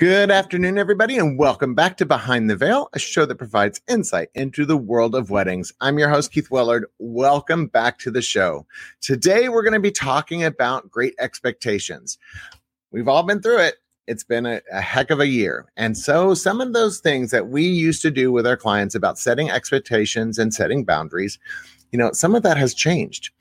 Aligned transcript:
Good 0.00 0.30
afternoon, 0.30 0.78
everybody, 0.78 1.18
and 1.18 1.38
welcome 1.38 1.74
back 1.74 1.98
to 1.98 2.06
Behind 2.06 2.48
the 2.48 2.56
Veil, 2.56 2.88
a 2.94 2.98
show 2.98 3.26
that 3.26 3.34
provides 3.34 3.82
insight 3.86 4.30
into 4.34 4.64
the 4.64 4.78
world 4.78 5.14
of 5.14 5.28
weddings. 5.28 5.74
I'm 5.82 5.98
your 5.98 6.08
host, 6.08 6.32
Keith 6.32 6.50
Willard. 6.50 6.86
Welcome 6.98 7.66
back 7.66 7.98
to 7.98 8.10
the 8.10 8.22
show. 8.22 8.66
Today, 9.02 9.50
we're 9.50 9.62
going 9.62 9.74
to 9.74 9.78
be 9.78 9.90
talking 9.90 10.42
about 10.42 10.90
great 10.90 11.12
expectations. 11.18 12.16
We've 12.90 13.08
all 13.08 13.24
been 13.24 13.42
through 13.42 13.58
it. 13.58 13.74
It's 14.06 14.24
been 14.24 14.46
a, 14.46 14.62
a, 14.72 14.80
heck 14.80 15.10
of 15.10 15.20
a 15.20 15.26
year. 15.26 15.70
And 15.76 15.98
so, 15.98 16.32
some 16.32 16.62
of 16.62 16.72
those 16.72 17.00
things 17.00 17.30
that 17.32 17.48
we 17.48 17.64
used 17.64 18.00
to 18.00 18.10
do 18.10 18.32
with 18.32 18.46
our 18.46 18.56
clients 18.56 18.94
about 18.94 19.18
setting 19.18 19.50
expectations 19.50 20.38
and 20.38 20.54
setting 20.54 20.82
boundaries, 20.82 21.38
you 21.92 21.98
know, 21.98 22.10
some 22.12 22.34
of 22.34 22.42
that 22.44 22.56
has 22.56 22.72
changed. 22.72 23.32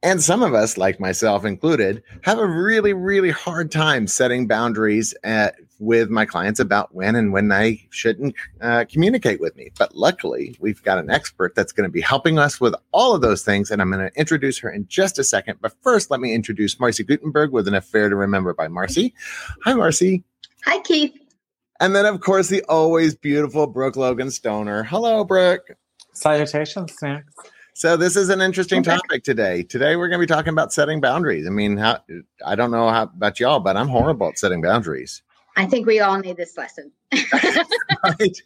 And 0.00 0.22
some 0.22 0.44
of 0.44 0.54
us, 0.54 0.78
like 0.78 1.00
myself 1.00 1.44
included, 1.44 2.04
have 2.22 2.38
a 2.38 2.46
really, 2.46 2.92
really 2.92 3.30
hard 3.30 3.72
time 3.72 4.06
setting 4.06 4.46
boundaries 4.46 5.12
at, 5.24 5.56
with 5.80 6.08
my 6.08 6.24
clients 6.24 6.60
about 6.60 6.94
when 6.94 7.16
and 7.16 7.32
when 7.32 7.48
they 7.48 7.88
shouldn't 7.90 8.36
uh, 8.60 8.84
communicate 8.88 9.40
with 9.40 9.56
me. 9.56 9.72
But 9.76 9.96
luckily, 9.96 10.56
we've 10.60 10.80
got 10.84 10.98
an 10.98 11.10
expert 11.10 11.56
that's 11.56 11.72
going 11.72 11.88
to 11.88 11.92
be 11.92 12.00
helping 12.00 12.38
us 12.38 12.60
with 12.60 12.76
all 12.92 13.12
of 13.12 13.22
those 13.22 13.42
things. 13.42 13.72
And 13.72 13.82
I'm 13.82 13.90
going 13.90 14.08
to 14.08 14.16
introduce 14.16 14.56
her 14.60 14.70
in 14.70 14.86
just 14.86 15.18
a 15.18 15.24
second. 15.24 15.58
But 15.60 15.72
first, 15.82 16.12
let 16.12 16.20
me 16.20 16.32
introduce 16.32 16.78
Marcy 16.78 17.02
Gutenberg 17.02 17.50
with 17.50 17.66
an 17.66 17.74
affair 17.74 18.08
to 18.08 18.14
remember 18.14 18.54
by 18.54 18.68
Marcy. 18.68 19.14
Hi, 19.64 19.74
Marcy. 19.74 20.22
Hi, 20.64 20.78
Keith. 20.82 21.18
And 21.80 21.96
then, 21.96 22.06
of 22.06 22.20
course, 22.20 22.48
the 22.48 22.62
always 22.68 23.16
beautiful 23.16 23.66
Brooke 23.66 23.96
Logan 23.96 24.30
Stoner. 24.30 24.84
Hello, 24.84 25.24
Brooke. 25.24 25.72
Salutations, 26.12 26.92
Snacks. 26.96 27.34
So 27.78 27.96
this 27.96 28.16
is 28.16 28.28
an 28.28 28.40
interesting 28.40 28.82
topic 28.82 29.22
today. 29.22 29.62
Today 29.62 29.94
we're 29.94 30.08
going 30.08 30.20
to 30.20 30.26
be 30.26 30.26
talking 30.26 30.52
about 30.52 30.72
setting 30.72 31.00
boundaries. 31.00 31.46
I 31.46 31.50
mean, 31.50 31.76
how, 31.76 32.00
I 32.44 32.56
don't 32.56 32.72
know 32.72 32.88
how 32.88 33.04
about 33.04 33.38
y'all, 33.38 33.60
but 33.60 33.76
I'm 33.76 33.86
horrible 33.86 34.30
at 34.30 34.36
setting 34.36 34.60
boundaries. 34.60 35.22
I 35.54 35.64
think 35.64 35.86
we 35.86 36.00
all 36.00 36.18
need 36.18 36.36
this 36.36 36.56
lesson. 36.56 36.90
right. 38.04 38.42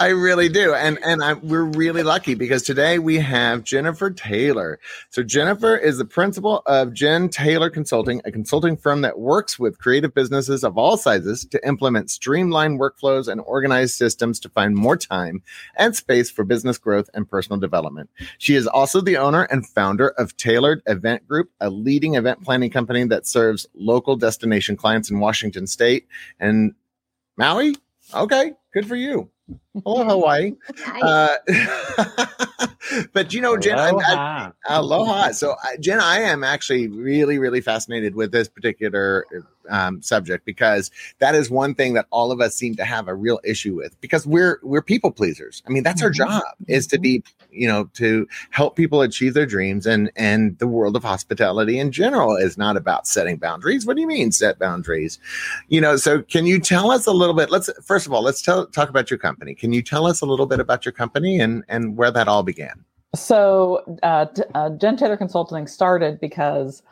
I 0.00 0.08
really 0.08 0.48
do. 0.48 0.72
And 0.72 0.98
and 1.04 1.22
I, 1.22 1.34
we're 1.34 1.64
really 1.64 2.02
lucky 2.02 2.34
because 2.34 2.62
today 2.62 2.98
we 2.98 3.16
have 3.18 3.62
Jennifer 3.62 4.10
Taylor. 4.10 4.78
So 5.10 5.22
Jennifer 5.22 5.76
is 5.76 5.98
the 5.98 6.06
principal 6.06 6.62
of 6.64 6.94
Jen 6.94 7.28
Taylor 7.28 7.68
Consulting, 7.68 8.22
a 8.24 8.32
consulting 8.32 8.78
firm 8.78 9.02
that 9.02 9.18
works 9.18 9.58
with 9.58 9.78
creative 9.78 10.14
businesses 10.14 10.64
of 10.64 10.78
all 10.78 10.96
sizes 10.96 11.44
to 11.46 11.66
implement 11.66 12.10
streamlined 12.10 12.80
workflows 12.80 13.28
and 13.28 13.42
organized 13.42 13.96
systems 13.96 14.40
to 14.40 14.48
find 14.48 14.76
more 14.76 14.96
time 14.96 15.42
and 15.76 15.94
space 15.94 16.30
for 16.30 16.42
business 16.42 16.78
growth 16.78 17.10
and 17.12 17.28
personal 17.28 17.60
development. 17.60 18.08
She 18.38 18.54
is 18.54 18.66
also 18.66 19.02
the 19.02 19.18
owner 19.18 19.42
and 19.50 19.66
founder 19.66 20.08
of 20.16 20.34
Tailored 20.38 20.80
Event 20.86 21.28
Group, 21.28 21.50
a 21.60 21.68
leading 21.68 22.14
event 22.14 22.42
planning 22.42 22.70
company 22.70 23.04
that 23.04 23.26
serves 23.26 23.66
local 23.74 24.16
destination 24.16 24.74
clients 24.74 25.10
in 25.10 25.20
Washington 25.20 25.66
state 25.66 26.06
and 26.40 26.74
Maui 27.36 27.76
Okay, 28.14 28.52
good 28.72 28.86
for 28.86 28.96
you. 28.96 29.30
Hello, 29.84 30.04
Hawaii. 30.04 30.52
Uh, 31.02 31.36
but 33.12 33.32
you 33.32 33.40
know, 33.40 33.56
Jen, 33.56 33.78
aloha. 33.78 34.50
I, 34.66 34.76
aloha. 34.76 35.32
So, 35.32 35.56
Jen, 35.80 36.00
I 36.00 36.20
am 36.20 36.44
actually 36.44 36.88
really, 36.88 37.38
really 37.38 37.60
fascinated 37.60 38.14
with 38.14 38.32
this 38.32 38.48
particular 38.48 39.24
um, 39.68 40.02
subject 40.02 40.44
because 40.44 40.90
that 41.18 41.34
is 41.34 41.50
one 41.50 41.74
thing 41.74 41.94
that 41.94 42.06
all 42.10 42.32
of 42.32 42.40
us 42.40 42.54
seem 42.54 42.74
to 42.76 42.84
have 42.84 43.08
a 43.08 43.14
real 43.14 43.40
issue 43.44 43.74
with 43.74 43.98
because 44.00 44.26
we're 44.26 44.60
we're 44.62 44.82
people 44.82 45.10
pleasers. 45.10 45.62
I 45.66 45.70
mean, 45.70 45.82
that's 45.82 46.02
our 46.02 46.10
mm-hmm. 46.10 46.30
job 46.30 46.44
is 46.68 46.86
to 46.88 46.98
be 46.98 47.22
you 47.50 47.66
know 47.66 47.84
to 47.94 48.26
help 48.50 48.76
people 48.76 49.02
achieve 49.02 49.34
their 49.34 49.46
dreams 49.46 49.86
and 49.86 50.10
and 50.16 50.58
the 50.58 50.66
world 50.66 50.96
of 50.96 51.02
hospitality 51.02 51.78
in 51.78 51.92
general 51.92 52.36
is 52.36 52.56
not 52.56 52.76
about 52.76 53.06
setting 53.06 53.36
boundaries. 53.36 53.86
What 53.86 53.96
do 53.96 54.02
you 54.02 54.08
mean 54.08 54.32
set 54.32 54.58
boundaries? 54.58 55.18
You 55.68 55.80
know, 55.80 55.96
so 55.96 56.22
can 56.22 56.46
you 56.46 56.60
tell 56.60 56.90
us 56.90 57.06
a 57.06 57.12
little 57.12 57.34
bit? 57.34 57.50
Let's 57.50 57.70
first 57.82 58.06
of 58.06 58.12
all 58.12 58.22
let's 58.22 58.42
tell 58.42 58.66
talk 58.66 58.88
about 58.88 59.10
your 59.10 59.18
company. 59.18 59.54
Can 59.54 59.72
you 59.72 59.82
tell 59.82 60.06
us 60.06 60.20
a 60.20 60.26
little 60.26 60.46
bit 60.46 60.60
about 60.60 60.84
your 60.84 60.92
company 60.92 61.40
and 61.40 61.64
and 61.68 61.96
where 61.96 62.10
that 62.10 62.28
all 62.28 62.42
began? 62.42 62.75
So, 63.16 63.82
uh, 64.02 64.26
uh, 64.54 64.70
Jen 64.70 64.96
Taylor 64.96 65.16
Consulting 65.16 65.66
started 65.66 66.20
because 66.20 66.82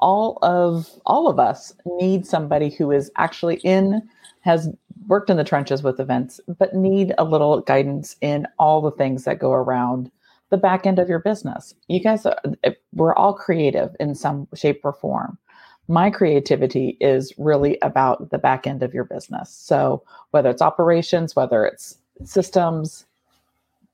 all 0.00 0.38
of 0.42 0.90
all 1.06 1.28
of 1.28 1.38
us 1.38 1.72
need 1.86 2.26
somebody 2.26 2.70
who 2.70 2.90
is 2.90 3.10
actually 3.16 3.56
in 3.56 4.02
has 4.40 4.68
worked 5.06 5.30
in 5.30 5.36
the 5.36 5.44
trenches 5.44 5.82
with 5.82 6.00
events 6.00 6.40
but 6.58 6.74
need 6.74 7.14
a 7.18 7.24
little 7.24 7.60
guidance 7.60 8.16
in 8.20 8.46
all 8.58 8.80
the 8.80 8.90
things 8.90 9.24
that 9.24 9.38
go 9.38 9.52
around 9.52 10.10
the 10.50 10.56
back 10.56 10.86
end 10.86 10.98
of 10.98 11.08
your 11.08 11.20
business. 11.20 11.74
You 11.88 12.00
guys 12.00 12.26
are, 12.26 12.36
we're 12.92 13.14
all 13.14 13.34
creative 13.34 13.94
in 14.00 14.14
some 14.14 14.48
shape 14.54 14.80
or 14.84 14.92
form. 14.92 15.38
My 15.88 16.10
creativity 16.10 16.96
is 17.00 17.32
really 17.38 17.78
about 17.82 18.30
the 18.30 18.38
back 18.38 18.66
end 18.66 18.82
of 18.82 18.94
your 18.94 19.04
business. 19.04 19.50
So 19.50 20.02
whether 20.30 20.50
it's 20.50 20.62
operations 20.62 21.36
whether 21.36 21.64
it's 21.64 21.98
systems 22.24 23.06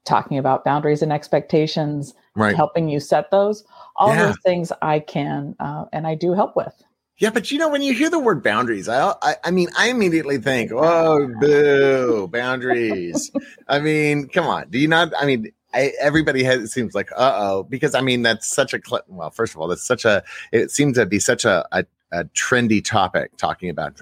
talking 0.05 0.38
about 0.38 0.65
boundaries 0.65 1.03
and 1.03 1.12
expectations 1.12 2.15
right. 2.37 2.56
helping 2.56 2.88
you 2.88 3.00
set 3.00 3.31
those 3.31 3.65
all 3.97 4.09
yeah. 4.09 4.27
those 4.27 4.38
things 4.44 4.72
i 4.83 4.99
can 4.99 5.55
uh, 5.61 5.84
and 5.93 6.06
i 6.06 6.15
do 6.15 6.33
help 6.33 6.56
with 6.56 6.83
yeah 7.19 7.31
but 7.31 7.50
you 7.50 7.59
know 7.59 7.69
when 7.69 7.83
you 7.83 7.93
hear 7.93 8.10
the 8.10 8.19
word 8.19 8.43
boundaries 8.43 8.89
i 8.89 9.12
i, 9.22 9.37
I 9.44 9.50
mean 9.50 9.69
i 9.77 9.89
immediately 9.89 10.39
think 10.39 10.72
oh 10.72 11.28
boo 11.41 12.28
boundaries 12.28 13.31
i 13.69 13.78
mean 13.78 14.28
come 14.28 14.47
on 14.47 14.71
do 14.71 14.78
you 14.78 14.89
not 14.89 15.12
i 15.19 15.27
mean 15.27 15.53
I, 15.72 15.93
everybody 16.00 16.43
has 16.44 16.62
it 16.62 16.69
seems 16.69 16.94
like 16.94 17.10
uh 17.12 17.33
oh 17.37 17.62
because 17.62 17.94
I 17.94 18.00
mean 18.00 18.22
that's 18.22 18.53
such 18.53 18.75
a 18.75 18.81
well 19.09 19.31
first 19.31 19.55
of 19.55 19.60
all 19.60 19.69
that's 19.69 19.87
such 19.87 20.05
a 20.05 20.22
it 20.53 20.71
seems 20.71 20.97
to 20.97 21.06
be 21.06 21.21
such 21.21 21.44
a, 21.44 21.66
a, 21.72 21.84
a 22.12 22.25
trendy 22.25 22.84
topic 22.84 23.37
talking 23.37 23.71
about 23.71 23.97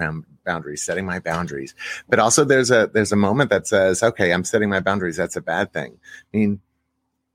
boundaries, 0.49 0.83
setting 0.83 1.05
my 1.05 1.19
boundaries. 1.19 1.75
But 2.09 2.19
also 2.19 2.45
there's 2.45 2.71
a 2.71 2.91
there's 2.93 3.13
a 3.13 3.17
moment 3.17 3.51
that 3.51 3.67
says, 3.67 4.03
okay, 4.03 4.33
I'm 4.33 4.45
setting 4.45 4.71
my 4.71 4.81
boundaries. 4.81 5.17
That's 5.17 5.37
a 5.37 5.43
bad 5.43 5.73
thing. 5.73 5.99
I 6.33 6.37
mean, 6.37 6.61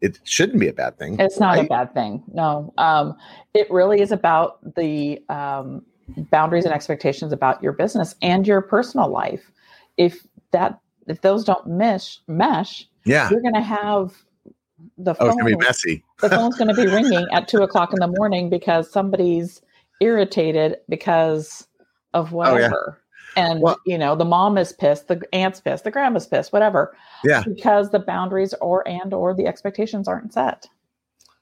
it 0.01 0.19
shouldn't 0.23 0.59
be 0.59 0.67
a 0.67 0.73
bad 0.73 0.97
thing. 0.97 1.17
It's 1.19 1.39
not 1.39 1.55
right? 1.55 1.65
a 1.65 1.69
bad 1.69 1.93
thing. 1.93 2.23
No. 2.33 2.73
Um, 2.77 3.15
it 3.53 3.71
really 3.71 4.01
is 4.01 4.11
about 4.11 4.57
the 4.75 5.21
um, 5.29 5.85
boundaries 6.17 6.65
and 6.65 6.73
expectations 6.73 7.31
about 7.31 7.63
your 7.63 7.71
business 7.71 8.15
and 8.21 8.45
your 8.45 8.61
personal 8.61 9.07
life. 9.07 9.51
If 9.95 10.27
that 10.51 10.79
if 11.07 11.21
those 11.21 11.45
don't 11.45 11.65
mesh 11.67 12.19
mesh, 12.27 12.87
yeah, 13.05 13.29
you're 13.29 13.41
gonna 13.41 13.63
have 13.63 14.13
the 14.97 15.15
phone. 15.15 15.27
Oh, 15.27 15.29
it's 15.29 15.37
gonna 15.37 15.57
be 15.57 15.65
messy. 15.65 16.03
the 16.19 16.29
phone's 16.29 16.57
gonna 16.57 16.73
be 16.73 16.87
ringing 16.87 17.25
at 17.31 17.47
two 17.47 17.59
o'clock 17.59 17.93
in 17.93 17.99
the 17.99 18.07
morning 18.07 18.49
because 18.49 18.91
somebody's 18.91 19.61
irritated 20.01 20.77
because 20.89 21.67
of 22.13 22.33
whatever. 22.33 22.57
Oh, 22.57 22.91
yeah 22.91 23.02
and 23.35 23.61
well, 23.61 23.77
you 23.85 23.97
know 23.97 24.15
the 24.15 24.25
mom 24.25 24.57
is 24.57 24.71
pissed 24.73 25.07
the 25.07 25.21
aunt's 25.33 25.59
pissed 25.61 25.83
the 25.83 25.91
grandma's 25.91 26.27
pissed 26.27 26.53
whatever 26.53 26.95
yeah 27.23 27.43
because 27.45 27.89
the 27.91 27.99
boundaries 27.99 28.53
or 28.61 28.87
and 28.87 29.13
or 29.13 29.33
the 29.33 29.47
expectations 29.47 30.07
aren't 30.07 30.33
set 30.33 30.67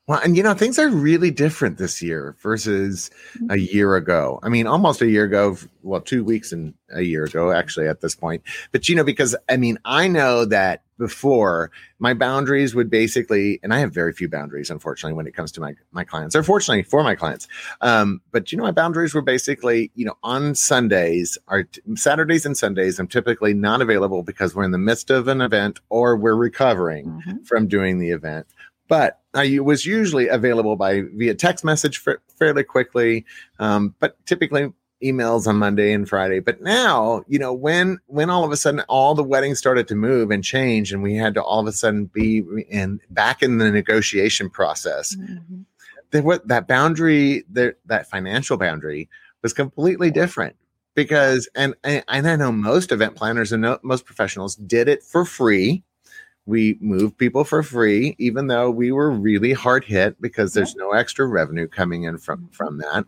well, 0.08 0.20
and 0.24 0.36
you 0.36 0.44
know, 0.44 0.54
things 0.54 0.80
are 0.80 0.90
really 0.90 1.32
different 1.32 1.78
this 1.78 2.02
year 2.02 2.36
versus 2.42 3.12
a 3.36 3.38
mm-hmm. 3.38 3.74
year 3.74 3.96
ago. 3.96 4.40
I 4.44 4.50
mean, 4.50 4.66
almost 4.68 5.02
a 5.02 5.08
year 5.08 5.26
ago, 5.26 5.58
well, 5.84 6.02
two 6.02 6.24
weeks 6.24 6.52
and 6.52 6.74
a 6.94 7.02
year 7.02 7.24
ago, 7.24 7.52
actually, 7.52 7.88
at 7.88 8.02
this 8.02 8.14
point. 8.14 8.44
But 8.72 8.90
you 8.90 8.96
know, 8.96 9.04
because 9.04 9.36
I 9.48 9.58
mean, 9.58 9.78
I 9.86 10.08
know 10.08 10.44
that 10.46 10.84
before 11.02 11.72
my 11.98 12.14
boundaries 12.14 12.76
would 12.76 12.88
basically, 12.92 13.60
and 13.64 13.74
I 13.74 13.80
have 13.80 13.92
very 13.92 14.14
few 14.14 14.30
boundaries, 14.30 14.70
unfortunately, 14.70 15.16
when 15.16 15.26
it 15.26 15.34
comes 15.34 15.52
to 15.54 15.62
my 15.62 15.74
my 15.92 16.04
clients, 16.04 16.36
or 16.36 16.44
fortunately 16.44 16.84
for 16.84 17.02
my 17.02 17.16
clients. 17.16 17.48
Um, 17.82 18.22
but 18.32 18.52
you 18.52 18.58
know, 18.60 18.64
my 18.64 18.72
boundaries 18.72 19.16
were 19.16 19.24
basically, 19.24 19.90
you 19.96 20.06
know, 20.06 20.16
on 20.22 20.54
Sundays, 20.54 21.40
are 21.48 21.68
Saturdays 21.96 22.46
and 22.46 22.56
Sundays, 22.56 23.00
I'm 23.00 23.08
typically 23.08 23.56
not 23.56 23.82
available 23.82 24.22
because 24.22 24.54
we're 24.54 24.64
in 24.64 24.72
the 24.72 24.78
midst 24.78 25.10
of 25.10 25.28
an 25.28 25.42
event 25.42 25.80
or 25.90 26.16
we're 26.16 26.36
recovering 26.36 27.08
mm-hmm. 27.08 27.44
from 27.46 27.68
doing 27.68 27.98
the 27.98 28.12
event 28.12 28.46
but 28.88 29.22
I 29.34 29.60
was 29.60 29.86
usually 29.86 30.28
available 30.28 30.76
by 30.76 31.04
via 31.14 31.34
text 31.34 31.64
message 31.64 32.04
fairly 32.38 32.66
quickly, 32.66 33.26
um, 33.58 33.96
but 34.00 34.18
typically 34.26 34.74
emails 35.04 35.48
on 35.48 35.58
Monday 35.58 35.94
and 35.94 36.08
Friday. 36.08 36.40
But 36.40 36.62
now, 36.62 37.24
you 37.28 37.40
know, 37.40 37.54
when 37.54 38.00
when 38.08 38.30
all 38.30 38.44
of 38.44 38.52
a 38.52 38.58
sudden 38.58 38.82
all 38.88 39.16
the 39.16 39.24
weddings 39.24 39.58
started 39.58 39.88
to 39.90 39.96
move 39.96 40.32
and 40.32 40.44
change, 40.44 40.94
and 40.94 41.04
we 41.04 41.16
had 41.16 41.34
to 41.36 41.44
all 41.44 41.60
of 41.60 41.68
a 41.68 41.72
sudden 41.72 42.06
be 42.06 42.44
in 42.70 43.00
back 43.10 43.42
in 43.42 43.58
the 43.58 43.72
negotiation 43.72 44.50
process, 44.50 45.16
mm-hmm. 45.16 45.62
that 46.12 46.24
what 46.24 46.48
that 46.48 46.68
boundary, 46.68 47.44
that 47.52 47.78
that 47.86 48.10
financial 48.10 48.58
boundary, 48.58 49.10
was 49.42 49.54
completely 49.54 50.12
different 50.12 50.56
because 50.96 51.50
and 51.56 51.76
and 51.84 52.04
I 52.08 52.36
know 52.36 52.52
most 52.52 52.92
event 52.92 53.16
planners 53.16 53.52
and 53.52 53.66
most 53.84 54.06
professionals 54.06 54.56
did 54.56 54.88
it 54.88 55.04
for 55.04 55.26
free 55.26 55.84
we 56.46 56.78
moved 56.82 57.18
people 57.18 57.44
for 57.44 57.64
free 57.64 58.16
even 58.18 58.48
though 58.48 58.70
we 58.70 58.92
were 58.92 59.12
really 59.12 59.54
hard 59.54 59.84
hit 59.84 60.20
because 60.22 60.54
there's 60.54 60.76
no 60.76 60.92
extra 60.92 61.28
revenue 61.28 61.68
coming 61.68 62.04
in 62.04 62.18
from 62.18 62.50
from 62.52 62.78
that. 62.80 63.06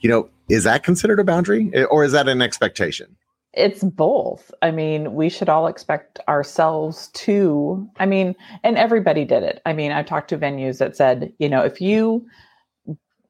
You 0.00 0.10
know 0.10 0.30
is 0.48 0.64
that 0.64 0.84
considered 0.84 1.20
a 1.20 1.24
boundary 1.24 1.70
eh, 1.74 1.84
or 1.84 2.04
is 2.04 2.12
that 2.12 2.28
an 2.28 2.42
expectation? 2.42 3.16
It's 3.52 3.84
both. 3.84 4.50
I 4.62 4.70
mean 4.70 5.14
we 5.14 5.28
should 5.28 5.48
all 5.48 5.66
expect 5.66 6.18
ourselves 6.28 7.08
to 7.14 7.88
i 7.98 8.06
mean 8.06 8.34
and 8.62 8.76
everybody 8.76 9.24
did 9.24 9.42
it. 9.42 9.62
I 9.64 9.72
mean 9.72 9.92
i 9.92 10.02
talked 10.02 10.28
to 10.30 10.38
venues 10.38 10.78
that 10.78 10.96
said 10.96 11.32
you 11.38 11.48
know 11.48 11.62
if 11.62 11.80
you 11.80 12.26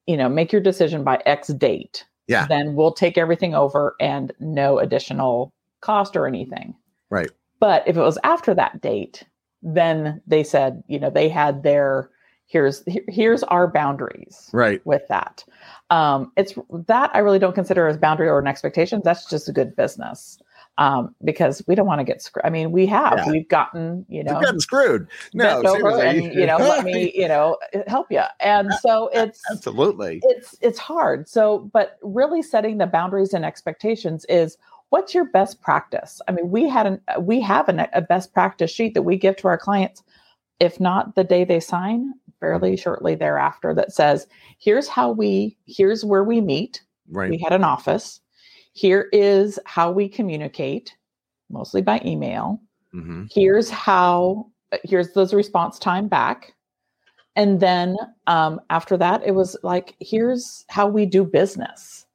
you 0.07 0.17
know 0.17 0.29
make 0.29 0.53
your 0.53 0.63
decision 0.63 1.05
by 1.05 1.23
x 1.27 1.49
date 1.49 2.05
yeah. 2.27 2.47
then 2.47 2.75
we'll 2.75 2.93
take 2.93 3.19
everything 3.19 3.55
over 3.55 3.95
and 4.01 4.33
no 4.41 4.79
additional 4.79 5.53
cost 5.81 6.17
or 6.17 6.27
anything. 6.27 6.75
Right. 7.11 7.31
But 7.61 7.87
if 7.87 7.97
it 7.97 8.01
was 8.01 8.19
after 8.25 8.55
that 8.55 8.81
date, 8.81 9.25
then 9.65 10.21
they 10.27 10.45
said, 10.45 10.85
you 10.87 11.01
know, 11.01 11.11
they 11.11 11.29
had 11.29 11.63
their 11.63 12.11
here's 12.47 12.85
here's 13.09 13.43
our 13.45 13.67
boundaries 13.67 14.51
Right. 14.53 14.81
with 14.85 15.03
that. 15.09 15.45
Um, 15.91 16.31
it's 16.37 16.55
that 16.87 17.11
I 17.15 17.19
really 17.19 17.39
don't 17.39 17.55
consider 17.55 17.89
as 17.89 17.97
boundary 17.97 18.29
or 18.29 18.39
an 18.39 18.47
expectation. 18.47 19.01
That's 19.03 19.29
just 19.29 19.49
a 19.49 19.53
good 19.53 19.75
business 19.75 20.39
um, 20.77 21.15
because 21.25 21.63
we 21.67 21.75
don't 21.75 21.87
want 21.87 22.01
to 22.01 22.05
get 22.05 22.21
screwed. 22.21 22.45
I 22.45 22.51
mean, 22.51 22.71
we 22.71 22.87
have 22.87 23.15
Yeah. 23.17 23.31
we've 23.31 23.49
gotten 23.49 24.05
you 24.09 24.23
know 24.23 24.41
gotten 24.41 24.61
screwed. 24.61 25.09
No, 25.33 25.63
and 26.01 26.23
you 26.23 26.47
know 26.47 26.59
let 26.59 26.85
me 26.85 27.13
you 27.17 27.29
know 27.29 27.57
help 27.87 28.09
you. 28.11 28.23
And 28.41 28.75
so 28.75 29.09
it's 29.13 29.43
Absolutely. 29.51 30.21
it's 30.25 30.57
it's 30.61 30.79
hard. 30.79 31.29
So, 31.29 31.71
but 31.73 31.99
really 32.03 32.43
setting 32.43 32.79
the 32.79 32.87
boundaries 32.87 33.33
and 33.33 33.45
expectations 33.45 34.27
is 34.29 34.59
what's 34.95 35.13
your 35.13 35.25
best 35.25 35.61
practice. 35.61 36.21
I 36.29 36.33
mean, 36.33 36.51
we 36.51 36.69
had 36.69 36.87
an 36.87 37.01
we 37.19 37.41
have 37.41 37.69
an, 37.69 37.85
a 37.93 38.01
best 38.01 38.33
practice 38.33 38.71
sheet 38.71 38.95
that 38.95 39.03
we 39.03 39.17
give 39.17 39.35
to 39.39 39.49
our 39.49 39.59
clients, 39.59 40.05
if 40.61 40.79
not 40.79 41.17
the 41.17 41.25
day 41.25 41.43
they 41.43 41.59
sign, 41.59 42.13
fairly 42.39 42.77
shortly 42.77 43.17
thereafter, 43.17 43.75
that 43.75 43.93
says, 43.93 44.29
"Here's 44.61 44.87
how 44.87 45.11
we 45.11 45.57
here's 45.67 46.05
where 46.05 46.23
we 46.23 46.41
meet. 46.41 46.81
Right. 47.11 47.29
We 47.29 47.39
had 47.39 47.53
an 47.53 47.65
office. 47.65 48.21
Here 48.73 49.09
is 49.13 49.59
how 49.67 49.91
we 49.91 50.09
communicate, 50.09 50.95
mostly 51.51 51.83
by 51.83 52.01
email." 52.05 52.61
hmm 52.93 53.25
here's 53.33 53.69
how 53.71 54.47
here's 54.85 55.13
those 55.15 55.35
response 55.35 55.81
time 55.81 56.07
back 56.07 56.55
and 57.35 57.59
then 57.59 57.97
um, 58.29 58.61
after 58.71 58.97
that 58.97 59.21
it 59.27 59.33
was 59.33 59.57
like 59.65 59.97
here's 59.99 60.65
how 60.69 60.87
we 60.87 61.05
do 61.05 61.25
business 61.25 62.07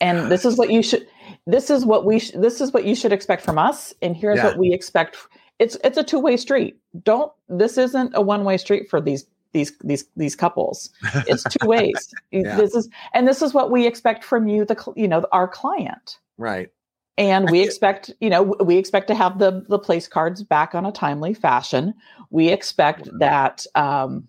and 0.00 0.32
this 0.32 0.44
is 0.44 0.58
what 0.58 0.70
you 0.70 0.82
should 0.82 1.06
this 1.46 1.70
is 1.70 1.84
what 1.84 2.04
we 2.04 2.18
sh- 2.18 2.32
this 2.34 2.60
is 2.60 2.72
what 2.72 2.84
you 2.84 2.94
should 2.94 3.12
expect 3.12 3.42
from 3.44 3.58
us 3.58 3.92
and 4.02 4.16
here's 4.16 4.38
Yeah. 4.38 4.46
what 4.46 4.58
we 4.58 4.72
expect. 4.72 5.16
It's 5.58 5.76
it's 5.84 5.98
a 5.98 6.02
two-way 6.04 6.36
street. 6.36 6.78
Don't 7.02 7.32
this 7.48 7.78
isn't 7.78 8.12
a 8.14 8.22
one-way 8.22 8.56
street 8.56 8.88
for 8.90 9.00
these 9.00 9.26
these 9.52 9.72
these 9.84 10.04
these 10.16 10.34
couples. 10.36 10.90
It's 11.26 11.44
two 11.44 11.66
ways. 11.68 12.12
Yeah. 12.30 12.56
this 12.56 12.74
is 12.74 12.88
and 13.14 13.28
this 13.28 13.42
is 13.42 13.52
what 13.54 13.70
we 13.70 13.86
expect 13.86 14.24
from 14.24 14.48
you 14.48 14.64
the 14.64 14.92
you 14.96 15.06
know 15.08 15.24
our 15.32 15.46
client. 15.48 16.18
Right. 16.38 16.70
and 17.18 17.50
we 17.50 17.60
expect 17.60 18.10
you 18.20 18.30
know 18.30 18.42
we 18.42 18.76
expect 18.78 19.06
to 19.08 19.14
have 19.14 19.38
the 19.38 19.64
the 19.68 19.78
place 19.78 20.08
cards 20.08 20.42
back 20.42 20.74
on 20.74 20.86
a 20.86 20.92
timely 20.92 21.34
fashion. 21.34 21.92
We 22.30 22.48
expect 22.48 23.08
that 23.18 23.66
um 23.74 24.26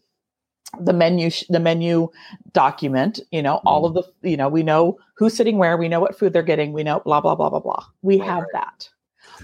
the 0.80 0.94
menu 0.94 1.30
the 1.50 1.60
menu 1.60 2.10
document 2.52 3.20
you 3.31 3.42
know 3.42 3.62
all 3.66 3.88
mm-hmm. 3.88 3.98
of 3.98 4.06
the 4.22 4.30
you 4.30 4.36
know 4.38 4.50
we 4.50 4.64
know 4.64 4.98
who's 5.16 5.36
sitting 5.36 5.58
where 5.58 5.78
we 5.78 5.88
know 5.88 6.00
what 6.00 6.18
food 6.18 6.34
they're 6.34 6.42
getting 6.42 6.74
we 6.74 6.84
know 6.84 7.00
blah 7.02 7.22
blah 7.22 7.36
blah 7.36 7.50
blah 7.50 7.60
blah. 7.60 7.86
We 8.02 8.20
Right, 8.20 8.30
have 8.30 8.46
that. 8.54 8.90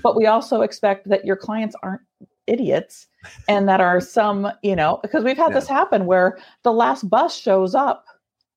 But 0.01 0.15
we 0.15 0.25
also 0.25 0.61
expect 0.61 1.07
that 1.09 1.25
your 1.25 1.35
clients 1.35 1.75
aren't 1.83 2.01
idiots 2.47 3.07
and 3.47 3.69
that 3.69 3.79
are 3.79 4.01
some 4.01 4.51
you 4.63 4.75
know 4.75 4.99
because 5.03 5.23
we've 5.23 5.37
had 5.37 5.49
Yeah. 5.49 5.59
this 5.59 5.67
happen 5.67 6.05
where 6.05 6.39
the 6.63 6.73
last 6.73 7.07
bus 7.09 7.35
shows 7.35 7.75
up 7.75 8.05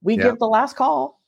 we 0.03 0.17
give 0.17 0.39
the 0.39 0.47
last 0.49 0.77
call 0.77 1.21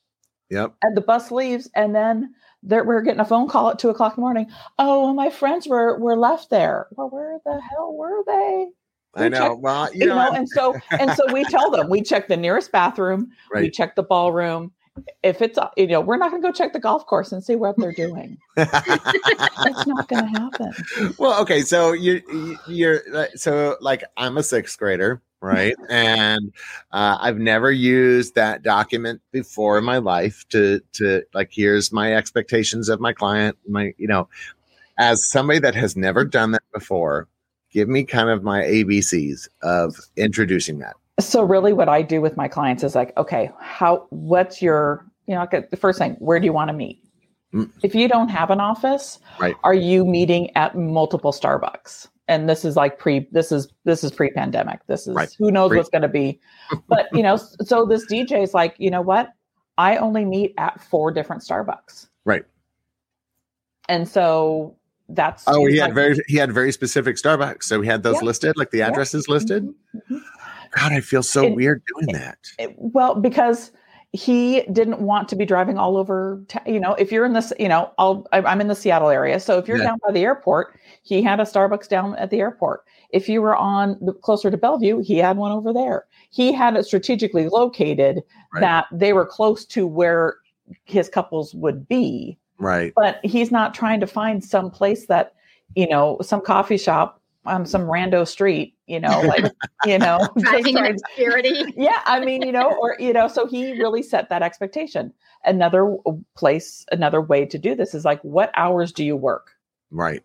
Yep. 0.51 0.75
and 0.83 0.97
the 0.97 1.01
bus 1.01 1.31
leaves 1.31 1.69
and 1.75 1.95
then 1.95 2.35
there, 2.63 2.85
we're 2.85 3.03
getting 3.03 3.21
a 3.21 3.27
phone 3.27 3.47
call 3.49 3.69
at 3.69 3.79
two 3.79 3.91
o'clock 3.91 4.13
in 4.13 4.17
the 4.17 4.21
morning. 4.23 4.51
Oh 4.79 5.13
my 5.13 5.29
friends 5.29 5.69
were 5.69 5.99
were 5.99 6.17
left 6.17 6.49
there. 6.49 6.87
Well 6.93 7.11
where 7.11 7.39
the 7.45 7.61
hell 7.61 7.93
were 7.93 8.25
they 8.27 8.69
I 9.17 9.29
know. 9.29 9.39
check- 9.39 9.59
well, 9.61 9.89
you, 9.93 10.01
you 10.03 10.07
know, 10.09 10.17
know 10.17 10.33
and 10.33 10.49
so 10.49 10.75
and 10.99 11.13
so 11.13 11.31
we 11.33 11.45
tell 11.45 11.71
them 11.71 11.89
we 11.89 12.03
check 12.03 12.29
the 12.29 12.37
nearest 12.37 12.73
bathroom 12.73 13.31
we 13.63 13.71
check 13.71 13.95
the 13.97 14.03
ballroom 14.03 14.73
if 15.23 15.43
it's 15.43 15.59
you 15.77 15.87
know 15.87 16.01
we're 16.01 16.17
not 16.17 16.31
going 16.31 16.41
to 16.43 16.49
go 16.49 16.53
check 16.53 16.73
the 16.73 16.79
golf 16.81 17.05
course 17.07 17.33
and 17.33 17.43
see 17.43 17.57
what 17.57 17.77
they're 17.79 17.93
doing 17.93 18.39
that's 18.57 19.87
not 19.87 20.09
going 20.09 20.23
to 20.23 20.41
happen 20.41 20.73
well, 21.19 21.41
okay. 21.43 21.63
So 21.63 21.93
you 21.93 22.21
you- 22.33 22.57
you're 22.67 23.01
so 23.37 23.77
like 23.81 24.05
I'm 24.17 24.37
a 24.37 24.43
sixth 24.43 24.79
grader, 24.79 25.21
right? 25.41 25.75
and 25.91 26.53
uh, 26.93 27.19
I've 27.21 27.39
never 27.39 27.71
used 27.71 28.35
that 28.37 28.63
document 28.63 29.21
before 29.33 29.79
in 29.79 29.85
my 29.85 29.99
life 29.99 30.45
to 30.51 30.81
to 30.95 31.23
like 31.35 31.51
here's 31.53 31.93
my 31.93 32.15
expectations 32.15 32.89
of 32.89 33.01
my 33.01 33.13
client. 33.13 33.57
My 33.69 33.95
you 33.99 34.07
know, 34.09 34.29
as 34.99 35.29
somebody 35.29 35.59
that 35.61 35.75
has 35.75 35.97
never 35.97 36.25
done 36.25 36.53
that 36.53 36.63
before, 36.73 37.29
give 37.75 37.89
me 37.89 38.05
kind 38.05 38.31
of 38.31 38.43
my 38.43 38.63
ABCs 38.63 39.49
of 39.63 39.97
introducing 40.17 40.79
that. 40.79 40.95
so 41.21 41.43
really 41.43 41.73
what 41.73 41.89
i 41.89 42.01
do 42.03 42.21
with 42.21 42.37
my 42.37 42.49
clients 42.49 42.83
is 42.83 42.95
like 42.95 43.15
okay 43.17 43.51
how 43.61 44.07
what's 44.11 44.61
your 44.63 45.05
you 45.27 45.35
know 45.35 45.47
like 45.53 45.71
the 45.71 45.77
first 45.77 45.99
thing 45.99 46.13
where 46.19 46.41
do 46.41 46.47
you 46.47 46.53
want 46.53 46.69
to 46.69 46.73
meet 46.75 47.01
Mm. 47.55 47.71
if 47.85 47.95
you 47.95 48.09
don't 48.09 48.31
have 48.31 48.51
an 48.51 48.59
office 48.61 49.21
Right. 49.39 49.55
are 49.63 49.75
you 49.75 50.05
meeting 50.05 50.51
at 50.57 50.77
multiple 50.77 51.31
starbucks 51.31 52.09
and 52.27 52.49
this 52.49 52.65
is 52.65 52.75
like 52.75 52.99
pre 52.99 53.29
this 53.31 53.53
is 53.53 53.69
this 53.85 54.03
is 54.03 54.11
pre-pandemic 54.11 54.81
this 54.89 55.07
is 55.07 55.15
Right. 55.15 55.29
who 55.39 55.53
knows 55.53 55.69
Pre- 55.69 55.79
what's 55.79 55.89
going 55.89 56.03
to 56.03 56.09
be 56.09 56.41
but 56.89 57.07
you 57.13 57.23
know 57.23 57.37
so 57.37 57.87
this 57.87 58.05
dj 58.11 58.43
is 58.43 58.55
like 58.55 58.75
you 58.79 58.91
know 58.91 59.03
what 59.03 59.35
i 59.79 59.97
only 59.99 60.25
meet 60.25 60.53
at 60.59 60.81
four 60.83 61.13
different 61.13 61.43
starbucks 61.43 62.09
Right. 62.25 62.45
and 63.89 64.09
so 64.09 64.75
that's 65.09 65.45
Oh, 65.47 65.67
he 65.67 65.77
had 65.77 65.87
like- 65.87 65.95
very 65.95 66.19
he 66.29 66.37
had 66.37 66.53
very 66.53 66.73
specific 66.73 67.17
Starbucks, 67.17 67.65
so 67.65 67.81
he 67.81 67.89
had 67.89 68.03
those 68.03 68.17
Yeah. 68.17 68.27
listed, 68.27 68.57
like 68.57 68.71
the 68.71 68.79
Yeah. 68.79 68.89
addresses 68.89 69.29
listed. 69.29 69.65
Mhm, 69.65 69.75
mhm. 70.11 70.21
God, 70.73 70.93
I 70.93 71.01
feel 71.01 71.23
so 71.23 71.47
And- 71.47 71.57
weird 71.57 71.83
doing 71.95 72.13
that. 72.19 72.39
It- 72.59 72.75
well 72.79 73.15
because 73.15 73.71
he 74.13 74.63
didn't 74.73 75.01
want 75.01 75.29
to 75.29 75.35
be 75.37 75.45
driving 75.45 75.77
all 75.77 75.97
over 75.97 76.41
ta- 76.49 76.63
you 76.67 76.79
know 76.79 76.95
if 76.95 77.11
you're 77.11 77.25
in 77.25 77.33
this 77.33 77.53
you 77.59 77.69
know 77.69 77.91
I'll, 77.99 78.25
i'm 78.33 78.61
in 78.61 78.69
the 78.69 78.75
seattle 78.77 79.09
area 79.09 79.41
so 79.41 79.59
if 79.59 79.67
you're 79.67 79.79
Yeah. 79.79 79.87
down 79.87 79.99
by 80.07 80.13
the 80.13 80.21
airport 80.23 80.79
he 81.03 81.21
had 81.21 81.41
a 81.41 81.43
starbucks 81.43 81.89
down 81.89 82.15
at 82.15 82.31
the 82.31 82.39
airport 82.39 82.85
if 83.11 83.29
you 83.29 83.43
were 83.43 83.57
on 83.57 83.99
the, 84.01 84.13
closer 84.13 84.53
to 84.53 84.57
bellevue 84.57 85.01
he 85.03 85.19
had 85.19 85.37
one 85.37 85.51
over 85.51 85.73
there 85.73 86.05
he 86.31 86.53
had 86.53 86.77
it 86.77 86.85
strategically 86.87 87.49
located 87.49 88.23
Right. 88.53 88.61
that 88.61 88.87
they 88.93 89.13
were 89.13 89.27
close 89.27 89.65
to 89.67 89.85
where 89.85 90.37
his 90.85 91.09
couples 91.09 91.53
would 91.53 91.89
be 91.89 92.39
Right. 92.59 92.93
but 92.97 93.21
he's 93.25 93.51
not 93.51 93.75
trying 93.75 94.01
to 94.01 94.07
find 94.07 94.43
some 94.45 94.71
place 94.71 95.07
that 95.07 95.35
you 95.75 95.89
know 95.89 96.19
some 96.23 96.41
coffee 96.41 96.77
shop 96.77 97.21
on 97.47 97.67
some 97.67 97.83
rando 97.83 98.27
street 98.27 98.75
you 98.87 98.99
know 99.01 99.21
like 99.23 99.45
you 99.85 99.99
know 99.99 100.19
just 100.39 100.47
Driving 100.51 100.79
in 100.79 100.87
obscurity. 100.87 101.65
yeah 101.77 102.01
i 102.07 102.25
mean 102.25 102.43
you 102.43 102.53
know 102.53 102.71
or 102.81 102.97
you 102.99 103.13
know 103.13 103.29
so 103.29 103.47
he 103.47 103.73
really 103.73 104.03
set 104.03 104.29
that 104.31 104.43
expectation 104.43 105.13
another 105.45 105.97
place 106.37 106.87
another 106.93 107.21
way 107.21 107.45
to 107.45 107.59
do 107.59 107.75
this 107.75 107.95
is 107.95 108.05
like 108.05 108.21
what 108.23 108.51
hours 108.55 108.93
do 108.93 109.05
you 109.05 109.17
work 109.17 109.51
Right. 109.91 110.23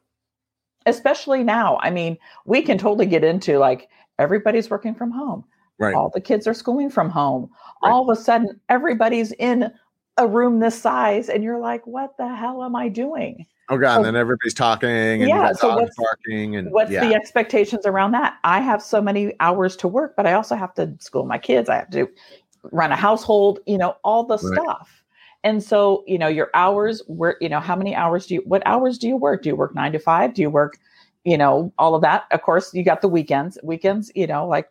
especially 0.85 1.43
now 1.43 1.77
i 1.81 1.89
mean 1.89 2.17
we 2.45 2.61
can 2.61 2.77
totally 2.77 3.05
get 3.05 3.23
into 3.23 3.57
like 3.59 3.89
everybody's 4.17 4.69
working 4.69 4.95
from 4.95 5.11
home 5.11 5.43
Right. 5.77 5.95
all 5.95 6.09
the 6.13 6.21
kids 6.21 6.45
are 6.47 6.53
schooling 6.53 6.89
from 6.89 7.09
home 7.09 7.49
Right. 7.83 7.91
all 7.91 8.09
of 8.09 8.17
a 8.17 8.21
sudden 8.21 8.59
everybody's 8.69 9.31
in 9.33 9.71
a 10.19 10.27
room 10.27 10.59
this 10.59 10.79
size 10.79 11.29
and 11.29 11.43
you're 11.43 11.59
like 11.59 11.85
what 11.87 12.15
the 12.17 12.27
hell 12.27 12.63
am 12.63 12.75
i 12.75 12.87
doing? 12.89 13.45
Oh 13.71 13.77
god, 13.77 13.93
So- 13.93 13.97
and 13.97 14.05
then 14.05 14.15
everybody's 14.15 14.53
talking 14.53 14.89
and 14.89 15.27
Yeah, 15.29 15.53
so 15.53 15.75
what's- 15.75 15.95
barking 15.95 16.55
and 16.55 16.71
what's 16.71 16.91
yeah. 16.91 17.07
the 17.07 17.15
expectations 17.15 17.85
around 17.85 18.11
that? 18.11 18.37
I 18.43 18.59
have 18.59 18.81
so 18.81 19.01
many 19.01 19.33
hours 19.39 19.75
to 19.77 19.87
work 19.87 20.15
but 20.15 20.25
i 20.27 20.33
also 20.33 20.55
have 20.55 20.73
to 20.75 20.93
school 20.99 21.25
my 21.25 21.37
kids 21.37 21.69
i 21.69 21.75
have 21.75 21.89
to 21.91 22.07
run 22.71 22.91
a 22.91 22.95
household 22.95 23.59
you 23.65 23.77
know 23.77 23.95
all 24.03 24.23
the 24.23 24.37
Right. 24.37 24.59
stuff. 24.61 25.03
And 25.45 25.63
so 25.63 26.03
you 26.05 26.17
know 26.17 26.27
your 26.27 26.49
hours 26.53 27.01
where 27.07 27.37
you 27.39 27.47
know 27.47 27.61
how 27.61 27.75
many 27.75 27.95
hours 27.95 28.25
do 28.27 28.33
you 28.35 28.41
what 28.45 28.61
hours 28.65 28.97
do 28.97 29.07
you 29.07 29.15
work? 29.15 29.41
Do 29.43 29.47
you 29.49 29.55
work 29.55 29.73
nine 29.73 29.93
to 29.93 29.99
five? 29.99 30.33
Do 30.33 30.41
you 30.41 30.49
work 30.49 30.77
you 31.23 31.37
know 31.37 31.71
all 31.77 31.95
of 31.95 32.01
that? 32.01 32.25
Of 32.31 32.41
course 32.41 32.73
you 32.73 32.83
got 32.83 32.99
the 33.01 33.07
weekends 33.07 33.57
weekends 33.63 34.11
you 34.15 34.27
know 34.27 34.45
like 34.45 34.69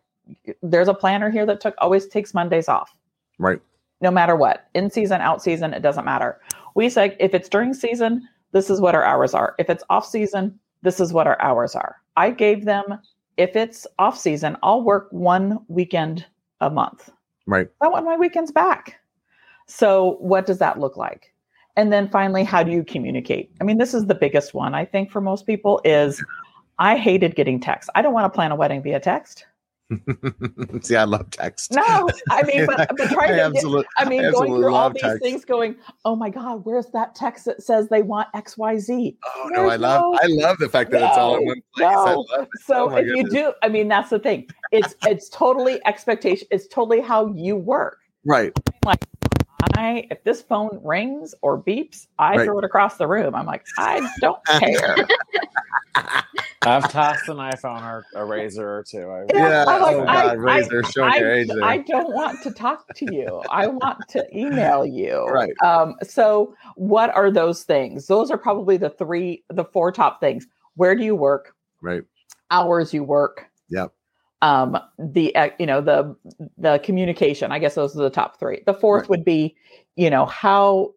there's 0.61 0.87
a 0.87 0.93
planner 0.93 1.31
here 1.31 1.43
that 1.47 1.59
took 1.59 1.73
always 1.79 2.05
takes 2.07 2.35
mondays 2.35 2.69
off. 2.69 2.93
Right. 3.39 3.59
No 4.01 4.11
matter 4.11 4.35
what 4.35 4.67
in 4.73 4.89
season 4.89 5.21
out 5.21 5.41
season 5.41 5.73
it 5.73 5.81
doesn't 5.81 6.05
matter. 6.05 6.39
We 6.75 6.89
say 6.89 7.15
if 7.19 7.33
it's 7.33 7.49
during 7.49 7.73
season 7.73 8.27
this 8.51 8.69
is 8.69 8.81
what 8.81 8.95
our 8.95 9.03
hours 9.03 9.33
are. 9.33 9.55
If 9.59 9.69
it's 9.69 9.83
off 9.89 10.05
season 10.05 10.59
this 10.81 10.99
is 10.99 11.11
what 11.13 11.27
our 11.27 11.39
hours 11.41 11.75
are. 11.75 11.97
I 12.15 12.31
gave 12.31 12.65
them 12.65 12.99
if 13.37 13.55
it's 13.55 13.87
off 13.97 14.17
season 14.17 14.57
i'll 14.63 14.83
work 14.83 15.07
one 15.11 15.59
weekend 15.67 16.25
a 16.61 16.69
month. 16.69 17.09
Right. 17.45 17.67
i 17.81 17.87
want 17.87 18.05
my 18.05 18.17
weekends 18.17 18.51
back. 18.51 18.99
So 19.67 20.17
what 20.19 20.45
does 20.45 20.57
that 20.59 20.79
look 20.79 20.97
like? 20.97 21.33
And 21.75 21.93
then 21.93 22.09
finally 22.09 22.43
how 22.43 22.63
do 22.63 22.71
you 22.71 22.83
communicate? 22.83 23.51
I 23.61 23.63
mean 23.63 23.77
this 23.77 23.93
is 23.93 24.05
the 24.05 24.15
biggest 24.15 24.53
one 24.53 24.73
i 24.73 24.85
think 24.85 25.11
for 25.11 25.21
most 25.21 25.45
people 25.45 25.81
is 25.83 26.23
i 26.79 26.97
hated 26.97 27.35
getting 27.35 27.59
text 27.59 27.89
i 27.95 28.01
don't 28.01 28.13
want 28.13 28.25
to 28.25 28.35
plan 28.35 28.51
a 28.51 28.55
wedding 28.55 28.81
via 28.81 28.99
text 28.99 29.45
See, 30.81 30.95
I 30.95 31.03
love 31.03 31.31
text. 31.31 31.71
no 31.71 32.09
i 32.29 32.43
mean 32.43 32.65
but, 32.67 32.87
but 32.95 33.09
trying 33.09 33.33
I 33.39 33.49
to 33.49 33.53
get, 33.53 33.85
I 33.97 34.05
mean, 34.07 34.31
going 34.31 34.53
through 34.55 34.73
all 34.75 34.89
these 34.91 35.01
text. 35.01 35.19
things, 35.23 35.45
going, 35.45 35.75
oh 36.05 36.15
my 36.15 36.29
God, 36.29 36.63
where's 36.63 36.87
that 36.87 37.15
text 37.15 37.45
that 37.45 37.63
says 37.63 37.89
they 37.89 38.01
want 38.03 38.27
X, 38.35 38.57
Y, 38.57 38.77
Z? 38.77 39.17
Oh 39.25 39.49
no, 39.49 39.67
I 39.67 39.75
love 39.77 40.01
no- 40.01 40.19
I 40.21 40.27
love 40.27 40.57
the 40.59 40.69
fact 40.69 40.91
that 40.91 41.01
it's 41.01 41.17
all 41.17 41.35
in 41.37 41.45
one 41.45 41.61
place. 41.75 41.87
I 41.89 42.05
no. 42.05 42.25
So 42.55 42.91
Oh 42.91 42.95
if 42.97 43.15
you 43.15 43.27
do, 43.29 43.53
I 43.63 43.69
mean, 43.69 43.87
that's 43.87 44.09
the 44.11 44.19
thing. 44.19 44.47
It's 44.71 44.95
it's 45.05 45.29
totally 45.29 45.81
expectation. 45.85 46.47
It's 46.51 46.67
totally 46.67 47.01
how 47.01 47.33
you 47.35 47.55
work. 47.55 47.97
Right. 48.25 48.53
Like 48.85 49.03
I 49.75 50.07
if 50.11 50.23
this 50.23 50.41
phone 50.41 50.79
rings 50.83 51.33
or 51.41 51.61
beeps, 51.61 52.07
I 52.19 52.37
Right. 52.37 52.45
throw 52.45 52.59
it 52.59 52.63
across 52.63 52.97
the 52.97 53.07
room. 53.07 53.33
I'm 53.35 53.45
like, 53.45 53.65
I 53.77 54.07
don't 54.21 54.45
care. 54.59 54.97
I've 56.61 56.91
tossed 56.91 57.29
an 57.29 57.37
iPhone 57.37 57.81
or 57.83 58.05
a 58.15 58.25
razor 58.25 58.67
or 58.67 58.83
two. 58.83 59.09
I, 59.09 59.25
Yeah. 59.33 59.63
I'm 59.67 59.81
like, 59.81 59.95
oh 59.95 60.03
I- 60.05 60.33
Razor, 60.33 60.83
showing 60.83 61.13
I, 61.13 61.17
your 61.17 61.31
age. 61.31 61.49
I 61.63 61.77
don't 61.77 62.13
want 62.13 62.41
to 62.43 62.51
talk 62.51 62.85
to 62.95 63.13
you. 63.13 63.41
I 63.49 63.67
want 63.67 64.07
to 64.09 64.25
email 64.37 64.85
you. 64.85 65.25
Right. 65.25 65.53
Um, 65.63 65.95
so 66.03 66.53
what 66.75 67.15
are 67.15 67.31
those 67.31 67.63
things? 67.63 68.07
Those 68.07 68.29
are 68.29 68.37
probably 68.37 68.75
the 68.75 68.89
three, 68.89 69.43
the 69.49 69.63
four 69.63 69.91
top 69.93 70.19
things. 70.19 70.47
Where 70.75 70.95
do 70.95 71.03
you 71.03 71.15
work? 71.15 71.53
right. 71.81 72.03
Hours 72.51 72.93
you 72.93 73.03
work. 73.03 73.45
Yep. 73.69 73.93
Um, 74.41 74.77
the 74.97 75.35
uh, 75.35 75.49
you 75.59 75.65
know 75.67 75.81
the 75.81 76.15
the 76.57 76.79
communication. 76.79 77.51
I 77.51 77.59
guess 77.59 77.75
those 77.75 77.95
are 77.95 78.01
the 78.01 78.09
top 78.09 78.39
three. 78.39 78.63
The 78.65 78.73
fourth 78.73 79.03
Right. 79.03 79.09
would 79.11 79.25
be, 79.25 79.55
you 79.95 80.09
know, 80.09 80.25
how 80.25 80.93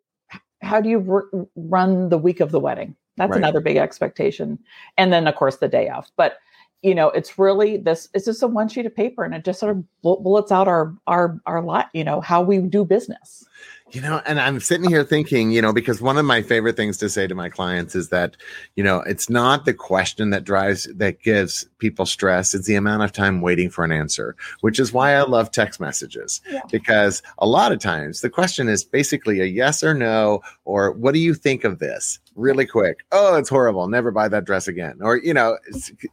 how 0.62 0.80
do 0.80 0.88
you 0.88 1.04
r- 1.12 1.46
run 1.56 2.08
the 2.08 2.16
week 2.18 2.40
of 2.40 2.52
the 2.52 2.60
wedding? 2.60 2.96
That's 3.16 3.30
Right. 3.30 3.38
another 3.38 3.60
big 3.60 3.76
expectation. 3.76 4.58
And 4.96 5.12
then 5.12 5.26
of 5.26 5.34
course 5.34 5.56
the 5.56 5.68
day 5.68 5.88
off. 5.88 6.10
But 6.16 6.38
you 6.82 6.96
know, 6.96 7.10
it's 7.10 7.38
really 7.38 7.76
this. 7.76 8.08
It's 8.12 8.24
just 8.24 8.42
a 8.42 8.48
one 8.48 8.68
sheet 8.68 8.86
of 8.86 8.96
paper, 8.96 9.22
and 9.22 9.32
it 9.34 9.44
just 9.44 9.60
sort 9.60 9.76
of 9.76 9.84
bullets 10.02 10.50
out 10.50 10.66
our 10.66 10.92
our 11.06 11.40
our 11.46 11.62
lot. 11.62 11.88
You 11.92 12.02
know 12.02 12.20
how 12.20 12.42
we 12.42 12.58
do 12.58 12.84
business. 12.84 13.44
You 13.92 14.00
know, 14.00 14.22
and 14.24 14.40
I'm 14.40 14.58
sitting 14.58 14.88
here 14.88 15.04
thinking, 15.04 15.50
you 15.50 15.60
know, 15.60 15.74
because 15.74 16.00
one 16.00 16.16
of 16.16 16.24
my 16.24 16.40
favorite 16.40 16.76
things 16.76 16.96
to 16.96 17.10
say 17.10 17.26
to 17.26 17.34
my 17.34 17.50
clients 17.50 17.94
is 17.94 18.08
that, 18.08 18.38
you 18.74 18.82
know, 18.82 19.00
it's 19.00 19.28
not 19.28 19.66
the 19.66 19.74
question 19.74 20.30
that 20.30 20.44
drives, 20.44 20.88
that 20.94 21.20
gives 21.20 21.66
people 21.76 22.06
stress. 22.06 22.54
It's 22.54 22.66
the 22.66 22.74
amount 22.74 23.02
of 23.02 23.12
time 23.12 23.42
waiting 23.42 23.68
for 23.68 23.84
an 23.84 23.92
answer, 23.92 24.34
which 24.62 24.80
is 24.80 24.94
why 24.94 25.12
I 25.12 25.22
love 25.22 25.50
text 25.50 25.78
messages. 25.78 26.40
Yeah. 26.50 26.62
Because 26.70 27.22
a 27.36 27.46
lot 27.46 27.70
of 27.70 27.80
times 27.80 28.22
the 28.22 28.30
question 28.30 28.66
is 28.66 28.82
basically 28.82 29.40
a 29.40 29.44
yes 29.44 29.84
or 29.84 29.92
no, 29.92 30.40
or 30.64 30.92
what 30.92 31.12
do 31.12 31.20
you 31.20 31.34
think 31.34 31.62
of 31.64 31.78
this? 31.78 32.18
Really 32.34 32.64
quick. 32.64 33.04
Oh, 33.12 33.36
it's 33.36 33.50
horrible. 33.50 33.88
Never 33.88 34.10
buy 34.10 34.28
that 34.28 34.46
dress 34.46 34.68
again. 34.68 35.00
Or, 35.02 35.18
you 35.18 35.34
know, 35.34 35.58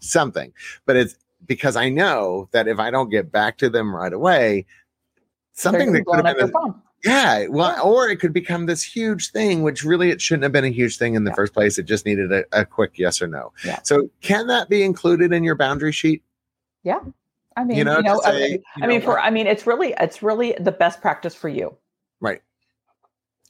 something. 0.01 0.51
But 0.85 0.97
it's 0.97 1.15
because 1.45 1.77
I 1.77 1.87
know 1.87 2.49
that 2.51 2.67
if 2.67 2.77
I 2.77 2.91
don't 2.91 3.09
get 3.09 3.31
back 3.31 3.57
to 3.59 3.69
them 3.69 3.95
right 3.95 4.11
away, 4.11 4.65
something 5.53 5.93
that 5.93 6.05
could 6.05 6.15
have 6.17 6.25
been 6.25 6.35
your 6.35 6.49
a, 6.49 6.51
phone. 6.51 6.81
Yeah, 7.03 7.47
well, 7.49 7.81
or 7.85 8.09
it 8.09 8.17
could 8.19 8.33
become 8.33 8.65
this 8.65 8.83
huge 8.83 9.31
thing, 9.31 9.61
which 9.63 9.83
really 9.83 10.09
it 10.09 10.21
shouldn't 10.21 10.43
have 10.43 10.51
been 10.51 10.65
a 10.65 10.69
huge 10.69 10.97
thing 10.97 11.15
in 11.15 11.23
the 11.23 11.31
Yeah. 11.31 11.35
first 11.35 11.53
place. 11.53 11.77
It 11.77 11.83
just 11.83 12.05
needed 12.05 12.31
a, 12.31 12.43
a 12.51 12.65
quick 12.65 12.97
yes 12.97 13.21
or 13.21 13.27
no. 13.27 13.51
Yeah. 13.65 13.79
So, 13.83 14.09
can 14.21 14.47
that 14.47 14.69
be 14.69 14.83
included 14.83 15.31
in 15.33 15.43
your 15.43 15.55
boundary 15.55 15.91
sheet? 15.91 16.23
Yeah, 16.83 16.99
I 17.57 17.63
mean, 17.63 17.77
You 17.77 17.83
know, 17.83 17.97
you 17.97 18.03
know, 18.03 18.19
to 18.21 18.27
uh, 18.27 18.31
I- 18.31 18.31
say, 18.31 18.51
you 18.51 18.83
I 18.83 18.87
mean, 18.87 19.01
for 19.01 19.19
uh 19.19 19.23
I 19.23 19.29
mean, 19.29 19.47
it's 19.47 19.65
really 19.67 19.93
it's 19.99 20.21
really 20.23 20.55
the 20.59 20.71
best 20.71 21.01
practice 21.01 21.35
for 21.35 21.49
you. 21.49 21.75
Right. 22.21 22.41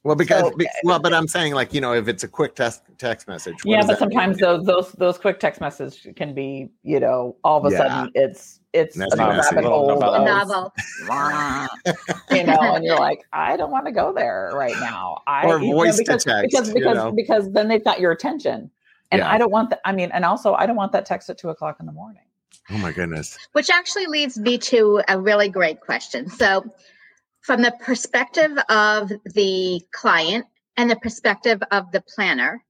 Well, 0.04 0.16
because 0.16 0.42
So- 0.44 0.58
well, 0.84 1.00
but 1.00 1.14
I'm 1.14 1.28
saying 1.28 1.54
like 1.54 1.74
you 1.74 1.82
know 1.82 1.94
if 1.94 2.08
it's 2.08 2.24
a 2.24 2.28
quick 2.28 2.56
text 2.56 2.84
text 2.98 3.28
message. 3.28 3.56
what 3.64 3.72
yeah, 3.74 3.82
but 3.82 4.00
that 4.00 4.10
mean? 4.10 4.18
sometimes 4.18 4.38
those 4.38 4.66
those 4.66 4.92
those 4.94 5.18
quick 5.18 5.40
text 5.40 5.60
messages 5.60 6.08
can 6.16 6.34
be, 6.34 6.70
you 6.84 7.00
know, 7.02 7.36
all 7.44 7.58
of 7.60 7.66
a 7.66 7.76
Yeah. 7.76 7.78
sudden 7.80 8.12
it's 8.16 8.60
it's 8.72 8.96
a 8.96 9.00
messy. 9.00 9.18
rabbit 9.18 9.66
hole. 9.66 10.00
Novel. 10.00 10.24
Novel. 10.26 10.74
you 12.32 12.44
know, 12.44 12.76
and 12.76 12.86
you're 12.86 12.98
like, 13.00 13.26
I 13.34 13.58
don't 13.58 13.72
want 13.72 13.88
to 13.88 13.92
go 13.92 14.14
there 14.14 14.52
right 14.54 14.76
now. 14.80 15.18
I 15.28 15.46
Or 15.48 15.60
you 15.60 15.70
know, 15.72 15.76
voice 15.76 15.98
to 15.98 16.04
because, 16.04 16.24
text, 16.24 16.42
because 16.52 16.68
you 16.70 16.74
because 16.76 16.96
know. 16.96 17.12
because 17.12 17.52
then 17.52 17.68
they've 17.68 17.84
got 17.84 18.00
your 18.00 18.12
attention, 18.12 18.70
and 19.12 19.20
Yeah. 19.20 19.30
I 19.32 19.38
don't 19.38 19.52
want 19.52 19.72
that. 19.72 19.82
I 19.86 19.92
mean, 19.92 20.12
and 20.14 20.24
also 20.24 20.54
I 20.54 20.66
don't 20.66 20.76
want 20.78 20.92
that 20.94 21.06
text 21.06 21.30
at 21.30 21.38
two 21.38 21.50
o'clock 21.50 21.78
in 21.80 21.86
the 21.88 21.92
morning. 21.92 22.24
Oh 22.72 22.78
my 22.78 22.92
goodness. 22.92 23.38
Which 23.54 23.70
actually 23.70 24.06
leads 24.06 24.38
me 24.38 24.58
to 24.60 25.02
a 25.08 25.20
really 25.20 25.50
great 25.50 25.82
question. 25.82 26.30
So, 26.30 26.64
from 27.42 27.62
the 27.62 27.72
perspective 27.84 28.52
of 28.70 29.12
the 29.34 29.82
client 29.92 30.46
and 30.78 30.90
the 30.90 30.96
perspective 30.96 31.62
of 31.72 31.92
the 31.92 32.02
planner, 32.02 32.64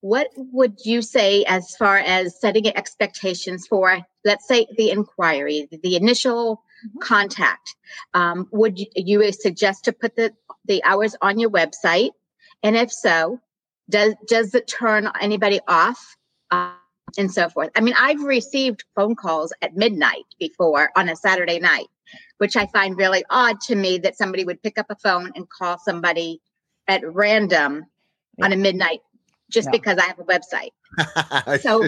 what 0.00 0.28
would 0.36 0.78
you 0.84 1.00
say 1.00 1.44
as 1.44 1.76
far 1.76 1.98
as 1.98 2.40
setting 2.40 2.66
expectations 2.66 3.66
for, 3.66 4.00
let's 4.24 4.46
say, 4.48 4.66
the 4.76 4.90
inquiry, 4.90 5.68
the 5.82 5.96
initial 5.96 6.62
Mhm. 6.84 7.00
contact? 7.00 7.76
Um, 8.12 8.48
would 8.50 8.78
you, 8.78 8.86
you 8.96 9.32
suggest 9.32 9.84
to 9.84 9.92
put 9.92 10.16
the, 10.16 10.34
the 10.64 10.82
hours 10.84 11.14
on 11.22 11.38
your 11.38 11.50
website? 11.50 12.10
And 12.64 12.76
if 12.76 12.92
so, 12.92 13.40
does 13.88 14.14
does 14.26 14.54
it 14.54 14.66
turn 14.66 15.10
anybody 15.20 15.60
off? 15.68 16.16
Uh, 16.50 16.72
and 17.18 17.32
so 17.32 17.48
forth. 17.48 17.70
I 17.76 17.80
mean, 17.80 17.94
I've 17.98 18.22
received 18.22 18.84
phone 18.94 19.14
calls 19.14 19.52
at 19.60 19.76
midnight 19.76 20.24
before 20.38 20.90
on 20.96 21.08
a 21.08 21.16
Saturday 21.16 21.58
night, 21.58 21.88
which 22.42 22.56
I 22.56 22.66
find 22.66 22.96
really 22.98 23.22
odd 23.30 23.60
to 23.68 23.76
me 23.76 23.98
that 23.98 24.18
somebody 24.18 24.42
would 24.44 24.60
pick 24.64 24.76
up 24.76 24.86
a 24.90 24.96
phone 24.96 25.30
and 25.36 25.48
call 25.48 25.78
somebody 25.78 26.40
at 26.88 27.00
random 27.14 27.86
on 28.42 28.52
a 28.52 28.56
midnight 28.56 28.98
just 29.48 29.66
Yeah. 29.68 29.70
because 29.78 29.96
I 29.98 30.06
have 30.06 30.18
a 30.18 30.24
website. 30.24 30.72
So- 31.62 31.86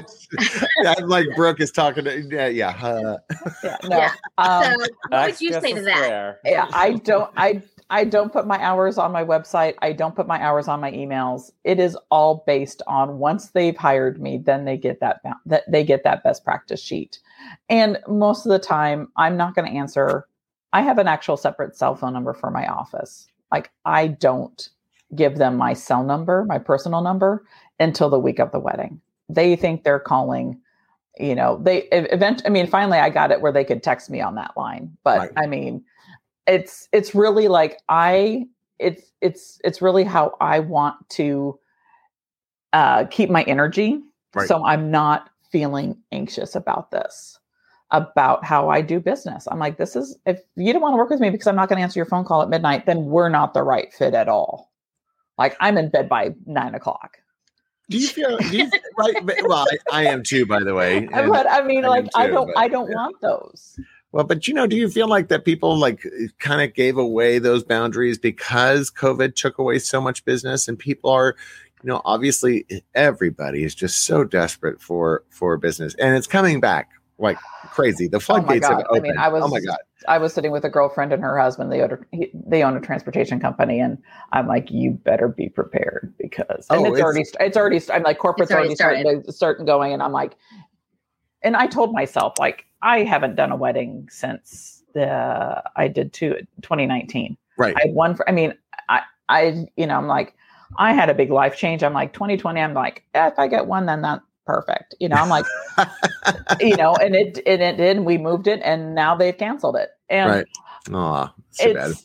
I'm 0.86 1.08
like 1.08 1.26
Brooke 1.34 1.58
is 1.60 1.72
talking 1.72 2.04
to 2.04 2.20
yeah 2.30 2.46
yeah. 2.46 2.68
uh, 2.80 3.16
Yeah, 3.64 3.76
no. 3.88 3.96
Yeah. 3.98 4.12
Um, 4.38 4.62
so, 4.62 4.76
what 5.08 5.26
would 5.26 5.40
you 5.40 5.52
say 5.54 5.72
to 5.72 5.80
that? 5.82 6.04
square. 6.04 6.38
yeah 6.44 6.68
i 6.72 6.92
don't 6.92 7.30
i 7.36 7.60
i 7.90 8.04
don't 8.04 8.32
put 8.32 8.46
my 8.46 8.58
hours 8.62 8.96
on 8.96 9.10
my 9.12 9.24
website 9.24 9.74
i 9.82 9.92
don't 9.92 10.14
put 10.14 10.26
my 10.28 10.40
hours 10.40 10.68
on 10.68 10.80
my 10.80 10.92
emails 10.92 11.50
it 11.64 11.80
is 11.80 11.98
all 12.10 12.44
based 12.46 12.80
on 12.86 13.18
once 13.18 13.48
they've 13.50 13.76
hired 13.76 14.22
me 14.22 14.38
then 14.38 14.64
they 14.64 14.76
get 14.76 15.00
that 15.00 15.20
that 15.46 15.64
they 15.70 15.82
get 15.84 16.04
that 16.04 16.22
best 16.22 16.44
practice 16.44 16.80
sheet 16.80 17.18
and 17.68 17.98
most 18.08 18.46
of 18.46 18.52
the 18.52 18.58
time 18.60 19.08
i'm 19.16 19.36
not 19.36 19.54
going 19.56 19.68
to 19.70 19.76
answer 19.76 20.26
i 20.74 20.82
have 20.82 20.98
an 20.98 21.08
actual 21.08 21.38
separate 21.38 21.76
cell 21.76 21.96
phone 21.96 22.12
number 22.12 22.34
for 22.34 22.50
my 22.50 22.66
office. 22.68 23.28
Like 23.52 23.70
i 23.86 24.08
don't 24.08 24.68
give 25.16 25.38
them 25.38 25.56
my 25.56 25.74
cell 25.74 26.04
number 26.04 26.44
my 26.46 26.58
personal 26.58 27.00
number 27.02 27.46
until 27.80 28.10
the 28.10 28.18
week 28.18 28.40
of 28.40 28.52
the 28.52 28.60
wedding. 28.60 29.00
They 29.30 29.56
think 29.56 29.84
they're 29.84 30.00
calling 30.00 30.60
you 31.18 31.34
know 31.36 31.60
they 31.62 31.84
event 31.92 32.42
i 32.46 32.48
mean 32.50 32.66
finally 32.66 32.98
i 32.98 33.08
got 33.10 33.30
it 33.30 33.40
where 33.40 33.52
they 33.52 33.64
could 33.64 33.82
text 33.82 34.10
me 34.10 34.20
on 34.20 34.34
that 34.36 34.52
line. 34.56 34.96
But 35.04 35.18
Right. 35.20 35.32
i 35.36 35.46
mean 35.46 35.84
it's 36.46 36.88
it's 36.92 37.14
really 37.14 37.48
like 37.48 37.78
i 37.88 38.46
it's 38.80 39.12
it's 39.22 39.60
it's 39.64 39.80
really 39.80 40.04
how 40.04 40.34
i 40.40 40.58
want 40.60 40.96
to 41.10 41.58
uh 42.72 43.04
keep 43.06 43.30
my 43.30 43.44
energy. 43.44 44.00
Right. 44.34 44.48
so 44.48 44.64
i'm 44.66 44.90
not 44.90 45.30
feeling 45.52 45.96
anxious 46.12 46.56
about 46.56 46.90
this 46.90 47.38
about 47.90 48.44
how 48.44 48.68
i 48.68 48.80
do 48.80 48.98
business 48.98 49.46
i'm 49.50 49.58
like 49.58 49.76
this 49.76 49.94
is 49.94 50.16
if 50.26 50.40
you 50.56 50.72
don't 50.72 50.82
want 50.82 50.92
to 50.92 50.96
work 50.96 51.10
with 51.10 51.20
me 51.20 51.30
because 51.30 51.46
i'm 51.46 51.56
not 51.56 51.68
going 51.68 51.76
to 51.76 51.82
answer 51.82 51.98
your 51.98 52.06
phone 52.06 52.24
call 52.24 52.42
at 52.42 52.48
midnight 52.48 52.86
then 52.86 53.04
we're 53.06 53.28
not 53.28 53.54
the 53.54 53.62
right 53.62 53.92
fit 53.92 54.14
at 54.14 54.28
all 54.28 54.72
like 55.38 55.56
i'm 55.60 55.76
in 55.78 55.88
bed 55.90 56.08
by 56.08 56.34
nine 56.46 56.74
o'clock 56.74 57.18
Do 57.90 57.98
you 57.98 58.08
feel 58.08 58.38
do 58.38 58.56
you, 58.56 58.70
right? 58.98 59.14
Well, 59.46 59.66
I, 59.92 60.02
I 60.04 60.06
am 60.06 60.22
too, 60.22 60.46
by 60.46 60.62
the 60.64 60.74
way. 60.74 60.96
and- 61.12 61.30
but 61.30 61.46
i 61.48 61.62
mean 61.62 61.84
I 61.84 61.88
like 61.88 62.04
am 62.04 62.10
i 62.16 62.26
don't 62.26 62.46
but- 62.46 62.58
i 62.58 62.68
don't 62.68 62.88
yeah. 62.90 62.96
want 62.96 63.20
those 63.20 63.78
Well, 64.12 64.24
but 64.24 64.46
you 64.46 64.54
know, 64.54 64.66
do 64.68 64.76
you 64.76 64.88
feel 64.88 65.08
like 65.08 65.26
that 65.28 65.44
people 65.44 65.76
like 65.76 66.06
kind 66.38 66.62
of 66.62 66.72
gave 66.72 66.96
away 66.96 67.40
those 67.40 67.64
boundaries 67.64 68.16
because 68.16 68.88
COVID 68.88 69.34
took 69.34 69.58
away 69.58 69.80
so 69.80 70.00
much 70.00 70.24
business 70.24 70.68
and 70.68 70.78
people 70.78 71.10
are, 71.10 71.34
you 71.82 71.88
know, 71.90 72.00
obviously 72.04 72.64
everybody 72.94 73.64
is 73.64 73.74
just 73.74 74.04
so 74.06 74.22
desperate 74.22 74.80
for 74.80 75.24
for 75.30 75.56
business 75.56 75.96
and 75.98 76.16
it's 76.16 76.28
coming 76.28 76.60
back 76.60 76.90
like 77.18 77.38
crazy. 77.70 78.08
The 78.08 78.20
floodgates 78.20 78.66
have 78.66 78.78
God. 78.78 78.84
I 78.86 78.88
opened. 78.90 79.02
mean, 79.02 79.18
I 79.18 79.28
was- 79.28 79.42
oh 79.44 79.48
my 79.48 79.60
god. 79.60 79.78
I 80.06 80.18
was 80.18 80.34
sitting 80.34 80.50
with 80.52 80.64
a 80.66 80.68
girlfriend 80.68 81.14
and 81.14 81.22
her 81.22 81.38
husband. 81.38 81.72
They 81.72 81.80
own 81.80 81.92
a, 81.92 81.98
he- 82.16 82.30
they 82.34 82.62
own 82.62 82.76
a 82.76 82.80
transportation 82.80 83.40
company, 83.40 83.80
and 83.80 83.96
I'm 84.32 84.46
like, 84.46 84.70
you 84.70 84.90
better 84.90 85.28
be 85.28 85.48
prepared 85.48 86.12
because 86.18 86.66
and 86.68 86.80
Oh, 86.80 86.84
it's, 86.86 86.98
it's- 86.98 87.02
already 87.02 87.24
it's 87.40 87.56
already 87.56 87.80
I'm 87.92 88.02
like 88.02 88.18
corporate's 88.18 88.50
already 88.52 88.68
already, 88.68 88.74
starting 89.02 89.22
to 89.22 89.32
start 89.32 89.64
going, 89.64 89.92
and 89.92 90.02
I'm 90.02 90.12
like, 90.12 90.36
and 91.42 91.56
I 91.56 91.66
told 91.66 91.92
myself 91.92 92.34
like 92.38 92.66
I 92.82 93.04
haven't 93.04 93.36
done 93.36 93.52
a 93.52 93.56
wedding 93.56 94.08
since 94.10 94.82
the 94.92 95.62
I 95.76 95.88
did 95.88 96.12
two 96.12 96.36
2019. 96.62 97.36
Right. 97.56 97.74
I 97.76 97.86
had 97.86 97.94
one 97.94 98.14
for 98.14 98.28
I 98.28 98.32
mean 98.32 98.54
I 98.88 99.02
I 99.28 99.66
you 99.76 99.86
know 99.86 99.96
I'm 99.96 100.06
like 100.06 100.34
I 100.76 100.92
had 100.92 101.08
a 101.08 101.14
big 101.14 101.30
life 101.30 101.56
change. 101.56 101.82
I'm 101.82 101.92
like 101.94 102.12
2020. 102.12 102.60
I'm 102.60 102.74
like 102.74 103.04
eh, 103.14 103.28
if 103.28 103.38
I 103.38 103.46
get 103.48 103.66
one, 103.66 103.86
then 103.86 104.02
that's 104.02 104.22
perfect. 104.46 104.94
You 105.00 105.08
know 105.08 105.16
I'm 105.16 105.28
like 105.28 105.46
you 106.60 106.76
know, 106.76 106.96
and 106.96 107.14
it 107.14 107.38
and 107.46 107.62
it 107.62 107.76
did. 107.76 107.96
And 107.96 108.06
we 108.06 108.18
moved 108.18 108.46
it, 108.46 108.60
and 108.62 108.94
now 108.94 109.14
they've 109.14 109.36
canceled 109.36 109.76
it. 109.76 109.90
And 110.08 110.30
Right. 110.30 110.46
Aw, 110.92 111.34
it's 111.58 112.04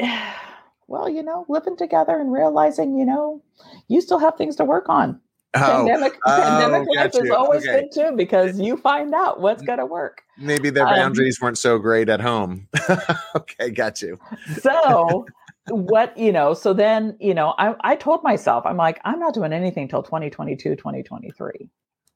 bad. 0.00 0.24
well, 0.88 1.08
you 1.08 1.22
know, 1.22 1.44
living 1.48 1.76
together 1.76 2.18
and 2.18 2.32
realizing, 2.32 2.98
you 2.98 3.04
know, 3.04 3.42
you 3.88 4.00
still 4.00 4.18
have 4.18 4.36
things 4.36 4.56
to 4.56 4.64
work 4.64 4.88
on. 4.88 5.20
Oh, 5.54 5.60
pandemic 5.60 6.14
oh, 6.26 6.36
pandemic 6.36 6.88
life 6.94 7.14
is 7.14 7.30
always 7.30 7.66
Okay. 7.66 7.80
good 7.80 7.92
too 7.92 8.16
because 8.16 8.60
you 8.60 8.76
find 8.76 9.14
out 9.14 9.40
what's 9.40 9.62
going 9.62 9.78
to 9.78 9.86
work. 9.86 10.22
maybe 10.36 10.68
their 10.70 10.86
um, 10.86 10.94
boundaries 10.94 11.40
weren't 11.40 11.58
so 11.58 11.78
great 11.78 12.08
at 12.08 12.20
home. 12.20 12.68
okay, 13.36 13.70
got 13.70 14.02
you. 14.02 14.18
So, 14.60 15.26
what 15.70 16.16
you 16.16 16.32
know, 16.32 16.54
so 16.54 16.72
then 16.72 17.16
you 17.20 17.34
know, 17.34 17.54
I 17.58 17.74
I 17.80 17.96
told 17.96 18.22
myself, 18.22 18.66
I'm 18.66 18.76
like, 18.76 19.00
I'm 19.04 19.18
not 19.18 19.34
doing 19.34 19.52
anything 19.52 19.88
till 19.88 20.02
2022, 20.02 20.76
2023. 20.76 21.68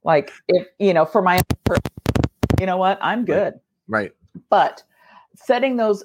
Like 0.05 0.33
if 0.49 0.67
you 0.79 0.95
know, 0.95 1.05
for 1.05 1.23
my, 1.23 1.41
you 2.61 2.67
know 2.67 2.77
what, 2.77 2.99
I'm 3.01 3.25
good. 3.25 3.55
Right. 3.89 4.13
but 4.49 4.83
setting 5.35 5.77
those 5.77 6.05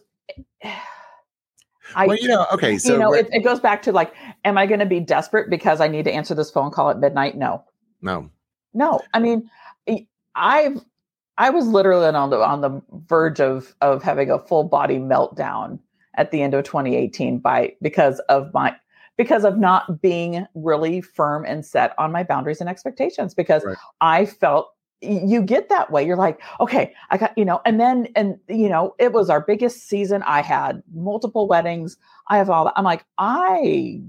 I, 1.96 2.08
well, 2.08 2.18
you 2.18 2.28
know, 2.28 2.46
okay, 2.52 2.78
so 2.78 2.94
you 2.94 3.00
know, 3.00 3.14
it, 3.14 3.30
it 3.32 3.44
goes 3.44 3.60
back 3.60 3.82
to 3.84 3.92
like, 3.92 4.14
am 4.44 4.58
I 4.58 4.66
going 4.66 4.80
to 4.80 4.86
be 4.86 5.00
desperate 5.00 5.50
because 5.50 5.80
I 5.80 5.88
need 5.88 6.04
to 6.06 6.12
answer 6.12 6.36
this 6.36 6.52
phone 6.52 6.72
call 6.72 6.90
at 6.90 7.00
midnight? 7.00 7.38
No, 7.38 7.64
no, 8.02 8.30
no. 8.74 9.00
I 9.14 9.20
mean, 9.20 9.50
I've 10.36 10.82
I 11.38 11.50
was 11.50 11.68
literally 11.68 12.08
on 12.08 12.30
the 12.30 12.38
on 12.38 12.62
the 12.62 12.82
verge 13.08 13.40
of 13.40 13.74
of 13.82 14.04
having 14.04 14.30
a 14.30 14.40
full 14.40 14.64
body 14.64 14.98
meltdown 14.98 15.80
at 16.18 16.32
the 16.32 16.42
end 16.42 16.54
of 16.54 16.64
2018 16.66 17.40
by 17.40 17.74
because 17.82 18.20
of 18.30 18.54
my 18.54 18.76
because 19.18 19.44
of 19.46 19.58
not 19.58 20.02
being 20.02 20.46
really 20.54 21.02
firm 21.02 21.44
and 21.46 21.66
set 21.66 21.94
on 21.98 22.12
my 22.12 22.24
boundaries 22.24 22.60
and 22.62 22.70
expectations 22.70 23.34
because 23.34 23.64
Right. 23.66 23.78
I 24.02 24.26
felt 24.26 24.70
you 25.02 25.44
get 25.44 25.70
that 25.70 25.92
way 25.92 26.04
you're 26.04 26.18
like 26.18 26.42
okay 26.60 26.92
i 27.12 27.18
got 27.18 27.38
you 27.38 27.46
know 27.46 27.62
and 27.66 27.80
then 27.80 28.08
and 28.16 28.36
you 28.50 28.68
know 28.68 28.96
it 28.98 29.14
was 29.14 29.30
our 29.30 29.40
biggest 29.42 29.88
season 29.88 30.24
i 30.24 30.42
had 30.42 30.82
multiple 30.92 31.48
weddings 31.48 31.98
i 32.30 32.38
have 32.38 32.50
all 32.50 32.66
that 32.66 32.74
i'm 32.76 32.84
like 32.84 33.06
i 33.20 34.02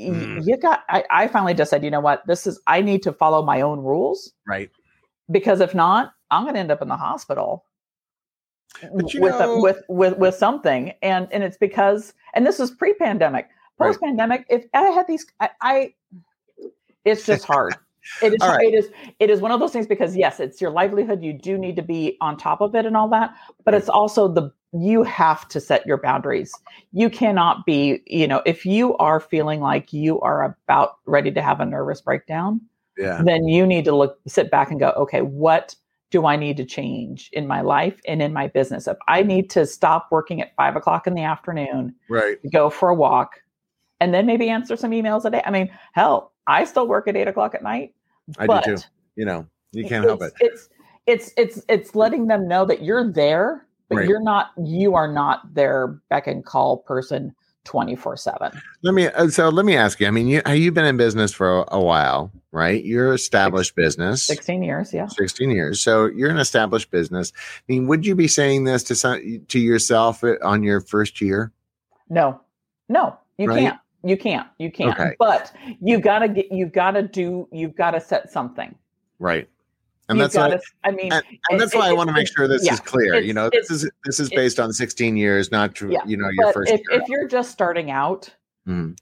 Mm. 0.00 0.46
you 0.46 0.56
got 0.56 0.84
I, 0.88 1.04
I 1.10 1.28
finally 1.28 1.52
just 1.52 1.68
said 1.68 1.84
you 1.84 1.90
know 1.90 2.00
what 2.00 2.26
this 2.26 2.46
is 2.46 2.58
i 2.66 2.80
need 2.80 3.02
to 3.02 3.12
follow 3.12 3.44
my 3.44 3.60
own 3.60 3.80
rules 3.80 4.32
right. 4.46 4.70
because 5.30 5.60
if 5.60 5.74
not 5.74 6.12
i'm 6.30 6.44
going 6.44 6.54
to 6.54 6.60
end 6.60 6.70
up 6.70 6.80
in 6.80 6.88
the 6.88 6.96
hospital 6.96 7.66
But 8.94 9.12
you 9.14 9.20
with, 9.20 9.34
uh, 9.34 9.48
a- 9.48 9.60
with 9.62 9.82
with 9.88 10.18
with 10.18 10.34
something. 10.34 10.92
And 11.02 11.28
and 11.32 11.42
it's 11.42 11.56
because 11.56 12.14
and 12.34 12.46
this 12.46 12.58
was 12.58 12.70
pre-pandemic. 12.70 13.48
Right. 13.78 13.88
post-pandemic 13.88 14.44
if 14.50 14.66
i 14.74 14.82
had 14.90 15.06
these 15.06 15.24
i, 15.40 15.48
I 15.62 15.94
it's 17.04 17.24
just 17.24 17.44
hard. 17.46 17.76
It 18.22 18.34
is 18.34 18.40
right. 18.42 18.62
it 18.66 18.74
is 18.74 18.90
it 19.18 19.30
is 19.30 19.40
one 19.40 19.52
of 19.52 19.60
those 19.60 19.72
things 19.72 19.86
because 19.86 20.16
yes 20.16 20.38
it's 20.40 20.60
your 20.60 20.70
livelihood. 20.70 21.22
You 21.22 21.32
do 21.32 21.56
need 21.56 21.76
to 21.76 21.82
be 21.82 22.16
on 22.20 22.36
top 22.36 22.60
of 22.60 22.74
it 22.74 22.84
and 22.86 22.96
all 22.96 23.08
that. 23.08 23.34
But 23.64 23.74
it's 23.74 23.88
also 23.88 24.28
the 24.28 24.52
you 24.72 25.02
have 25.02 25.48
to 25.48 25.60
set 25.60 25.84
your 25.86 25.96
boundaries. 25.96 26.52
You 26.92 27.08
cannot 27.10 27.64
be 27.66 28.02
you 28.06 28.28
know 28.28 28.42
if 28.44 28.66
you 28.66 28.96
are 28.98 29.18
feeling 29.18 29.60
like 29.60 29.92
you 29.92 30.20
are 30.20 30.56
about 30.68 30.98
ready 31.06 31.30
to 31.32 31.42
have 31.42 31.60
a 31.60 31.66
nervous 31.66 32.00
breakdown 32.02 32.60
Yeah. 32.98 33.22
then 33.24 33.48
you 33.48 33.66
need 33.66 33.84
to 33.86 33.96
look 33.96 34.18
sit 34.26 34.50
back 34.50 34.70
and 34.70 34.78
go 34.78 34.90
okay 34.90 35.22
what 35.22 35.74
do 36.10 36.26
i 36.26 36.36
need 36.36 36.56
to 36.56 36.64
change 36.64 37.30
in 37.32 37.46
my 37.46 37.60
life 37.60 38.00
and 38.06 38.20
in 38.22 38.32
my 38.32 38.46
business 38.48 38.86
if 38.86 38.96
i 39.08 39.22
need 39.22 39.48
to 39.50 39.64
stop 39.66 40.08
working 40.10 40.40
at 40.40 40.54
five 40.56 40.76
o'clock 40.76 41.06
in 41.06 41.14
the 41.14 41.22
afternoon 41.22 41.94
Right. 42.08 42.38
go 42.52 42.68
for 42.70 42.88
a 42.88 42.94
walk 42.94 43.40
and 44.00 44.12
then 44.14 44.26
maybe 44.26 44.48
answer 44.48 44.76
some 44.76 44.90
emails 44.90 45.24
a 45.24 45.30
day 45.30 45.42
i 45.44 45.50
mean 45.50 45.70
hell 45.92 46.32
i 46.46 46.64
still 46.64 46.86
work 46.88 47.08
at 47.08 47.16
eight 47.16 47.28
o'clock 47.28 47.54
at 47.54 47.62
night 47.62 47.94
I 48.38 48.46
but 48.46 48.64
do 48.64 48.76
too. 48.76 48.82
You 49.16 49.24
know, 49.24 49.46
you 49.72 49.84
can't 49.86 50.04
help 50.04 50.22
it. 50.22 50.32
it's, 50.40 50.68
it's 51.06 51.32
it's 51.36 51.56
it's 51.56 51.64
it's 51.68 51.94
letting 51.94 52.26
them 52.28 52.46
know 52.46 52.64
that 52.64 52.82
you're 52.82 53.10
there 53.12 53.66
but 53.88 53.96
Right. 53.98 54.08
you're 54.08 54.22
not 54.22 54.50
you 54.62 54.94
are 54.94 55.10
not 55.12 55.52
their 55.52 56.00
beck 56.08 56.26
and 56.28 56.44
call 56.44 56.78
person 56.78 57.34
24 57.64 58.16
7 58.16 58.60
Let 58.82 58.94
me 58.94 59.06
uh, 59.08 59.28
so 59.28 59.48
let 59.48 59.64
me 59.66 59.76
ask 59.76 60.00
you. 60.00 60.06
I 60.06 60.10
mean, 60.10 60.26
you 60.26 60.40
you've 60.52 60.74
been 60.74 60.86
in 60.86 60.96
business 60.96 61.32
for 61.32 61.60
a, 61.60 61.64
a 61.72 61.80
while, 61.80 62.32
right? 62.52 62.82
You're 62.84 63.12
established 63.14 63.74
business. 63.76 64.22
16 64.24 64.62
years 64.62 64.92
yeah 64.92 65.06
16 65.06 65.50
years. 65.50 65.80
So 65.80 66.06
you're 66.06 66.30
an 66.30 66.38
established 66.38 66.90
business. 66.90 67.32
I 67.36 67.72
mean, 67.72 67.86
would 67.86 68.06
you 68.06 68.14
be 68.14 68.28
saying 68.28 68.64
this 68.64 68.82
to 68.84 68.94
some, 68.94 69.44
to 69.48 69.58
yourself 69.58 70.24
uh, 70.24 70.36
on 70.42 70.62
your 70.62 70.80
first 70.80 71.20
year? 71.20 71.52
No, 72.08 72.40
no, 72.88 73.16
you 73.38 73.46
Right? 73.48 73.60
can't. 73.60 73.78
You 74.02 74.16
can't. 74.16 74.48
You 74.58 74.70
can't. 74.72 74.98
Okay. 74.98 75.14
But 75.18 75.52
you've 75.80 76.00
got 76.02 76.20
to 76.20 76.28
get. 76.28 76.50
You've 76.50 76.72
got 76.72 76.92
to 76.92 77.02
do. 77.02 77.46
You've 77.52 77.76
got 77.76 77.90
to 77.92 78.00
set 78.00 78.32
something. 78.32 78.74
Right. 79.18 79.48
And 80.10 80.20
that's 80.20 80.34
got 80.34 80.50
why, 80.50 80.56
to. 80.56 80.62
I 80.84 80.90
mean, 80.90 81.12
and, 81.12 81.24
it- 81.30 81.38
and 81.50 81.60
that's 81.60 81.74
why 81.74 81.88
I 81.88 81.92
want 81.92 82.08
to 82.08 82.14
make 82.14 82.26
sure 82.36 82.48
this 82.48 82.64
yeah, 82.66 82.74
is 82.74 82.80
clear. 82.80 83.20
You 83.20 83.32
know, 83.32 83.48
this 83.50 83.70
is 83.70 83.88
this 84.04 84.18
is 84.20 84.28
based 84.30 84.58
on 84.58 84.72
16 84.72 85.16
years, 85.16 85.50
not 85.52 85.74
to, 85.76 85.90
Yeah, 85.90 86.00
you 86.06 86.16
know 86.16 86.28
your 86.32 86.52
first 86.52 86.70
if, 86.72 86.80
year. 86.90 87.00
if 87.00 87.08
you're 87.08 87.28
just 87.28 87.50
starting 87.52 87.90
out, 87.90 88.34
Mhm. 88.68 88.96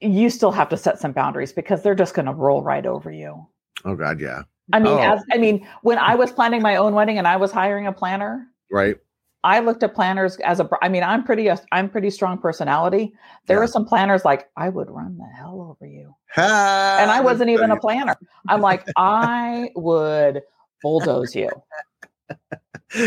you 0.00 0.28
still 0.30 0.50
have 0.52 0.68
to 0.70 0.76
set 0.76 0.98
some 0.98 1.12
boundaries 1.12 1.52
because 1.52 1.82
they're 1.82 1.94
just 1.94 2.14
going 2.14 2.26
to 2.26 2.32
roll 2.34 2.62
right 2.62 2.84
over 2.86 3.10
you. 3.10 3.46
Oh 3.84 3.94
God, 3.94 4.20
yeah. 4.20 4.42
I 4.72 4.78
mean, 4.78 4.92
Oh. 4.92 4.98
as 4.98 5.22
I 5.32 5.38
mean, 5.38 5.66
when 5.82 5.98
I 5.98 6.14
was 6.14 6.32
planning 6.32 6.62
my 6.62 6.76
own 6.76 6.94
wedding 6.94 7.18
and 7.18 7.26
I 7.28 7.36
was 7.36 7.52
hiring 7.52 7.86
a 7.86 7.92
planner, 7.92 8.46
Right. 8.70 8.96
I 9.44 9.58
looked 9.60 9.82
at 9.82 9.94
planners 9.94 10.36
as 10.38 10.60
a. 10.60 10.68
I 10.82 10.88
mean, 10.88 11.02
I'm 11.02 11.24
pretty. 11.24 11.50
Uh, 11.50 11.56
I'm 11.72 11.88
pretty 11.88 12.10
strong 12.10 12.38
personality. 12.38 13.12
There 13.46 13.56
Yeah. 13.56 13.62
were 13.62 13.66
some 13.66 13.84
planners 13.84 14.24
like 14.24 14.48
I 14.56 14.68
would 14.68 14.88
run 14.90 15.18
the 15.18 15.26
hell 15.36 15.60
over 15.60 15.86
you. 15.90 16.14
And 16.36 17.10
I 17.10 17.20
wasn't 17.20 17.50
even 17.50 17.70
a 17.70 17.76
planner. 17.76 18.14
I'm 18.48 18.60
like, 18.60 18.86
I 18.96 19.70
would 19.76 20.42
bulldoze 20.82 21.34
you. 21.34 21.50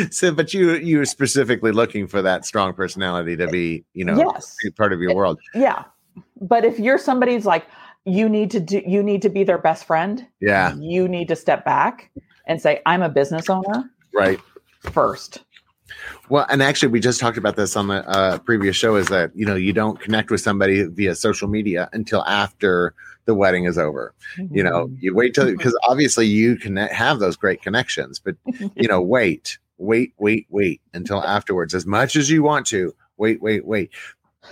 So, 0.09 0.31
but 0.33 0.51
you 0.53 0.73
you 0.77 0.97
were 0.97 1.05
specifically 1.05 1.71
looking 1.71 2.07
for 2.07 2.21
that 2.23 2.43
strong 2.45 2.73
personality 2.73 3.37
to 3.37 3.47
be, 3.47 3.85
you 3.93 4.03
know, 4.03 4.17
yes, 4.17 4.55
be 4.63 4.71
part 4.71 4.93
of 4.93 4.99
your 4.99 5.13
world. 5.13 5.39
yeah. 5.53 5.83
But 6.41 6.65
if 6.65 6.79
you're 6.79 6.97
somebody's 6.97 7.45
like, 7.45 7.65
you 8.03 8.27
need 8.27 8.49
to 8.51 8.59
do, 8.59 8.81
you 8.85 9.03
need 9.03 9.21
to 9.21 9.29
be 9.29 9.43
their 9.43 9.57
best 9.59 9.85
friend. 9.85 10.25
Yeah. 10.41 10.75
You 10.79 11.07
need 11.07 11.27
to 11.27 11.35
step 11.35 11.63
back 11.65 12.09
and 12.47 12.59
say, 12.61 12.81
I'm 12.85 13.01
a 13.03 13.09
business 13.09 13.47
owner 13.49 13.89
Right. 14.13 14.39
first. 14.81 15.43
Well, 16.29 16.45
and 16.49 16.63
actually, 16.63 16.89
we 16.89 16.99
just 16.99 17.19
talked 17.19 17.37
about 17.37 17.55
this 17.55 17.75
on 17.75 17.87
the 17.87 18.07
uh, 18.07 18.37
previous 18.39 18.75
show. 18.75 18.95
Is 18.95 19.07
that 19.07 19.31
you 19.35 19.45
know 19.45 19.55
you 19.55 19.73
don't 19.73 19.99
connect 19.99 20.31
with 20.31 20.41
somebody 20.41 20.83
via 20.83 21.15
social 21.15 21.47
media 21.47 21.89
until 21.93 22.23
after 22.25 22.93
the 23.25 23.35
wedding 23.35 23.65
is 23.65 23.77
over. 23.77 24.13
You 24.51 24.63
know, 24.63 24.85
Mm-hmm. 24.87 24.95
you 24.99 25.15
wait 25.15 25.33
till 25.33 25.45
because 25.45 25.77
obviously 25.87 26.27
you 26.27 26.57
can 26.57 26.75
have 26.77 27.19
those 27.19 27.35
great 27.35 27.61
connections, 27.61 28.19
but 28.19 28.35
you 28.75 28.87
know, 28.87 29.01
wait, 29.01 29.57
wait, 29.77 30.13
wait, 30.17 30.47
wait 30.49 30.81
until 30.93 31.23
afterwards. 31.23 31.73
As 31.73 31.85
much 31.85 32.15
as 32.15 32.29
you 32.29 32.43
want 32.43 32.65
to, 32.67 32.93
wait, 33.17 33.41
wait, 33.41 33.65
wait. 33.65 33.91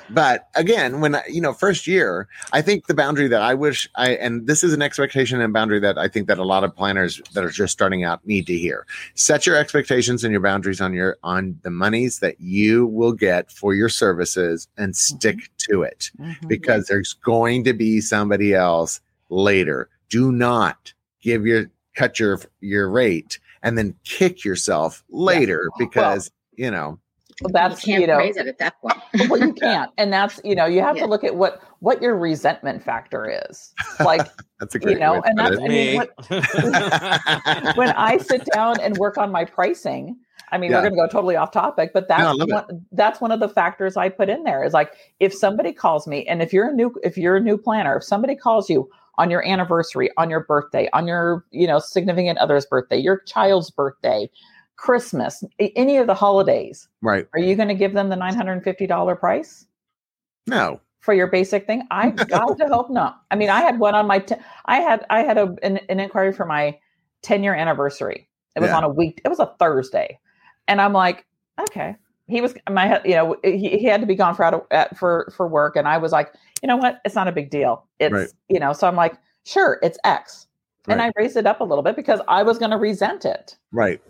But 0.09 0.49
again, 0.55 1.01
when 1.01 1.17
you 1.29 1.41
know, 1.41 1.53
first 1.53 1.87
year, 1.87 2.27
I 2.51 2.61
think 2.61 2.87
the 2.87 2.93
boundary 2.93 3.27
that 3.29 3.41
I 3.41 3.53
wish 3.53 3.89
I 3.95 4.11
and 4.15 4.47
this 4.47 4.63
is 4.63 4.73
an 4.73 4.81
expectation 4.81 5.41
and 5.41 5.53
boundary 5.53 5.79
that 5.79 5.97
I 5.97 6.07
think 6.07 6.27
that 6.27 6.37
a 6.37 6.43
lot 6.43 6.63
of 6.63 6.75
planners 6.75 7.21
that 7.33 7.43
are 7.43 7.49
just 7.49 7.73
starting 7.73 8.03
out 8.03 8.25
need 8.25 8.47
to 8.47 8.57
hear. 8.57 8.85
Set 9.15 9.45
your 9.45 9.55
expectations 9.55 10.23
and 10.23 10.31
your 10.31 10.41
boundaries 10.41 10.81
on 10.81 10.93
your 10.93 11.17
on 11.23 11.59
the 11.63 11.71
monies 11.71 12.19
that 12.19 12.39
you 12.39 12.85
will 12.87 13.13
get 13.13 13.51
for 13.51 13.73
your 13.73 13.89
services 13.89 14.67
and 14.77 14.95
stick 14.95 15.39
to 15.69 15.83
it 15.83 16.11
Mhm. 16.19 16.47
because 16.47 16.87
there's 16.87 17.13
going 17.13 17.63
to 17.63 17.73
be 17.73 18.01
somebody 18.01 18.53
else 18.53 19.01
later. 19.29 19.89
Do 20.09 20.31
not 20.31 20.93
give 21.21 21.45
your 21.45 21.69
cut 21.95 22.19
your 22.19 22.39
your 22.59 22.89
rate 22.89 23.39
and 23.61 23.77
then 23.77 23.95
kick 24.03 24.43
yourself 24.43 25.03
later 25.09 25.69
because 25.79 26.31
you 26.55 26.69
know 26.69 26.99
Well, 27.41 27.49
you 27.49 27.53
that's 27.53 27.81
can't 27.83 28.01
you 28.01 28.07
know, 28.07 28.17
raise 28.17 28.37
it 28.37 28.47
at 28.47 28.57
that 28.59 28.79
point. 28.81 28.97
well, 29.29 29.39
you 29.41 29.53
can't, 29.61 29.91
and 29.97 30.11
that's 30.13 30.39
you 30.43 30.55
know, 30.55 30.65
you 30.65 30.81
have 30.81 30.95
Yeah. 30.97 31.03
to 31.03 31.09
look 31.09 31.23
at 31.23 31.35
what 31.35 31.61
what 31.79 32.01
your 32.01 32.15
resentment 32.17 32.83
factor 32.83 33.29
is. 33.49 33.73
Like 33.99 34.27
that's 34.59 34.75
a 34.75 34.79
great 34.79 34.93
you 34.93 34.99
know, 34.99 35.21
and 35.23 35.37
that's 35.37 35.55
it. 35.57 35.63
I 35.63 35.67
mean, 35.67 35.87
Me. 35.87 35.95
what, 35.95 37.75
when 37.77 37.91
I 37.91 38.17
sit 38.17 38.45
down 38.53 38.79
and 38.79 38.97
work 38.97 39.17
on 39.17 39.31
my 39.31 39.45
pricing, 39.45 40.17
I 40.51 40.57
mean, 40.57 40.71
Yeah. 40.71 40.77
we're 40.77 40.89
going 40.89 40.93
to 40.93 40.97
go 41.01 41.07
totally 41.07 41.35
off 41.35 41.51
topic, 41.51 41.91
but 41.93 42.07
that's 42.07 42.21
No, 42.21 42.27
I 42.27 42.31
love 42.31 42.49
it. 42.49 42.53
one, 42.53 42.85
that's 42.91 43.19
one 43.19 43.31
of 43.31 43.39
the 43.39 43.49
factors 43.49 43.97
I 43.97 44.09
put 44.09 44.29
in 44.29 44.43
there 44.43 44.63
is 44.63 44.73
like 44.73 44.93
if 45.19 45.33
somebody 45.33 45.73
calls 45.73 46.07
me, 46.07 46.25
and 46.27 46.41
if 46.41 46.53
you're 46.53 46.69
a 46.69 46.73
new 46.73 46.93
if 47.03 47.17
you're 47.17 47.35
a 47.37 47.41
new 47.41 47.57
planner, 47.57 47.97
if 47.97 48.03
somebody 48.03 48.35
calls 48.35 48.69
you 48.69 48.89
on 49.17 49.29
your 49.29 49.45
anniversary, 49.47 50.09
on 50.17 50.29
your 50.29 50.41
birthday, 50.41 50.89
on 50.93 51.07
your 51.07 51.45
you 51.51 51.67
know 51.67 51.79
significant 51.79 52.37
other's 52.37 52.65
birthday, 52.65 52.97
your 52.97 53.19
child's 53.21 53.69
birthday, 53.71 54.29
Christmas, 54.75 55.43
any 55.59 55.97
of 55.97 56.07
the 56.07 56.13
holidays, 56.13 56.87
right 57.01 57.27
are 57.33 57.39
you 57.39 57.55
going 57.55 57.67
to 57.69 57.75
give 57.75 57.93
them 57.93 58.09
the 58.09 58.15
nine 58.15 58.33
hundred 58.35 58.53
and 58.53 58.63
fifty 58.63 58.87
dollar 58.87 59.15
price? 59.15 59.65
no 60.47 60.79
for 60.99 61.13
your 61.13 61.27
basic 61.27 61.67
thing? 61.67 61.83
I 61.91 62.11
got 62.11 62.57
to 62.59 62.67
hope 62.67 62.89
not. 62.89 63.23
I 63.29 63.35
mean, 63.35 63.49
I 63.49 63.59
had 63.61 63.77
one 63.77 63.93
on 63.93 64.07
my, 64.07 64.19
t- 64.19 64.35
I 64.67 64.77
had, 64.77 65.05
I 65.09 65.23
had 65.23 65.37
a, 65.37 65.53
an, 65.61 65.77
an 65.89 65.99
inquiry 65.99 66.31
for 66.31 66.45
my 66.45 66.79
10 67.23 67.43
year 67.43 67.53
anniversary. 67.53 68.29
It 68.55 68.61
was 68.61 68.69
Yeah. 68.69 68.77
on 68.77 68.83
a 68.85 68.89
week. 68.89 69.19
It 69.25 69.27
was 69.27 69.39
a 69.39 69.53
Thursday. 69.59 70.17
And 70.69 70.79
I'm 70.79 70.93
like, 70.93 71.25
okay. 71.59 71.97
He 72.27 72.39
was 72.39 72.53
my, 72.69 73.01
you 73.03 73.15
know, 73.15 73.35
he, 73.43 73.77
he 73.77 73.83
had 73.83 73.99
to 73.99 74.07
be 74.07 74.15
gone 74.15 74.33
for 74.33 74.45
out 74.45 74.65
of, 74.71 74.97
for, 74.97 75.29
for 75.35 75.45
work. 75.45 75.75
And 75.75 75.89
I 75.89 75.97
was 75.97 76.13
like, 76.13 76.31
you 76.61 76.67
know 76.67 76.77
what? 76.77 77.01
It's 77.03 77.15
not 77.15 77.27
a 77.27 77.33
big 77.33 77.49
deal. 77.49 77.85
It's, 77.99 78.13
Right. 78.13 78.29
you 78.47 78.61
know, 78.61 78.71
so 78.71 78.87
I'm 78.87 78.95
like, 78.95 79.17
sure, 79.45 79.79
it's 79.83 79.97
X. 80.05 80.47
And 80.87 81.01
I 81.01 81.11
raised 81.17 81.35
it 81.35 81.45
up 81.45 81.59
a 81.59 81.65
little 81.65 81.83
bit 81.83 81.97
because 81.97 82.21
I 82.29 82.43
was 82.43 82.57
going 82.59 82.71
to 82.71 82.77
resent 82.77 83.25
it. 83.25 83.57
right 83.73 84.01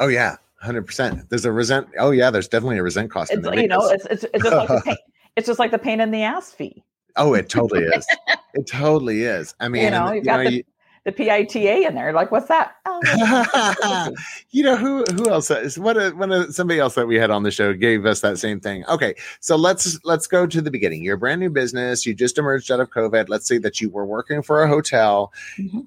oh 0.00 0.08
yeah 0.08 0.36
100% 0.64 1.28
there's 1.28 1.44
a 1.44 1.52
resent 1.52 1.86
oh 1.98 2.10
yeah 2.10 2.30
there's 2.30 2.48
definitely 2.48 2.78
a 2.78 2.82
resent 2.82 3.10
cost 3.10 3.30
in 3.32 3.44
It's, 3.44 3.56
you 3.56 3.68
know, 3.68 3.86
it's, 3.88 4.06
it's, 4.06 4.24
it's 4.32 4.42
just 4.44 4.56
like 4.56 4.68
the 4.68 4.82
pain, 4.86 4.96
it's 5.36 5.46
just 5.46 5.58
like 5.58 5.70
the 5.70 5.78
pain 5.78 6.00
in 6.00 6.10
the 6.10 6.22
ass 6.22 6.52
fee. 6.52 6.82
oh 7.16 7.34
it 7.34 7.48
totally 7.48 7.82
is. 7.84 8.06
It 8.56 8.68
totally 8.68 9.22
is. 9.24 9.52
I 9.58 9.68
mean 9.68 9.82
you 9.84 9.90
know, 9.90 10.12
you've 10.12 10.24
got 10.24 10.44
the, 10.44 10.52
you- 10.52 10.64
the 11.04 11.12
PITA 11.12 11.86
in 11.86 11.94
there. 11.94 12.14
Like, 12.14 12.32
what's 12.32 12.46
that? 12.48 12.76
Oh, 12.86 14.10
you 14.52 14.62
know 14.62 14.74
who 14.76 15.04
who 15.12 15.28
else 15.28 15.50
is 15.50 15.78
what 15.78 15.96
a, 15.98 16.12
one 16.12 16.32
of 16.32 16.54
somebody 16.54 16.80
else 16.80 16.94
that 16.94 17.06
we 17.06 17.16
had 17.16 17.30
on 17.30 17.42
the 17.42 17.50
show 17.50 17.74
gave 17.74 18.06
us 18.06 18.20
that 18.20 18.38
same 18.38 18.60
thing. 18.60 18.84
Okay 18.86 19.14
so 19.40 19.54
let's 19.56 19.98
let's 20.04 20.26
go 20.26 20.46
to 20.46 20.62
the 20.62 20.70
beginning. 20.70 21.02
You're 21.02 21.16
a 21.16 21.18
brand 21.18 21.40
new 21.40 21.50
business 21.50 22.06
you 22.06 22.14
just 22.14 22.38
emerged 22.38 22.70
out 22.70 22.80
of 22.80 22.90
covid. 22.90 23.28
Let's 23.28 23.46
say 23.46 23.58
that 23.58 23.80
you 23.82 23.90
were 23.90 24.06
working 24.06 24.40
for 24.40 24.62
a 24.62 24.68
hotel. 24.68 25.32
Mhm. 25.58 25.86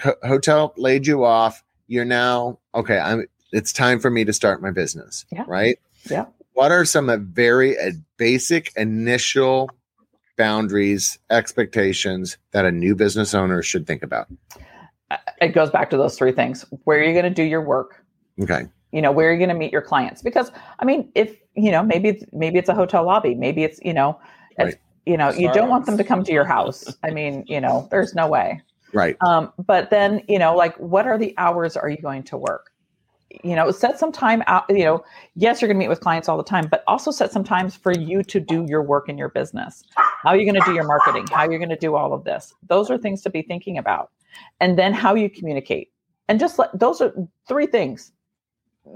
Co- 0.00 0.14
hotel 0.26 0.74
laid 0.76 1.06
you 1.06 1.24
off. 1.24 1.62
You're 1.86 2.04
now 2.04 2.58
okay 2.74 2.98
i'm 2.98 3.24
it's 3.56 3.72
time 3.72 3.98
for 3.98 4.10
me 4.10 4.24
to 4.24 4.32
start 4.32 4.60
my 4.62 4.70
business 4.70 5.24
Yeah. 5.32 5.44
right 5.46 5.78
Yeah. 6.10 6.26
what 6.52 6.70
are 6.72 6.84
some 6.84 7.08
very 7.32 7.78
uh, 7.78 7.92
basic 8.18 8.72
initial 8.76 9.70
boundaries, 10.36 11.18
expectations 11.30 12.36
that 12.52 12.64
a 12.66 12.70
new 12.70 12.94
business 12.94 13.32
owner 13.34 13.62
should 13.62 13.86
think 13.86 14.02
about? 14.02 14.26
Uh, 15.10 15.16
It 15.40 15.48
goes 15.54 15.70
back 15.70 15.88
to 15.90 15.96
those 15.96 16.18
three 16.18 16.32
things. 16.32 16.64
Where 16.84 16.98
are 17.00 17.02
you 17.02 17.12
going 17.12 17.24
to 17.24 17.30
do 17.30 17.42
your 17.42 17.62
work? 17.62 18.04
Okay. 18.42 18.66
You 18.92 19.00
know, 19.00 19.12
where 19.12 19.30
are 19.30 19.32
you 19.32 19.38
going 19.38 19.48
to 19.48 19.54
meet 19.54 19.72
your 19.72 19.82
clients? 19.82 20.20
Because 20.22 20.50
I 20.78 20.84
mean, 20.84 21.10
if 21.14 21.36
you 21.54 21.70
know, 21.70 21.82
maybe 21.82 22.10
it's 22.10 22.24
maybe 22.32 22.58
it's 22.58 22.68
a 22.68 22.74
hotel 22.74 23.04
lobby, 23.04 23.34
maybe 23.34 23.64
it's 23.64 23.80
you 23.82 23.94
know, 23.94 24.18
it's, 24.58 24.74
Right. 24.74 24.76
you 25.06 25.16
know, 25.16 25.30
you 25.32 25.50
don't 25.52 25.70
want 25.70 25.86
them 25.86 25.96
to 25.96 26.04
come 26.04 26.22
to 26.24 26.32
your 26.32 26.44
house. 26.44 26.84
I 27.02 27.10
mean, 27.10 27.44
you 27.46 27.60
know, 27.60 27.88
there's 27.90 28.14
no 28.14 28.26
way. 28.28 28.60
Right. 28.92 29.16
Um, 29.22 29.52
but 29.66 29.88
then, 29.90 30.22
you 30.28 30.38
know, 30.38 30.54
like 30.54 30.76
what 30.78 31.06
are 31.06 31.16
the 31.18 31.34
hours 31.38 31.76
are 31.78 31.88
you 31.88 31.96
going 31.98 32.24
to 32.24 32.36
work? 32.36 32.70
You 33.42 33.56
know, 33.56 33.70
set 33.72 33.98
some 33.98 34.12
time 34.12 34.42
out, 34.46 34.64
you 34.68 34.84
know, 34.84 35.04
yes, 35.34 35.60
you're 35.60 35.68
going 35.68 35.76
to 35.76 35.78
meet 35.80 35.88
with 35.88 36.00
clients 36.00 36.28
all 36.28 36.36
the 36.36 36.44
time, 36.44 36.68
but 36.70 36.84
also 36.86 37.10
set 37.10 37.32
some 37.32 37.42
times 37.42 37.74
for 37.74 37.92
you 37.92 38.22
to 38.22 38.38
do 38.38 38.64
your 38.68 38.82
work 38.82 39.08
in 39.08 39.18
your 39.18 39.30
business. 39.30 39.82
How 39.96 40.30
are 40.30 40.36
you 40.36 40.44
going 40.44 40.60
to 40.60 40.64
do 40.64 40.74
your 40.74 40.86
marketing? 40.86 41.26
How 41.30 41.40
are 41.40 41.50
you're 41.50 41.58
going 41.58 41.68
to 41.70 41.76
do 41.76 41.96
all 41.96 42.12
of 42.12 42.22
this? 42.24 42.54
Those 42.68 42.88
are 42.88 42.96
things 42.96 43.22
to 43.22 43.30
be 43.30 43.42
thinking 43.42 43.78
about. 43.78 44.12
And 44.60 44.78
then 44.78 44.92
how 44.92 45.14
you 45.14 45.28
communicate. 45.28 45.90
And 46.28 46.38
just 46.38 46.58
let 46.58 46.78
those 46.78 47.00
are 47.00 47.14
three 47.48 47.66
things. 47.66 48.12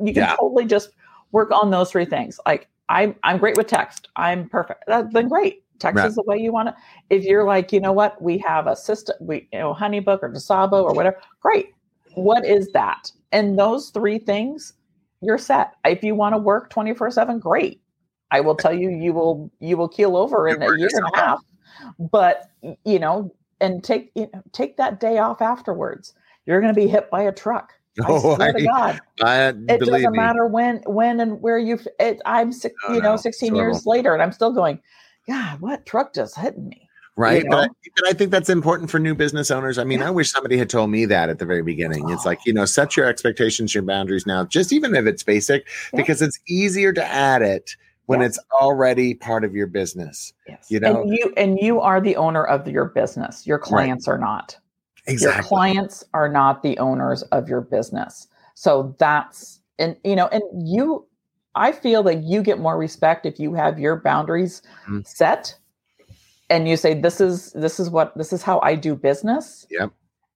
You 0.02 0.12
can 0.14 0.22
Yeah. 0.22 0.36
totally 0.36 0.64
just 0.64 0.90
work 1.32 1.50
on 1.50 1.70
those 1.70 1.90
three 1.90 2.04
things. 2.04 2.38
Like 2.46 2.68
I'm 2.88 3.16
I'm 3.22 3.38
great 3.38 3.56
with 3.56 3.66
text. 3.66 4.08
I'm 4.16 4.48
perfect. 4.48 4.84
That, 4.86 5.12
then 5.12 5.28
great. 5.28 5.64
Text 5.78 5.96
Right. 5.96 6.06
is 6.08 6.14
the 6.14 6.22
way 6.24 6.36
you 6.38 6.52
want 6.52 6.68
to. 6.68 6.76
If 7.08 7.24
you're 7.24 7.44
like, 7.44 7.72
you 7.72 7.80
know 7.80 7.92
what, 7.92 8.20
we 8.20 8.36
have 8.38 8.66
a 8.66 8.76
system, 8.76 9.16
we 9.20 9.48
you 9.52 9.58
know, 9.58 9.74
Honeybook 9.74 10.18
or 10.22 10.30
Dubsado 10.30 10.82
or 10.84 10.92
whatever. 10.94 11.20
Great. 11.40 11.74
What 12.14 12.44
is 12.44 12.70
that? 12.72 13.10
And 13.32 13.58
those 13.58 13.90
three 13.90 14.18
things, 14.18 14.72
you're 15.20 15.38
set. 15.38 15.74
If 15.84 16.02
you 16.02 16.14
want 16.14 16.34
to 16.34 16.38
work 16.38 16.70
24 16.70 17.10
seven, 17.10 17.38
great. 17.38 17.80
I 18.30 18.40
will 18.40 18.54
tell 18.56 18.72
you, 18.74 18.90
you 18.90 19.12
will 19.12 19.50
you 19.60 19.76
will 19.76 19.88
keel 19.88 20.16
over 20.16 20.48
in 20.48 20.62
a 20.62 20.76
year 20.78 20.90
and 20.92 21.06
a 21.14 21.16
half. 21.16 21.40
But 21.98 22.50
you 22.84 22.98
know, 22.98 23.34
and 23.60 23.82
take 23.82 24.12
you 24.14 24.28
know, 24.32 24.42
take 24.52 24.76
that 24.76 25.00
day 25.00 25.18
off 25.18 25.42
afterwards. 25.42 26.14
You're 26.46 26.60
going 26.60 26.74
to 26.74 26.80
be 26.80 26.88
hit 26.88 27.10
by 27.10 27.22
a 27.22 27.32
truck. 27.32 27.72
I 28.00 28.04
Oh, 28.08 28.34
swear 28.36 28.52
to 28.52 28.66
God 28.66 29.00
I 29.22 29.48
it 29.48 29.80
doesn't 29.80 30.12
me. 30.12 30.18
matter 30.18 30.46
when 30.46 30.78
when 30.86 31.20
and 31.20 31.40
where 31.40 31.58
you 31.58 31.78
it, 31.98 32.20
i'm 32.24 32.52
six, 32.52 32.74
No, 32.88 32.94
you 32.94 33.02
know 33.02 33.10
no, 33.12 33.16
16 33.16 33.54
years 33.54 33.86
later 33.86 34.14
and 34.14 34.22
i'm 34.22 34.32
still 34.32 34.52
going 34.52 34.80
god 35.26 35.60
what 35.60 35.86
truck 35.86 36.14
just 36.14 36.36
hit 36.36 36.58
me 36.58 36.88
Right. 37.16 37.44
you 37.44 37.50
But, 37.50 37.58
I, 37.58 37.68
but 37.96 38.08
I 38.08 38.12
think 38.12 38.30
that's 38.30 38.48
important 38.48 38.90
for 38.90 38.98
new 38.98 39.14
business 39.14 39.50
owners. 39.50 39.78
I 39.78 39.84
mean, 39.84 39.98
Yeah. 40.00 40.08
I 40.08 40.10
wish 40.10 40.30
somebody 40.30 40.56
had 40.56 40.70
told 40.70 40.90
me 40.90 41.04
that 41.06 41.28
at 41.28 41.38
the 41.38 41.44
very 41.44 41.62
beginning. 41.62 42.08
It's 42.10 42.24
like, 42.24 42.38
you 42.46 42.52
know, 42.52 42.64
set 42.64 42.96
your 42.96 43.06
expectations, 43.06 43.74
your 43.74 43.82
boundaries 43.82 44.26
now, 44.26 44.44
just 44.44 44.72
even 44.72 44.94
if 44.94 45.06
it's 45.06 45.22
basic, 45.22 45.66
Yeah. 45.92 45.96
because 45.98 46.22
it's 46.22 46.38
easier 46.48 46.92
to 46.92 47.04
add 47.04 47.42
it 47.42 47.76
when 48.06 48.22
it's 48.22 48.38
already 48.60 49.14
part 49.14 49.44
of 49.44 49.54
your 49.54 49.66
business. 49.68 50.32
yes 50.48 50.66
You 50.68 50.80
know? 50.80 51.02
and 51.02 51.10
you 51.10 51.32
and 51.36 51.58
you 51.60 51.80
are 51.80 52.00
the 52.00 52.16
owner 52.16 52.44
of 52.44 52.66
your 52.66 52.86
business 52.86 53.46
your 53.46 53.58
clients 53.58 54.08
are 54.08 54.18
not 54.18 54.56
your 55.06 55.32
clients 55.42 56.02
are 56.12 56.28
not 56.28 56.62
the 56.64 56.76
owners 56.78 57.22
of 57.30 57.48
your 57.48 57.60
business 57.60 58.26
so 58.54 58.94
that's 58.98 59.60
and 59.78 59.96
you 60.02 60.16
know 60.16 60.26
and 60.28 60.42
you 60.68 61.06
i 61.54 61.70
feel 61.70 62.02
that 62.02 62.24
you 62.24 62.42
get 62.42 62.58
more 62.58 62.76
respect 62.76 63.26
if 63.26 63.38
you 63.38 63.54
have 63.54 63.78
your 63.78 63.96
boundaries 64.00 64.60
Mhm. 64.88 65.06
set 65.06 65.56
and 66.50 66.68
you 66.68 66.76
say 66.76 66.92
this 66.94 67.20
is 67.20 67.52
this 67.52 67.80
is 67.80 67.88
what 67.88 68.16
this 68.18 68.32
is 68.32 68.42
how 68.42 68.60
i 68.62 68.74
do 68.74 68.94
business 68.94 69.66
Yep. 69.70 69.90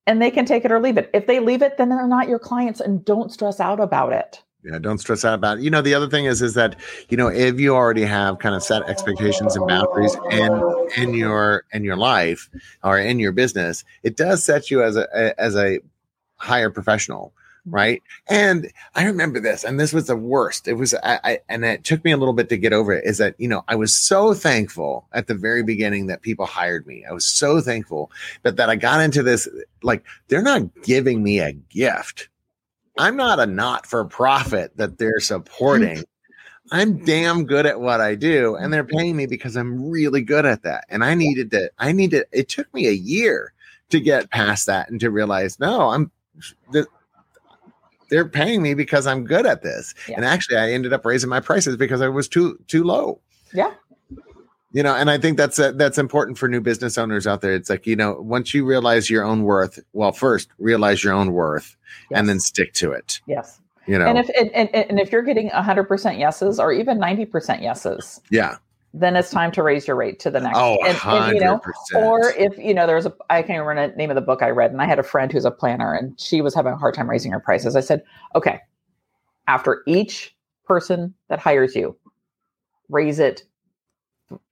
and 0.07 0.23
they 0.23 0.31
can 0.31 0.47
take 0.47 0.65
it 0.65 0.73
or 0.73 0.81
leave 0.81 0.97
it 0.97 1.11
if 1.13 1.27
they 1.27 1.41
leave 1.41 1.61
it 1.63 1.77
then 1.77 1.89
they're 1.91 2.07
not 2.07 2.29
your 2.29 2.39
clients 2.39 2.81
and 2.81 3.05
don't 3.05 3.31
stress 3.33 3.61
out 3.61 3.81
about 3.81 4.13
it 4.13 4.43
Yeah, 4.65 4.79
don't 4.79 4.99
stress 4.99 5.25
out 5.27 5.35
about 5.35 5.59
it. 5.59 5.65
You 5.65 5.71
know, 5.71 5.83
the 5.83 5.93
other 5.93 6.09
thing 6.09 6.25
is 6.25 6.41
is 6.41 6.55
that, 6.55 6.77
you 7.11 7.19
know, 7.19 7.29
if 7.29 7.61
you 7.61 7.75
already 7.75 8.07
have 8.07 8.39
kind 8.39 8.55
of 8.55 8.63
set 8.63 8.81
expectations 8.89 9.55
and 9.57 9.67
boundaries 9.69 10.17
in 10.31 10.53
in 10.97 11.13
your 11.13 11.65
in 11.75 11.85
your 11.85 11.97
life 11.99 12.49
or 12.83 12.99
in 12.99 13.19
your 13.19 13.33
business, 13.33 13.85
it 14.03 14.17
does 14.17 14.43
set 14.43 14.71
you 14.71 14.83
as 14.83 14.97
a, 14.97 15.07
a 15.13 15.39
as 15.39 15.55
a 15.55 15.81
higher 16.37 16.71
professional, 16.71 17.35
Mm-hmm. 17.67 17.75
right? 17.75 18.03
And 18.29 18.71
I 18.95 19.07
remember 19.07 19.41
this, 19.41 19.65
and 19.65 19.81
this 19.81 19.95
was 19.95 20.07
the 20.07 20.17
worst. 20.17 20.69
It 20.69 20.75
was 20.75 20.95
I, 21.03 21.19
I 21.25 21.39
and 21.49 21.65
it 21.65 21.83
took 21.83 22.05
me 22.05 22.13
a 22.13 22.17
little 22.19 22.35
bit 22.35 22.51
to 22.51 22.59
get 22.59 22.75
over 22.75 22.93
it, 22.93 23.07
is 23.07 23.19
that 23.19 23.35
you 23.39 23.49
know, 23.49 23.65
I 23.69 23.75
was 23.75 23.97
so 23.97 24.35
thankful 24.35 25.07
at 25.13 25.29
the 25.29 25.35
very 25.35 25.63
beginning 25.63 26.07
that 26.09 26.21
people 26.21 26.45
hired 26.45 26.87
me. 26.87 27.05
I 27.09 27.13
was 27.13 27.25
so 27.25 27.63
thankful 27.63 28.11
that 28.43 28.57
that 28.57 28.69
I 28.69 28.77
got 28.77 29.01
into 29.01 29.23
this, 29.23 29.49
like, 29.83 30.05
they're 30.29 30.43
not 30.43 30.63
giving 30.83 31.23
me 31.23 31.41
a 31.41 31.53
gift. 31.53 32.29
I'm 32.99 33.17
not 33.17 33.41
a 33.41 33.47
not 33.47 33.87
for 33.87 34.05
profit 34.05 34.77
that 34.77 34.99
they're 34.99 35.21
supporting. 35.21 36.05
I'm 36.71 37.05
damn 37.05 37.45
good 37.45 37.67
at 37.67 37.81
what 37.81 38.01
I 38.01 38.15
do, 38.15 38.57
and 38.57 38.73
they're 38.73 38.85
mm-hmm. 38.85 38.97
paying 38.97 39.17
me 39.17 39.27
because 39.27 39.57
I'm 39.57 39.89
really 39.89 40.23
good 40.23 40.47
at 40.47 40.63
that. 40.63 40.85
And 40.91 41.03
I 41.03 41.15
needed 41.15 41.51
to, 41.53 41.71
I 41.79 41.93
needed, 41.93 42.25
it 42.33 42.49
took 42.49 42.73
me 42.75 42.89
a 42.89 42.93
year 42.93 43.53
to 43.91 44.01
get 44.01 44.31
past 44.31 44.67
that 44.67 44.91
and 44.91 44.99
to 45.01 45.11
realize, 45.11 45.59
no, 45.61 45.91
I'm, 45.91 46.11
th- 46.73 46.87
they're 48.15 48.29
paying 48.29 48.63
me 48.63 48.75
because 48.75 49.09
I'm 49.09 49.25
good 49.25 49.45
at 49.45 49.63
this. 49.63 49.93
Yeah. 50.09 50.15
And 50.15 50.25
actually, 50.25 50.57
I 50.57 50.71
ended 50.71 50.93
up 50.93 51.05
raising 51.05 51.29
my 51.29 51.41
prices 51.41 51.77
because 51.77 52.01
I 52.01 52.07
was 52.07 52.29
too, 52.29 52.57
too 52.69 52.85
low. 52.85 53.21
Yeah. 53.53 53.73
You 54.73 54.83
know 54.83 54.93
and 54.93 55.09
i 55.09 55.19
think 55.19 55.37
that's 55.37 55.61
uh, 55.61 55.71
that's 55.71 55.99
important 55.99 56.37
for 56.37 56.49
new 56.49 56.61
business 56.61 56.99
owners 56.99 57.29
out 57.29 57.43
there. 57.43 57.55
It's 57.55 57.71
like 57.71 57.87
you 57.87 57.95
know 57.95 58.15
once 58.21 58.53
you 58.53 58.65
realize 58.65 59.09
your 59.09 59.23
own 59.23 59.45
worth 59.45 59.79
well 59.93 60.11
first 60.11 60.49
realize 60.59 61.05
your 61.05 61.13
own 61.13 61.31
worth 61.31 61.77
and 62.11 62.29
then 62.29 62.41
stick 62.41 62.73
to 62.75 62.91
it 62.91 63.21
yes. 63.29 63.61
you 63.87 63.97
know? 63.97 64.07
And 64.07 64.19
if 64.19 64.29
and, 64.37 64.51
and, 64.51 64.75
and 64.75 64.99
if 64.99 65.13
you're 65.13 65.23
getting 65.23 65.49
100% 65.51 66.19
yeses 66.19 66.59
or 66.59 66.73
even 66.73 66.99
90% 66.99 67.63
yeses 67.63 68.21
yeah 68.31 68.57
then 68.95 69.17
it's 69.17 69.31
time 69.31 69.51
to 69.51 69.63
raise 69.63 69.87
your 69.89 69.97
rate 69.97 70.21
to 70.21 70.31
the 70.31 70.41
next 70.41 70.57
oh 70.57 70.79
and, 70.87 70.99
and, 71.05 71.35
you 71.35 71.45
know 71.45 71.59
100%. 71.93 72.03
or 72.03 72.31
if 72.39 72.57
you 72.57 72.73
know 72.73 72.87
there's 72.87 73.07
a 73.07 73.15
i 73.29 73.43
can't 73.43 73.61
remember 73.61 73.91
the 73.91 73.97
name 73.97 74.11
of 74.11 74.15
the 74.15 74.23
book 74.23 74.41
i 74.43 74.49
read 74.49 74.71
and 74.71 74.81
i 74.81 74.87
had 74.87 74.99
a 74.99 75.03
friend 75.03 75.33
who's 75.33 75.45
a 75.45 75.51
planner 75.51 75.93
and 75.93 76.19
she 76.19 76.41
was 76.41 76.55
having 76.55 76.73
a 76.73 76.77
hard 76.77 76.95
time 76.95 77.11
raising 77.11 77.33
her 77.33 77.41
prices 77.41 77.75
i 77.77 77.81
said 77.81 78.03
okay 78.35 78.61
after 79.49 79.83
each 79.87 80.35
person 80.65 81.13
that 81.29 81.39
hires 81.39 81.75
you 81.75 81.97
raise 82.89 83.19
it 83.19 83.43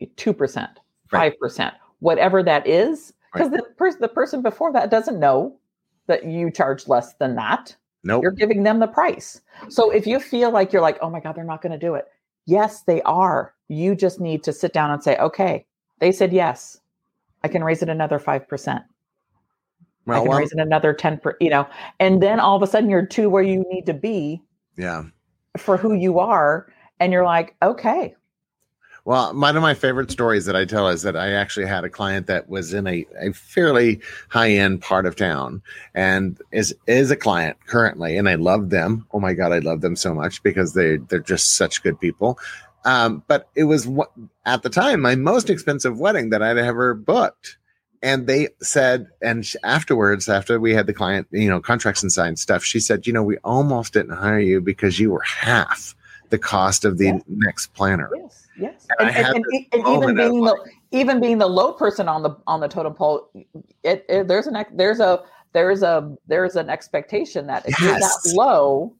2% 0.02 0.68
5% 1.10 1.72
whatever 2.00 2.42
that 2.42 2.66
is 2.66 3.12
because 3.32 3.48
Right. 3.50 3.58
the 3.58 3.74
person 3.76 4.00
the 4.00 4.08
person 4.08 4.42
before 4.42 4.72
that 4.72 4.90
doesn't 4.90 5.18
know 5.18 5.56
that 6.06 6.24
you 6.26 6.50
charge 6.50 6.88
less 6.88 7.14
than 7.14 7.36
that 7.36 7.76
nope 8.04 8.22
you're 8.22 8.32
giving 8.32 8.62
them 8.64 8.80
the 8.80 8.86
price. 8.86 9.40
So 9.68 9.90
if 9.90 10.06
you 10.06 10.18
feel 10.18 10.50
like 10.50 10.72
you're 10.72 10.82
like, 10.82 10.98
oh 11.00 11.08
my 11.08 11.20
God, 11.20 11.34
they're 11.36 11.44
not 11.44 11.62
going 11.62 11.72
to 11.72 11.78
do 11.78 11.94
it. 11.94 12.06
Yes, 12.46 12.82
they 12.82 13.02
are. 13.02 13.54
You 13.68 13.94
just 13.94 14.20
need 14.20 14.42
to 14.44 14.52
sit 14.52 14.72
down 14.72 14.90
and 14.90 15.02
say, 15.02 15.16
okay, 15.16 15.66
they 16.00 16.12
said 16.12 16.32
yes. 16.32 16.80
I 17.44 17.48
can 17.48 17.64
raise 17.64 17.82
it 17.82 17.88
another 17.88 18.18
5%. 18.18 18.84
I 20.08 20.18
can 20.18 20.28
well, 20.28 20.38
raise 20.38 20.52
it 20.52 20.58
um 20.58 20.66
another 20.66 20.92
10 20.92 21.18
per, 21.18 21.36
you 21.40 21.50
know, 21.50 21.66
and 22.00 22.22
then 22.22 22.40
all 22.40 22.56
of 22.56 22.62
a 22.62 22.66
sudden 22.66 22.90
you're 22.90 23.06
to 23.06 23.30
where 23.30 23.42
you 23.42 23.64
need 23.70 23.86
to 23.86 23.94
be 23.94 24.42
yeah 24.76 25.04
for 25.56 25.76
who 25.76 25.94
you 25.94 26.18
are. 26.18 26.66
And 26.98 27.12
you're 27.12 27.24
like, 27.24 27.54
okay, 27.62 28.14
Well, 29.04 29.34
one 29.34 29.56
of 29.56 29.62
my 29.62 29.74
favorite 29.74 30.12
stories 30.12 30.44
that 30.46 30.54
I 30.54 30.64
tell 30.64 30.88
is 30.88 31.02
that 31.02 31.16
I 31.16 31.32
actually 31.32 31.66
had 31.66 31.82
a 31.84 31.88
client 31.90 32.28
that 32.28 32.48
was 32.48 32.72
in 32.72 32.86
a, 32.86 33.04
a 33.20 33.32
fairly 33.32 34.00
high 34.28 34.50
end 34.52 34.80
part 34.80 35.06
of 35.06 35.16
town 35.16 35.60
and 35.94 36.40
is 36.52 36.74
is 36.86 37.10
a 37.10 37.16
client 37.16 37.56
currently, 37.66 38.16
and 38.16 38.28
I 38.28 38.36
love 38.36 38.70
them. 38.70 39.04
Oh 39.12 39.18
my 39.18 39.34
god, 39.34 39.52
I 39.52 39.58
love 39.58 39.80
them 39.80 39.96
so 39.96 40.14
much 40.14 40.40
because 40.44 40.74
they 40.74 40.98
they're 40.98 41.18
just 41.18 41.56
such 41.56 41.82
good 41.82 41.98
people. 41.98 42.38
Um, 42.84 43.24
but 43.26 43.48
it 43.56 43.64
was 43.64 43.88
at 44.46 44.62
the 44.62 44.70
time 44.70 45.00
my 45.00 45.16
most 45.16 45.50
expensive 45.50 45.98
wedding 45.98 46.30
that 46.30 46.42
I'd 46.42 46.58
ever 46.58 46.94
booked. 46.94 47.58
And 48.04 48.26
they 48.26 48.48
said, 48.60 49.06
and 49.20 49.48
afterwards, 49.62 50.28
after 50.28 50.58
we 50.58 50.74
had 50.74 50.88
the 50.88 50.92
client, 50.92 51.28
you 51.30 51.48
know, 51.48 51.60
contracts 51.60 52.02
and 52.02 52.10
signed 52.10 52.40
stuff, 52.40 52.64
she 52.64 52.80
said, 52.80 53.06
you 53.06 53.12
know, 53.12 53.22
we 53.22 53.36
almost 53.38 53.92
didn't 53.92 54.16
hire 54.16 54.40
you 54.40 54.60
because 54.60 54.98
you 54.98 55.12
were 55.12 55.22
half 55.22 55.94
the 56.30 56.38
cost 56.38 56.84
of 56.84 56.98
the 56.98 57.04
Yeah. 57.06 57.18
next 57.28 57.68
planner. 57.74 58.10
yes, 58.16 58.41
yes. 58.56 58.88
And 58.98 59.10
And, 59.10 59.26
and, 59.26 59.44
and, 59.72 59.88
even 59.88 60.14
being 60.16 60.44
the, 60.44 60.70
even 60.90 61.20
being 61.20 61.38
the 61.38 61.46
low 61.46 61.72
person 61.72 62.08
on 62.08 62.22
the, 62.22 62.36
on 62.46 62.60
the 62.60 62.68
totem 62.68 62.94
pole, 62.94 63.30
it, 63.82 64.04
it 64.08 64.28
there's 64.28 64.46
an, 64.46 64.64
there's 64.74 65.00
a, 65.00 65.22
there's 65.52 65.82
a, 65.82 66.16
there's 66.26 66.56
an 66.56 66.70
expectation 66.70 67.46
that 67.46 67.68
if 67.68 67.80
you're 67.80 67.98
that 67.98 68.18
low, 68.26 68.94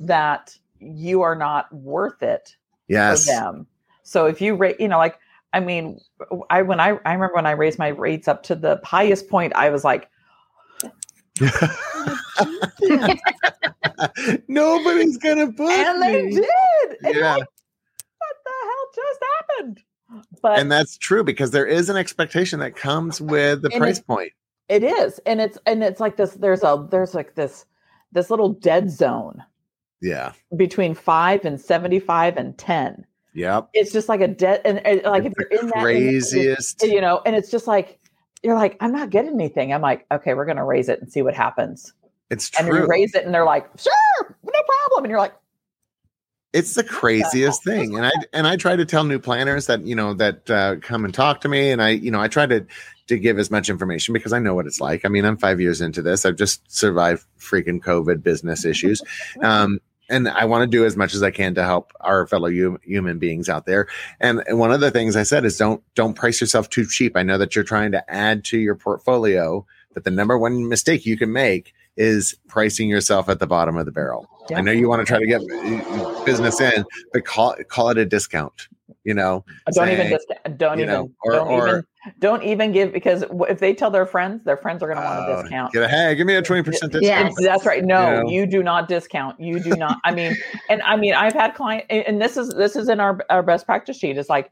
that 0.00 0.56
you 0.78 1.22
are 1.22 1.34
not 1.34 1.72
worth 1.72 2.22
it 2.22 2.56
Yes. 2.88 3.24
for 3.24 3.32
them. 3.32 3.66
So 4.02 4.26
if 4.26 4.40
you 4.40 4.56
rate, 4.56 4.80
you 4.80 4.88
know, 4.88 4.98
like 4.98 5.18
I 5.52 5.60
mean, 5.60 6.00
I 6.48 6.62
when 6.62 6.80
I 6.80 6.98
I 7.04 7.12
remember 7.12 7.34
when 7.34 7.46
I 7.46 7.52
raised 7.52 7.78
my 7.78 7.88
rates 7.88 8.28
up 8.28 8.42
to 8.44 8.54
the 8.54 8.80
highest 8.84 9.28
point, 9.28 9.52
I 9.54 9.70
was 9.70 9.84
like, 9.84 10.08
Nobody's 14.48 15.16
gonna 15.18 15.46
book 15.52 15.70
and 15.70 16.02
they 16.02 16.22
me. 16.22 16.34
did. 16.34 16.96
And 17.04 17.16
Yeah, 17.16 17.36
like, 17.36 17.46
what 18.18 18.36
the 18.44 18.59
just 18.94 19.20
happened? 19.38 19.80
But 20.42 20.58
and 20.58 20.70
that's 20.72 20.96
true 20.98 21.22
because 21.22 21.52
there 21.52 21.66
is 21.66 21.88
an 21.88 21.96
expectation 21.96 22.58
that 22.60 22.74
comes 22.76 23.20
with 23.20 23.62
the 23.62 23.70
price 23.70 23.98
it- 23.98 24.06
point. 24.06 24.32
it 24.68 24.82
is, 24.82 25.20
and 25.26 25.40
it's 25.40 25.58
and 25.66 25.82
it's 25.84 26.00
like 26.00 26.16
this. 26.16 26.32
There's 26.34 26.62
a 26.64 26.86
there's 26.90 27.14
like 27.14 27.34
this 27.36 27.64
this 28.12 28.28
little 28.30 28.48
dead 28.48 28.90
zone 28.90 29.44
Yeah, 30.00 30.32
between 30.56 30.94
five 30.94 31.44
and 31.44 31.60
seventy 31.60 32.00
five 32.00 32.36
and 32.36 32.58
ten. 32.58 33.06
Yep. 33.34 33.68
It's 33.74 33.92
just 33.92 34.08
like 34.08 34.20
a 34.20 34.26
dead 34.26 34.62
and, 34.64 34.84
and 34.84 35.02
like 35.04 35.24
It's 35.24 35.34
if 35.38 35.46
you're 35.50 35.60
in 35.60 35.66
the 35.66 35.72
that 35.74 35.82
craziest. 35.82 36.82
you 36.82 37.00
know, 37.00 37.22
and 37.24 37.36
it's 37.36 37.48
just 37.50 37.68
like 37.68 38.00
you're 38.42 38.56
like, 38.56 38.76
I'm 38.80 38.90
not 38.90 39.10
getting 39.10 39.34
anything. 39.34 39.72
I'm 39.72 39.82
like, 39.82 40.06
okay, 40.10 40.34
we're 40.34 40.46
gonna 40.46 40.64
raise 40.64 40.88
it 40.88 41.00
and 41.00 41.12
see 41.12 41.22
what 41.22 41.34
happens. 41.34 41.92
It's 42.30 42.50
And 42.58 42.66
you 42.66 42.72
true. 42.78 42.86
raise 42.88 43.14
it 43.14 43.24
and 43.24 43.32
they're 43.32 43.44
like, 43.44 43.66
sure, 43.78 44.36
no 44.44 44.50
problem. 44.66 45.04
And 45.04 45.10
you're 45.10 45.20
like, 45.20 45.34
It's 46.52 46.74
the 46.74 46.82
craziest 46.82 47.62
thing, 47.62 47.96
and 47.96 48.06
I 48.06 48.10
and 48.32 48.46
I 48.46 48.56
try 48.56 48.76
to 48.76 48.84
tell 48.84 49.04
new 49.04 49.18
planners 49.18 49.66
that 49.66 49.86
you 49.86 49.94
know 49.94 50.14
that 50.14 50.50
uh, 50.50 50.76
come 50.80 51.04
and 51.04 51.14
talk 51.14 51.40
to 51.42 51.48
me, 51.48 51.70
and 51.70 51.82
I 51.82 51.90
you 51.90 52.10
know 52.10 52.20
I 52.20 52.28
try 52.28 52.46
to 52.46 52.66
to 53.06 53.18
give 53.18 53.38
as 53.38 53.50
much 53.50 53.68
information 53.68 54.12
because 54.12 54.32
I 54.32 54.38
know 54.38 54.54
what 54.54 54.66
it's 54.66 54.80
like. 54.80 55.04
I 55.04 55.08
mean, 55.08 55.24
I'm 55.24 55.36
five 55.36 55.60
years 55.60 55.80
into 55.80 56.02
this. 56.02 56.24
I've 56.24 56.36
just 56.36 56.70
survived 56.70 57.24
freaking 57.38 57.80
COVID 57.80 58.22
business 58.22 58.64
issues, 58.64 59.02
um, 59.42 59.80
and 60.10 60.28
I 60.28 60.44
want 60.44 60.62
to 60.62 60.66
do 60.76 60.84
as 60.84 60.96
much 60.96 61.14
as 61.14 61.22
I 61.22 61.30
can 61.30 61.54
to 61.54 61.64
help 61.64 61.92
our 62.00 62.26
fellow 62.26 62.50
hu- 62.50 62.80
human 62.82 63.18
beings 63.18 63.48
out 63.48 63.64
there. 63.64 63.86
And, 64.18 64.42
and 64.46 64.58
one 64.58 64.72
of 64.72 64.80
the 64.80 64.90
things 64.90 65.16
I 65.16 65.22
said 65.22 65.44
is 65.44 65.56
don't 65.56 65.82
don't 65.94 66.14
price 66.14 66.40
yourself 66.40 66.68
too 66.68 66.84
cheap. 66.84 67.16
I 67.16 67.22
know 67.22 67.38
that 67.38 67.54
you're 67.54 67.64
trying 67.64 67.92
to 67.92 68.10
add 68.12 68.44
to 68.46 68.58
your 68.58 68.74
portfolio, 68.74 69.64
but 69.94 70.04
the 70.04 70.10
number 70.10 70.38
one 70.38 70.68
mistake 70.68 71.06
you 71.06 71.16
can 71.16 71.32
make 71.32 71.74
is 71.96 72.36
pricing 72.48 72.88
yourself 72.88 73.28
at 73.28 73.38
the 73.40 73.46
bottom 73.46 73.76
of 73.76 73.84
the 73.86 73.92
barrel. 73.92 74.26
I 74.54 74.60
know 74.62 74.72
you 74.72 74.88
want 74.88 75.00
to 75.00 75.06
try 75.06 75.18
to 75.18 75.26
get 75.26 75.40
uh, 75.42 76.24
business 76.24 76.60
in, 76.60 76.84
but 77.12 77.24
call 77.24 77.54
call 77.68 77.90
it 77.90 77.98
a 77.98 78.04
discount. 78.04 78.68
You 79.04 79.14
know, 79.14 79.44
don't 79.72 79.88
even 79.88 80.10
discount, 80.10 80.58
don't 80.58 80.78
even 80.78 80.88
know, 80.88 81.10
or- 81.24 81.32
don't 81.32 81.48
or- 81.48 81.68
even 81.68 81.84
don't 82.18 82.42
even 82.42 82.72
give 82.72 82.92
because 82.92 83.24
if 83.48 83.58
they 83.60 83.74
tell 83.74 83.90
their 83.90 84.06
friends, 84.06 84.42
their 84.44 84.56
friends 84.56 84.82
are 84.82 84.86
going 84.86 84.98
to 84.98 85.04
want 85.04 85.18
uh, 85.28 85.32
a 85.38 85.42
discount. 85.42 85.72
Get 85.72 85.82
a 85.82 85.88
hey, 85.88 86.14
give 86.14 86.26
me 86.26 86.34
a 86.34 86.42
twenty 86.42 86.62
percent 86.62 86.92
discount. 86.92 87.26
Yes. 87.26 87.34
That's 87.40 87.66
right. 87.66 87.84
No, 87.84 88.16
You 88.16 88.22
know? 88.24 88.30
you 88.30 88.46
do 88.46 88.62
not 88.62 88.88
discount. 88.88 89.38
You 89.40 89.60
do 89.60 89.70
not. 89.70 89.98
I 90.04 90.12
mean, 90.14 90.34
and 90.68 90.80
I 90.82 90.96
mean, 90.96 91.14
I've 91.14 91.34
had 91.34 91.54
client, 91.54 91.84
and 91.90 92.20
this 92.20 92.36
is 92.36 92.50
this 92.54 92.74
is 92.76 92.88
in 92.88 93.00
our 93.00 93.20
our 93.30 93.42
best 93.42 93.66
practice 93.66 93.98
sheet. 93.98 94.16
Is 94.16 94.28
like 94.28 94.50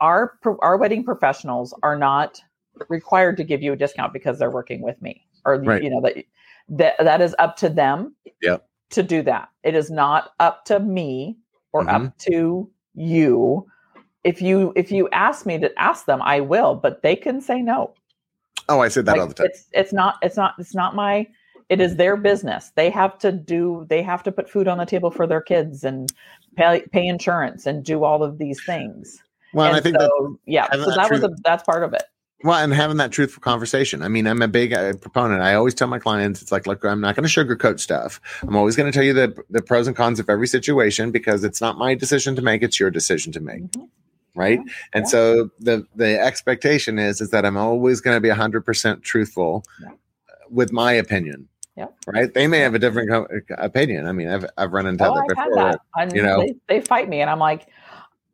our 0.00 0.38
our 0.60 0.76
wedding 0.78 1.04
professionals 1.04 1.74
are 1.82 1.96
not 1.96 2.40
required 2.88 3.36
to 3.38 3.44
give 3.44 3.62
you 3.62 3.72
a 3.72 3.76
discount 3.76 4.12
because 4.12 4.38
they're 4.38 4.50
working 4.50 4.82
with 4.82 5.00
me, 5.02 5.26
or 5.44 5.60
Right. 5.60 5.82
you 5.82 5.90
know 5.90 6.00
that 6.02 6.24
that 6.70 6.94
that 6.98 7.20
is 7.20 7.34
up 7.38 7.56
to 7.58 7.68
them. 7.68 8.14
Yep. 8.42 8.64
To 8.90 9.02
do 9.02 9.22
that, 9.22 9.50
it 9.64 9.74
is 9.74 9.90
not 9.90 10.30
up 10.40 10.64
to 10.66 10.80
me 10.80 11.36
or 11.72 11.82
Mm-hmm. 11.84 12.06
up 12.06 12.18
to 12.18 12.70
you. 12.94 13.66
If 14.24 14.40
you 14.40 14.72
if 14.76 14.90
you 14.90 15.08
ask 15.10 15.44
me 15.44 15.58
to 15.58 15.70
ask 15.78 16.06
them, 16.06 16.20
I 16.22 16.40
will, 16.40 16.74
but 16.74 17.02
they 17.02 17.14
can 17.14 17.40
say 17.40 17.60
no 17.60 17.94
Oh, 18.68 18.80
I 18.80 18.88
said 18.88 19.06
that 19.06 19.12
like, 19.12 19.20
all 19.20 19.26
the 19.26 19.34
time. 19.34 19.46
It's 19.46 19.66
it's 19.72 19.92
not 19.92 20.16
it's 20.22 20.36
not 20.36 20.54
it's 20.58 20.74
not 20.74 20.94
my 20.94 21.26
it 21.68 21.80
is 21.80 21.96
their 21.96 22.16
business. 22.16 22.70
They 22.76 22.90
have 22.90 23.18
to 23.18 23.32
do 23.32 23.86
they 23.88 24.02
have 24.02 24.22
to 24.24 24.32
put 24.32 24.48
food 24.50 24.68
on 24.68 24.78
the 24.78 24.86
table 24.86 25.10
for 25.10 25.26
their 25.26 25.40
kids 25.40 25.84
and 25.84 26.12
pay 26.56 26.82
pay 26.92 27.06
insurance 27.06 27.66
and 27.66 27.84
do 27.84 28.04
all 28.04 28.22
of 28.22 28.38
these 28.38 28.62
things. 28.64 29.22
Well, 29.54 29.66
and 29.66 29.76
and 29.76 29.80
I 29.80 29.82
think 29.82 30.00
so, 30.00 30.08
that 30.08 30.38
yeah, 30.46 30.70
so 30.70 30.90
that 30.90 30.96
that 30.96 31.10
was 31.10 31.24
a 31.24 31.30
that's 31.42 31.62
part 31.62 31.82
of 31.82 31.94
it. 31.94 32.02
Well, 32.44 32.56
and 32.62 32.72
having 32.72 32.98
that 32.98 33.10
truthful 33.10 33.40
conversation. 33.40 34.00
I 34.02 34.08
mean, 34.08 34.26
I'm 34.28 34.42
a 34.42 34.48
big 34.48 34.72
uh, 34.72 34.92
proponent. 34.94 35.42
I 35.42 35.54
always 35.54 35.74
tell 35.74 35.88
my 35.88 35.98
clients, 35.98 36.40
it's 36.40 36.52
like, 36.52 36.68
look, 36.68 36.84
I'm 36.84 37.00
not 37.00 37.16
going 37.16 37.28
to 37.28 37.32
sugarcoat 37.44 37.80
stuff. 37.80 38.20
I'm 38.42 38.54
always 38.54 38.76
going 38.76 38.90
to 38.90 38.96
tell 38.96 39.04
you 39.04 39.12
the 39.12 39.36
the 39.50 39.60
pros 39.60 39.88
and 39.88 39.96
cons 39.96 40.20
of 40.20 40.30
every 40.30 40.46
situation 40.46 41.10
because 41.10 41.42
it's 41.42 41.60
not 41.60 41.78
my 41.78 41.94
decision 41.96 42.36
to 42.36 42.42
make; 42.42 42.62
it's 42.62 42.78
your 42.78 42.90
decision 42.90 43.32
to 43.32 43.40
make, 43.40 43.62
Mhm. 43.72 43.88
right? 44.36 44.60
Yeah, 44.64 44.72
And 44.94 45.02
yeah. 45.04 45.08
so 45.08 45.50
the 45.58 45.84
the 45.96 46.20
expectation 46.20 46.96
is 47.00 47.20
is 47.20 47.30
that 47.30 47.44
I'm 47.44 47.56
always 47.56 48.00
going 48.00 48.16
to 48.16 48.20
be 48.20 48.28
100 48.28 48.64
percent 48.64 49.02
truthful 49.02 49.64
Yeah. 49.82 49.88
with 50.48 50.70
my 50.72 50.92
opinion. 50.92 51.48
Yep. 51.76 51.94
Right? 52.06 52.34
They 52.34 52.46
may 52.46 52.58
have 52.60 52.74
a 52.74 52.78
different 52.78 53.08
co- 53.10 53.26
opinion. 53.58 54.06
I 54.06 54.12
mean, 54.12 54.28
I've 54.28 54.46
I've 54.56 54.72
run 54.72 54.86
into 54.86 55.04
Oh, 55.08 55.14
that 55.14 55.26
before. 55.28 55.54
that. 55.96 56.14
You 56.14 56.22
know. 56.22 56.40
they, 56.40 56.54
they 56.68 56.80
fight 56.82 57.08
me, 57.08 57.20
and 57.20 57.28
I'm 57.30 57.38
like, 57.40 57.66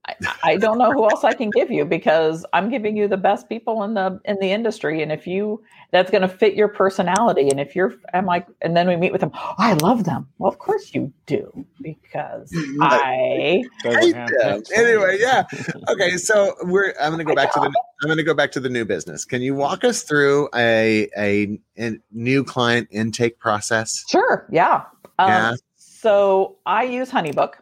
I, 0.07 0.14
I 0.45 0.57
don't 0.57 0.79
know 0.79 0.93
who 0.93 1.09
else 1.09 1.25
I 1.25 1.33
can 1.33 1.51
give 1.51 1.71
you 1.71 1.85
because 1.85 2.45
I'm 2.53 2.69
giving 2.69 2.97
you 2.97 3.09
the 3.09 3.17
best 3.17 3.49
people 3.49 3.83
in 3.85 3.95
the 3.95 4.21
in 4.25 4.37
the 4.40 4.53
industry, 4.53 5.03
and 5.03 5.11
if 5.11 5.27
you 5.27 5.62
that's 5.93 6.11
going 6.11 6.23
to 6.23 6.29
fit 6.29 6.55
your 6.55 6.69
personality, 6.69 7.49
and 7.49 7.59
if 7.59 7.75
you're, 7.75 7.95
I'm 8.12 8.27
like, 8.27 8.47
and 8.61 8.77
then 8.77 8.88
we 8.88 8.97
meet 8.97 9.12
with 9.12 9.21
them. 9.21 9.31
Oh, 9.35 9.55
I 9.57 9.75
love 9.75 10.05
them. 10.05 10.29
Well, 10.38 10.51
of 10.51 10.59
course 10.59 10.95
you 10.95 11.12
do 11.27 11.64
because 11.81 12.53
I 12.83 13.62
hate 13.83 14.14
them. 14.14 14.62
Anyway, 14.75 15.19
yeah. 15.21 15.45
Okay, 15.88 16.17
so 16.17 16.55
we're. 16.62 16.95
I'm 17.01 17.12
going 17.12 17.19
to 17.19 17.25
go 17.25 17.35
back 17.35 17.53
to 17.55 17.61
the. 17.61 17.67
I'm 18.03 18.09
going 18.09 18.17
to 18.19 18.25
go 18.25 18.35
back 18.35 18.53
to 18.53 18.61
the 18.61 18.69
new 18.69 18.85
business. 18.85 19.25
Can 19.25 19.43
you 19.43 19.55
walk 19.55 19.85
us 19.85 20.03
through 20.03 20.49
a 20.55 21.09
a, 21.17 21.59
a 21.79 21.99
new 22.12 22.45
client 22.45 22.88
intake 22.90 23.38
process? 23.38 24.05
Sure. 24.11 24.47
Yeah. 24.51 24.85
Um, 25.19 25.29
Yeah. 25.29 25.55
So 25.77 26.59
I 26.67 26.85
use 26.85 27.11
HoneyBook 27.11 27.55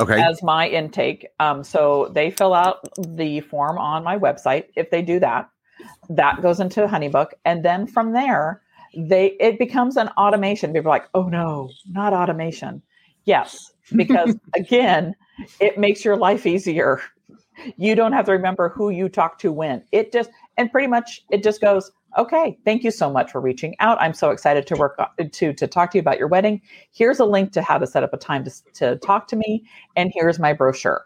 Okay. 0.00 0.20
as 0.20 0.42
my 0.42 0.68
intake. 0.68 1.26
Um, 1.38 1.62
so 1.62 2.10
they 2.14 2.30
fill 2.30 2.54
out 2.54 2.88
the 2.98 3.40
form 3.40 3.78
on 3.78 4.02
my 4.02 4.18
website. 4.18 4.64
If 4.74 4.90
they 4.90 5.02
do 5.02 5.20
that, 5.20 5.48
that 6.08 6.42
goes 6.42 6.58
into 6.58 6.86
HoneyBook, 6.86 7.28
and 7.44 7.64
then 7.64 7.86
from 7.86 8.12
there, 8.12 8.62
they 8.96 9.36
it 9.38 9.58
becomes 9.58 9.96
an 9.96 10.08
automation. 10.16 10.72
People 10.72 10.90
are 10.90 10.94
like, 10.94 11.08
"Oh 11.14 11.28
no, 11.28 11.70
not 11.90 12.12
automation." 12.12 12.82
Yes, 13.24 13.72
because 13.96 14.36
again, 14.54 15.14
it 15.60 15.78
makes 15.78 16.04
your 16.04 16.16
life 16.16 16.46
easier. 16.46 17.00
You 17.76 17.94
don't 17.94 18.12
have 18.12 18.24
to 18.26 18.32
remember 18.32 18.70
who 18.70 18.90
you 18.90 19.08
talk 19.08 19.38
to 19.40 19.52
when. 19.52 19.84
It 19.92 20.12
just 20.12 20.30
and 20.56 20.72
pretty 20.72 20.88
much 20.88 21.22
it 21.30 21.42
just 21.42 21.60
goes, 21.60 21.92
"Okay, 22.18 22.58
thank 22.64 22.84
you 22.84 22.90
so 22.90 23.10
much 23.10 23.30
for 23.30 23.40
reaching 23.40 23.74
out. 23.80 24.00
I'm 24.00 24.14
so 24.14 24.30
excited 24.30 24.66
to 24.68 24.76
work 24.76 24.98
to 25.32 25.52
to 25.52 25.66
talk 25.66 25.90
to 25.92 25.98
you 25.98 26.00
about 26.00 26.18
your 26.18 26.28
wedding. 26.28 26.60
Here's 26.92 27.20
a 27.20 27.24
link 27.24 27.52
to 27.52 27.62
how 27.62 27.78
to 27.78 27.86
set 27.86 28.02
up 28.02 28.12
a 28.12 28.16
time 28.16 28.44
to 28.44 28.50
to 28.74 28.96
talk 28.96 29.28
to 29.28 29.36
me, 29.36 29.64
and 29.96 30.10
here's 30.14 30.38
my 30.38 30.52
brochure." 30.52 31.04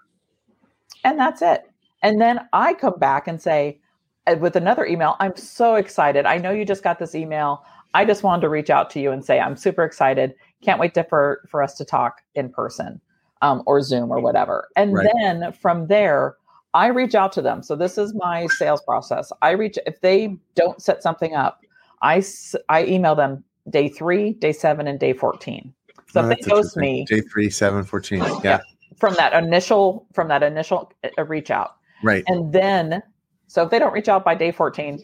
And 1.05 1.19
that's 1.19 1.43
it. 1.43 1.71
And 2.03 2.21
then 2.21 2.41
I 2.53 2.75
come 2.75 2.99
back 2.99 3.29
and 3.29 3.41
say 3.41 3.81
uh, 4.27 4.37
with 4.39 4.57
another 4.57 4.87
email, 4.87 5.17
"I'm 5.21 5.37
so 5.37 5.75
excited. 5.77 6.27
I 6.27 6.39
know 6.39 6.51
you 6.51 6.65
just 6.65 6.83
got 6.83 6.99
this 6.99 7.15
email. 7.15 7.65
I 7.95 8.05
just 8.05 8.23
wanted 8.23 8.43
to 8.43 8.49
reach 8.49 8.71
out 8.71 8.91
to 8.91 9.01
you 9.01 9.13
and 9.13 9.25
say 9.25 9.39
I'm 9.41 9.57
super 9.57 9.85
excited. 9.85 10.35
Can't 10.63 10.81
wait 10.81 10.95
to, 10.95 11.05
for 11.05 11.43
for 11.51 11.63
us 11.63 11.75
to 11.75 11.85
talk 11.85 12.23
in 12.35 12.51
person 12.51 13.01
um, 13.43 13.63
or 13.67 13.81
Zoom 13.83 14.11
or 14.11 14.21
whatever." 14.21 14.69
And 14.77 14.95
Right. 14.95 15.09
then 15.23 15.53
from 15.53 15.87
there, 15.87 16.37
I 16.75 16.89
reach 16.89 17.15
out 17.15 17.33
to 17.33 17.43
them. 17.43 17.63
So 17.63 17.77
this 17.77 17.97
is 17.99 18.15
my 18.15 18.47
sales 18.59 18.83
process. 18.83 19.33
I 19.43 19.53
reach 19.53 19.79
if 19.87 20.01
they 20.01 20.37
don't 20.57 20.81
set 20.83 21.03
something 21.03 21.35
up, 21.35 21.61
I 22.03 22.23
I 22.69 22.85
email 22.85 23.15
them 23.15 23.45
day 23.71 23.89
three, 23.89 24.33
day 24.35 24.53
seven, 24.53 24.87
and 24.89 24.99
day 24.99 25.13
fourteen. 25.13 25.73
So 26.11 26.21
Oh, 26.21 26.29
if 26.29 26.39
they 26.39 26.51
ghost 26.51 26.77
me 26.77 27.05
day 27.09 27.21
three 27.23 27.49
seven 27.51 27.85
fourteen. 27.85 28.23
Yeah. 28.43 28.61
from 28.99 29.15
that 29.15 29.33
initial 29.33 30.07
from 30.13 30.29
that 30.29 30.43
initial 30.43 30.93
uh, 31.19 31.25
reach 31.25 31.51
out, 31.51 31.77
Right. 32.03 32.25
and 32.27 32.53
then 32.53 33.03
so 33.47 33.63
if 33.63 33.71
they 33.71 33.79
don't 33.79 33.93
reach 33.93 34.09
out 34.09 34.25
by 34.25 34.35
day 34.35 34.51
fourteen, 34.53 34.99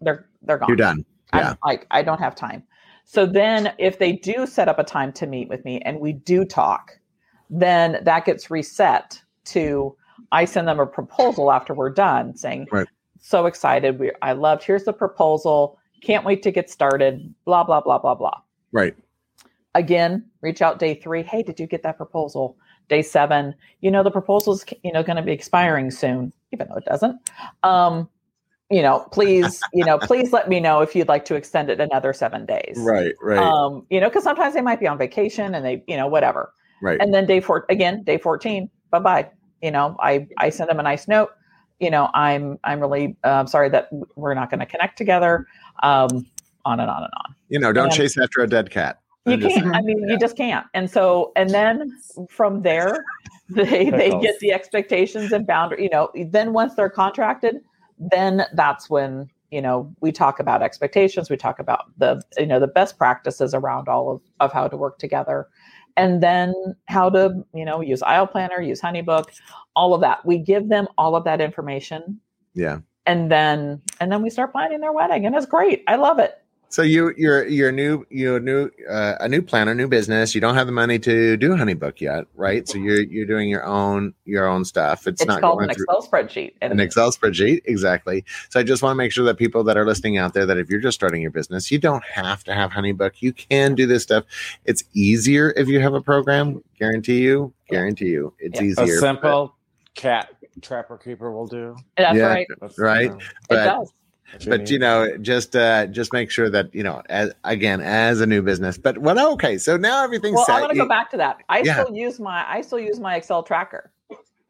they're 0.00 0.28
they're 0.42 0.58
gone. 0.58 0.68
You're 0.68 0.76
done. 0.76 1.04
Yeah. 1.34 1.50
I'm 1.50 1.56
like, 1.64 1.86
I 1.90 2.02
don't 2.02 2.20
have 2.20 2.34
time. 2.36 2.62
So 3.04 3.26
then 3.26 3.72
if 3.78 3.98
they 3.98 4.12
do 4.12 4.46
set 4.46 4.68
up 4.68 4.78
a 4.78 4.84
time 4.84 5.12
to 5.14 5.26
meet 5.26 5.48
with 5.48 5.64
me 5.64 5.80
and 5.82 6.00
we 6.00 6.12
do 6.12 6.44
talk, 6.44 6.92
then 7.50 7.98
that 8.02 8.24
gets 8.24 8.50
reset 8.50 9.20
to 9.46 9.96
I 10.32 10.44
send 10.44 10.68
them 10.68 10.80
a 10.80 10.86
proposal 10.86 11.50
after 11.52 11.74
we're 11.74 11.90
done 11.90 12.36
saying, 12.36 12.68
Right. 12.72 12.86
so 13.20 13.46
excited. 13.46 13.98
We 13.98 14.12
I 14.22 14.32
loved, 14.32 14.62
here's 14.64 14.84
the 14.84 14.92
proposal. 14.92 15.78
Can't 16.02 16.24
wait 16.24 16.42
to 16.42 16.50
get 16.50 16.70
started. 16.70 17.34
Blah, 17.44 17.64
blah, 17.64 17.80
blah, 17.80 17.98
blah, 17.98 18.14
blah. 18.14 18.40
Right. 18.72 18.94
Again, 19.74 20.24
reach 20.40 20.62
out 20.62 20.78
day 20.78 20.94
three. 20.94 21.22
Hey, 21.22 21.42
did 21.42 21.60
you 21.60 21.66
get 21.66 21.82
that 21.82 21.96
proposal? 21.96 22.56
Day 22.88 23.02
seven, 23.02 23.54
you 23.80 23.90
know, 23.90 24.02
the 24.04 24.12
proposal's 24.12 24.64
you 24.84 24.92
know 24.92 25.02
going 25.02 25.16
to 25.16 25.22
be 25.22 25.32
expiring 25.32 25.90
soon, 25.90 26.32
even 26.52 26.68
though 26.68 26.76
it 26.76 26.84
doesn't. 26.84 27.18
Um, 27.64 28.08
you 28.70 28.80
know, 28.80 29.00
please, 29.10 29.60
you 29.72 29.84
know, 29.84 29.98
please 29.98 30.32
let 30.32 30.48
me 30.48 30.60
know 30.60 30.80
if 30.82 30.94
you'd 30.94 31.08
like 31.08 31.24
to 31.26 31.34
extend 31.34 31.68
it 31.68 31.80
another 31.80 32.12
seven 32.12 32.46
days. 32.46 32.76
Right. 32.78 33.12
Right. 33.20 33.38
Um, 33.38 33.84
you 33.90 34.00
know, 34.00 34.08
because 34.08 34.22
sometimes 34.22 34.54
they 34.54 34.60
might 34.60 34.78
be 34.80 34.86
on 34.86 34.98
vacation 34.98 35.54
and 35.54 35.64
they, 35.64 35.82
you 35.88 35.96
know, 35.96 36.06
whatever. 36.06 36.52
right. 36.80 37.00
And 37.00 37.12
then 37.12 37.26
day 37.26 37.40
four 37.40 37.66
again, 37.70 38.02
day 38.04 38.18
14, 38.18 38.70
bye 38.90 38.98
bye. 39.00 39.28
You 39.62 39.70
know, 39.70 39.96
I 40.00 40.26
I 40.36 40.50
send 40.50 40.70
them 40.70 40.80
a 40.80 40.82
nice 40.82 41.08
note. 41.08 41.30
You 41.80 41.90
know, 41.90 42.10
I'm 42.14 42.58
I'm 42.64 42.80
really 42.80 43.16
uh, 43.24 43.46
sorry 43.46 43.68
that 43.70 43.88
we're 44.16 44.34
not 44.34 44.50
going 44.50 44.60
to 44.60 44.66
connect 44.66 44.98
together. 44.98 45.46
Um, 45.82 46.26
on 46.66 46.80
and 46.80 46.90
on 46.90 47.04
and 47.04 47.12
on. 47.24 47.34
you 47.48 47.58
know, 47.58 47.72
don't 47.72 47.86
and- 47.86 47.94
chase 47.94 48.18
after 48.18 48.42
a 48.42 48.48
dead 48.48 48.70
cat. 48.70 49.00
You 49.24 49.36
just 49.36 49.56
can't. 49.56 49.74
I 49.74 49.80
mean, 49.80 50.08
you 50.08 50.16
just 50.18 50.36
can't. 50.36 50.66
And 50.72 50.88
so, 50.88 51.32
and 51.34 51.50
then 51.50 51.98
from 52.30 52.62
there, 52.62 53.04
they 53.50 53.90
they 53.90 54.10
get 54.20 54.38
the 54.38 54.52
expectations 54.52 55.32
and 55.32 55.44
boundary. 55.44 55.82
You 55.82 55.88
know, 55.88 56.10
then 56.14 56.52
once 56.52 56.74
they're 56.74 56.88
contracted, 56.90 57.56
then 57.98 58.46
that's 58.52 58.88
when 58.88 59.28
you 59.50 59.60
know 59.60 59.92
we 60.00 60.12
talk 60.12 60.38
about 60.38 60.62
expectations. 60.62 61.28
We 61.28 61.36
talk 61.36 61.58
about 61.58 61.86
the 61.98 62.22
you 62.38 62.46
know 62.46 62.60
the 62.60 62.68
best 62.68 62.98
practices 62.98 63.52
around 63.52 63.88
all 63.88 64.12
of 64.12 64.20
of 64.38 64.52
how 64.52 64.68
to 64.68 64.76
work 64.76 64.98
together, 64.98 65.48
and 65.96 66.22
then 66.22 66.54
how 66.86 67.10
to 67.10 67.44
you 67.54 67.64
know 67.64 67.80
use 67.80 68.02
Aisle 68.02 68.26
Planner, 68.26 68.60
use 68.60 68.80
HoneyBook, 68.80 69.26
all 69.74 69.94
of 69.94 70.00
that. 70.02 70.24
We 70.24 70.38
give 70.38 70.68
them 70.68 70.86
all 70.98 71.16
of 71.16 71.24
that 71.24 71.40
information, 71.40 72.20
Yeah. 72.54 72.78
and 73.06 73.30
then 73.30 73.80
and 74.00 74.10
then 74.12 74.22
we 74.22 74.30
start 74.30 74.52
planning 74.52 74.80
their 74.80 74.92
wedding, 74.92 75.26
and 75.26 75.34
it's 75.34 75.46
great. 75.46 75.82
I 75.88 75.96
love 75.96 76.18
it. 76.18 76.42
So 76.68 76.82
you 76.82 77.14
you're 77.16 77.46
you're 77.46 77.70
new 77.70 78.04
you're 78.10 78.40
new 78.40 78.70
uh, 78.90 79.14
a 79.20 79.28
new 79.28 79.40
planner, 79.40 79.74
new 79.74 79.86
business. 79.86 80.34
You 80.34 80.40
don't 80.40 80.56
have 80.56 80.66
the 80.66 80.72
money 80.72 80.98
to 80.98 81.36
do 81.36 81.50
Honeybook 81.50 82.00
yet, 82.00 82.24
right? 82.34 82.68
So 82.68 82.76
you're 82.76 83.00
you're 83.02 83.24
doing 83.26 83.48
your 83.48 83.64
own 83.64 84.12
your 84.24 84.46
own 84.46 84.64
stuff. 84.64 85.06
It's, 85.06 85.22
It's 85.22 85.28
not 85.28 85.40
called 85.40 85.58
going 85.58 85.70
an 85.70 85.76
through 85.76 85.86
Excel 85.88 86.02
spreadsheet. 86.02 86.52
An 86.62 86.80
Excel 86.80 87.10
spreadsheet, 87.12 87.62
exactly. 87.66 88.24
So 88.50 88.58
I 88.58 88.64
just 88.64 88.82
want 88.82 88.92
to 88.92 88.96
make 88.96 89.12
sure 89.12 89.24
that 89.24 89.36
people 89.36 89.62
that 89.64 89.76
are 89.76 89.86
listening 89.86 90.18
out 90.18 90.34
there 90.34 90.44
that 90.44 90.58
if 90.58 90.68
you're 90.68 90.80
just 90.80 90.96
starting 90.96 91.22
your 91.22 91.30
business, 91.30 91.70
you 91.70 91.78
don't 91.78 92.04
have 92.04 92.42
to 92.44 92.54
have 92.54 92.72
Honeybook. 92.72 93.12
You 93.20 93.32
can 93.32 93.74
do 93.76 93.86
this 93.86 94.02
stuff. 94.02 94.24
It's 94.64 94.82
easier 94.92 95.54
if 95.56 95.68
you 95.68 95.80
have 95.80 95.94
a 95.94 96.00
program. 96.02 96.62
Guarantee 96.78 97.20
you, 97.22 97.54
guarantee 97.70 98.08
you, 98.08 98.34
it's 98.40 98.60
Yeah. 98.60 98.66
A 98.66 98.70
easier. 98.86 98.98
simple 98.98 99.54
cat 99.94 100.30
trapper 100.62 100.98
keeper 100.98 101.30
will 101.30 101.46
do. 101.46 101.76
That's 101.96 102.16
Yeah. 102.18 102.26
right. 102.26 102.46
That's, 102.60 102.78
Right. 102.78 103.04
you 103.04 103.10
know, 103.10 103.18
It 103.50 103.54
does. 103.54 103.92
What 104.32 104.48
but 104.48 104.70
you 104.70 104.78
know 104.78 105.16
just 105.18 105.54
uh 105.56 105.86
just 105.86 106.12
make 106.12 106.30
sure 106.30 106.50
that 106.50 106.74
you 106.74 106.82
know 106.82 107.02
as 107.08 107.32
again 107.44 107.80
as 107.80 108.20
a 108.20 108.26
new 108.26 108.42
business 108.42 108.76
but 108.78 108.98
what 108.98 109.16
okay 109.18 109.56
so 109.58 109.76
now 109.76 110.02
everything's 110.04 110.34
Well, 110.36 110.44
set 110.46 110.54
I'm 110.56 110.60
going 110.62 110.70
to 110.70 110.76
You- 110.76 110.82
go 110.82 110.88
back 110.88 111.10
to 111.12 111.16
that. 111.18 111.38
I 111.48 111.60
Yeah. 111.60 111.82
still 111.84 111.94
use 111.94 112.18
my 112.20 112.44
I 112.48 112.60
still 112.62 112.78
use 112.80 112.98
my 113.00 113.16
Excel 113.16 113.42
tracker. 113.42 113.90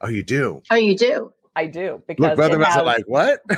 oh 0.01 0.09
you 0.09 0.23
do 0.23 0.63
Oh, 0.71 0.77
you 0.77 0.97
do. 0.97 1.33
I 1.55 1.67
do 1.67 2.03
because 2.07 2.23
look 2.23 2.37
both 2.37 2.53
it 2.53 2.61
are 2.61 2.65
has- 2.65 2.85
like 2.85 3.05
what 3.07 3.41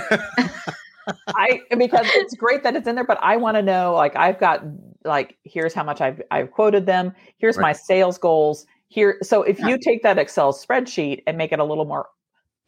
I 1.28 1.60
because 1.76 2.06
it's 2.14 2.34
great 2.34 2.62
that 2.64 2.76
it's 2.76 2.86
in 2.86 2.94
there, 2.94 3.04
but 3.04 3.18
I 3.22 3.36
want 3.38 3.56
to 3.56 3.62
know 3.62 3.94
like 3.94 4.14
I've 4.14 4.38
got 4.38 4.62
like 5.04 5.36
here's 5.44 5.72
how 5.72 5.82
much 5.82 6.00
I've 6.00 6.20
I've 6.30 6.50
quoted 6.50 6.84
them. 6.86 7.14
Here's 7.38 7.56
Right. 7.56 7.62
my 7.62 7.72
sales 7.72 8.18
goals. 8.18 8.66
Here, 8.90 9.18
so 9.22 9.42
if 9.42 9.58
you 9.60 9.78
take 9.78 10.02
that 10.02 10.18
Excel 10.18 10.52
spreadsheet 10.52 11.22
and 11.26 11.36
make 11.36 11.52
it 11.52 11.58
a 11.58 11.64
little 11.64 11.84
more 11.84 12.08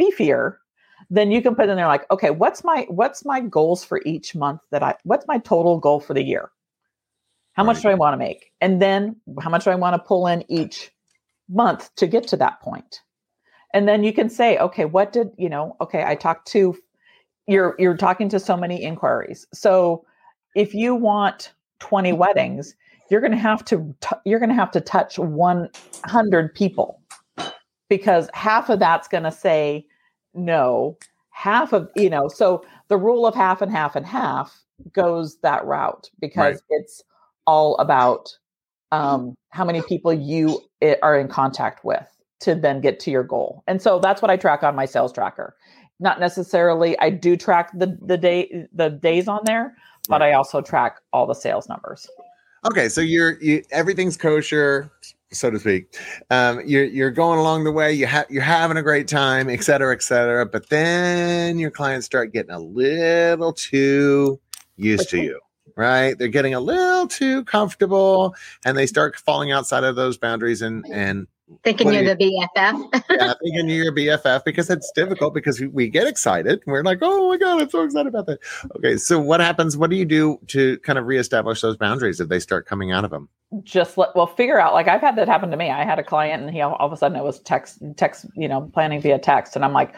beefier, 0.00 0.56
then 1.08 1.30
you 1.30 1.40
can 1.42 1.54
put 1.54 1.68
in 1.68 1.76
there 1.76 1.86
like, 1.86 2.10
okay, 2.10 2.30
what's 2.30 2.62
my 2.64 2.86
what's 2.88 3.24
my 3.24 3.40
goals 3.40 3.84
for 3.84 4.00
each 4.04 4.34
month 4.34 4.60
that 4.70 4.82
I 4.82 4.94
what's 5.04 5.26
my 5.26 5.38
total 5.38 5.78
goal 5.78 6.00
for 6.00 6.14
the 6.14 6.22
year? 6.22 6.50
How 7.54 7.64
much 7.64 7.82
do 7.82 7.88
I 7.88 7.94
want 7.94 8.14
to 8.14 8.18
make? 8.18 8.52
And 8.60 8.80
then 8.80 9.16
how 9.40 9.50
much 9.50 9.64
do 9.64 9.70
I 9.70 9.74
want 9.74 9.94
to 9.94 9.98
pull 9.98 10.26
in 10.26 10.44
each 10.50 10.90
month 11.48 11.94
to 11.96 12.06
get 12.06 12.28
to 12.28 12.36
that 12.36 12.60
point? 12.60 13.02
And 13.74 13.88
then 13.88 14.04
you 14.04 14.12
can 14.12 14.28
say, 14.28 14.58
okay, 14.58 14.84
what 14.84 15.12
did, 15.12 15.30
you 15.36 15.48
know, 15.48 15.76
okay, 15.80 16.04
I 16.04 16.14
talked 16.14 16.48
to 16.52 16.76
you're 17.46 17.74
you're 17.78 17.96
talking 17.96 18.28
to 18.28 18.38
so 18.38 18.56
many 18.56 18.82
inquiries. 18.82 19.46
So 19.52 20.04
if 20.54 20.74
you 20.74 20.94
want 20.94 21.52
20 21.80 22.12
weddings, 22.12 22.74
you're 23.10 23.20
going 23.20 23.32
to 23.32 23.38
have 23.38 23.64
to 23.66 23.94
t- 24.00 24.16
you're 24.24 24.38
going 24.38 24.50
to 24.50 24.54
have 24.54 24.70
to 24.72 24.80
touch 24.80 25.18
100 25.18 26.54
people 26.54 27.02
because 27.88 28.30
half 28.34 28.70
of 28.70 28.78
that's 28.78 29.08
going 29.08 29.24
to 29.24 29.32
say 29.32 29.84
no, 30.34 30.96
half 31.30 31.72
of, 31.72 31.88
you 31.96 32.10
know, 32.10 32.28
so 32.28 32.64
the 32.88 32.96
rule 32.96 33.26
of 33.26 33.34
half 33.34 33.62
and 33.62 33.70
half 33.70 33.96
and 33.96 34.06
half 34.06 34.64
goes 34.92 35.38
that 35.42 35.64
route 35.64 36.10
because 36.20 36.54
Right. 36.54 36.62
it's 36.70 37.02
all 37.46 37.76
about 37.78 38.36
um, 38.92 39.34
how 39.50 39.64
many 39.64 39.82
people 39.82 40.12
you 40.12 40.60
are 41.02 41.18
in 41.18 41.28
contact 41.28 41.84
with 41.84 42.06
to 42.40 42.54
then 42.54 42.80
get 42.80 42.98
to 43.00 43.10
your 43.10 43.22
goal. 43.22 43.62
And 43.66 43.80
so 43.80 43.98
that's 43.98 44.22
what 44.22 44.30
I 44.30 44.36
track 44.36 44.62
on 44.62 44.74
my 44.74 44.86
sales 44.86 45.12
tracker. 45.12 45.56
Not 46.00 46.18
necessarily 46.18 46.98
I 46.98 47.10
do 47.10 47.36
track 47.36 47.70
the 47.74 47.98
the 48.00 48.16
day 48.16 48.66
the 48.72 48.88
days 48.88 49.28
on 49.28 49.40
there, 49.44 49.76
but 50.08 50.22
I 50.22 50.32
also 50.32 50.62
track 50.62 50.96
all 51.12 51.26
the 51.26 51.34
sales 51.34 51.68
numbers. 51.68 52.08
Okay 52.66 52.88
so 52.88 53.00
you're 53.00 53.40
you 53.42 53.62
everything's 53.70 54.16
kosher 54.16 54.90
so 55.32 55.48
to 55.48 55.60
speak. 55.60 55.96
Um 56.30 56.60
you're 56.66 56.84
you're 56.84 57.10
going 57.10 57.38
along 57.38 57.64
the 57.64 57.72
way 57.72 57.92
you 57.92 58.06
have 58.06 58.26
you're 58.30 58.42
having 58.42 58.76
a 58.76 58.82
great 58.82 59.06
time 59.06 59.48
et 59.48 59.62
cetera 59.62 59.94
et 59.94 60.02
cetera 60.02 60.44
but 60.44 60.68
then 60.68 61.58
your 61.58 61.70
clients 61.70 62.06
start 62.06 62.32
getting 62.32 62.50
a 62.50 62.58
little 62.58 63.52
too 63.52 64.40
used 64.76 65.08
to 65.10 65.22
you 65.22 65.40
right? 65.76 66.18
They're 66.18 66.28
getting 66.28 66.52
a 66.54 66.60
little 66.60 67.06
too 67.06 67.44
comfortable 67.44 68.34
and 68.64 68.76
they 68.76 68.86
start 68.86 69.16
falling 69.16 69.50
outside 69.50 69.84
of 69.84 69.96
those 69.96 70.18
boundaries 70.18 70.62
and 70.62 70.84
and 70.92 71.26
Thinking 71.64 71.86
What 71.86 71.94
you're 71.94 72.14
the 72.14 72.48
BFF. 72.56 73.02
yeah, 73.10 73.34
thinking 73.42 73.68
you're 73.68 73.84
your 73.84 73.94
BFF 73.94 74.44
because 74.44 74.70
it's 74.70 74.90
difficult 74.92 75.34
because 75.34 75.60
we, 75.60 75.66
we 75.68 75.88
get 75.88 76.06
excited. 76.06 76.62
We're 76.66 76.82
like, 76.82 76.98
oh 77.02 77.28
my 77.28 77.36
God, 77.36 77.60
I'm 77.60 77.70
so 77.70 77.82
excited 77.82 78.08
about 78.08 78.26
that. 78.26 78.38
Okay. 78.76 78.96
So 78.96 79.20
what 79.20 79.40
happens? 79.40 79.76
What 79.76 79.90
do 79.90 79.96
you 79.96 80.04
do 80.04 80.38
to 80.48 80.78
kind 80.78 80.98
of 80.98 81.06
reestablish 81.06 81.60
those 81.60 81.76
boundaries 81.76 82.20
if 82.20 82.28
they 82.28 82.40
start 82.40 82.66
coming 82.66 82.92
out 82.92 83.04
of 83.04 83.10
them? 83.10 83.28
just 83.64 83.98
let 83.98 84.14
well 84.14 84.28
figure 84.28 84.60
out 84.60 84.72
like 84.74 84.86
i've 84.86 85.00
had 85.00 85.16
that 85.16 85.26
happen 85.26 85.50
to 85.50 85.56
me 85.56 85.70
i 85.70 85.84
had 85.84 85.98
a 85.98 86.04
client 86.04 86.42
and 86.42 86.52
he 86.52 86.60
all, 86.60 86.74
all 86.74 86.86
of 86.86 86.92
a 86.92 86.96
sudden 86.96 87.18
it 87.18 87.24
was 87.24 87.40
text 87.40 87.82
text 87.96 88.26
you 88.36 88.46
know 88.46 88.70
planning 88.72 89.00
via 89.00 89.18
text 89.18 89.56
and 89.56 89.64
i'm 89.64 89.72
like 89.72 89.92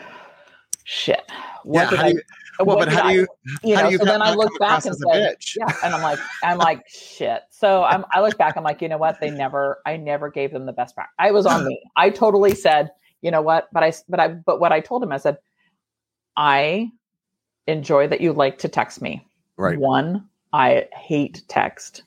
shit 0.85 1.31
what 1.65 1.83
yeah. 1.83 1.91
did 1.91 1.99
How 1.99 2.07
I, 2.07 2.13
do 2.13 2.23
well, 2.61 2.77
but 2.79 2.89
how 2.89 3.03
do 3.03 3.09
I- 3.09 3.13
you, 3.13 3.27
you 3.65 3.75
how 3.77 3.83
know 3.83 3.87
do 3.89 3.93
you 3.93 3.99
so 3.99 4.05
then 4.05 4.23
i 4.23 4.35
look 4.35 4.57
back 4.59 4.85
and 4.85 4.93
as 4.93 5.01
a 5.03 5.07
said 5.13 5.37
bitch? 5.39 5.57
yeah 5.59 5.75
and 5.85 5.95
i'm 5.95 6.03
like 6.03 6.19
i'm 6.45 6.59
like 6.59 6.83
shit 6.89 7.43
so 7.51 7.83
i'm 7.85 8.05
i 8.13 8.21
look 8.21 8.37
back 8.39 8.57
i'm 8.57 8.63
like 8.65 8.81
you 8.83 8.89
know 8.89 8.99
what 8.99 9.21
they 9.21 9.31
never 9.31 9.81
i 9.87 9.97
never 9.97 10.31
gave 10.31 10.53
them 10.53 10.67
the 10.67 10.73
best 10.73 10.95
practice 10.95 11.15
i 11.19 11.31
was 11.31 11.47
on 11.47 11.65
me 11.67 11.81
i 11.97 12.11
totally 12.11 12.55
said 12.55 12.91
you 13.23 13.31
know 13.31 13.41
what 13.43 13.69
but 13.73 13.83
I, 13.83 13.93
but 14.09 14.21
i 14.21 14.29
but 14.29 14.61
what 14.61 14.71
i 14.73 14.81
told 14.81 15.03
him 15.03 15.13
i 15.13 15.17
said 15.17 15.39
i 16.37 16.91
enjoy 17.67 18.09
that 18.09 18.21
you 18.21 18.33
like 18.33 18.59
to 18.59 18.69
text 18.69 19.01
me 19.01 19.25
right. 19.57 19.79
one, 19.79 20.29
I 20.53 20.89
hate 20.93 21.43
text. 21.49 22.03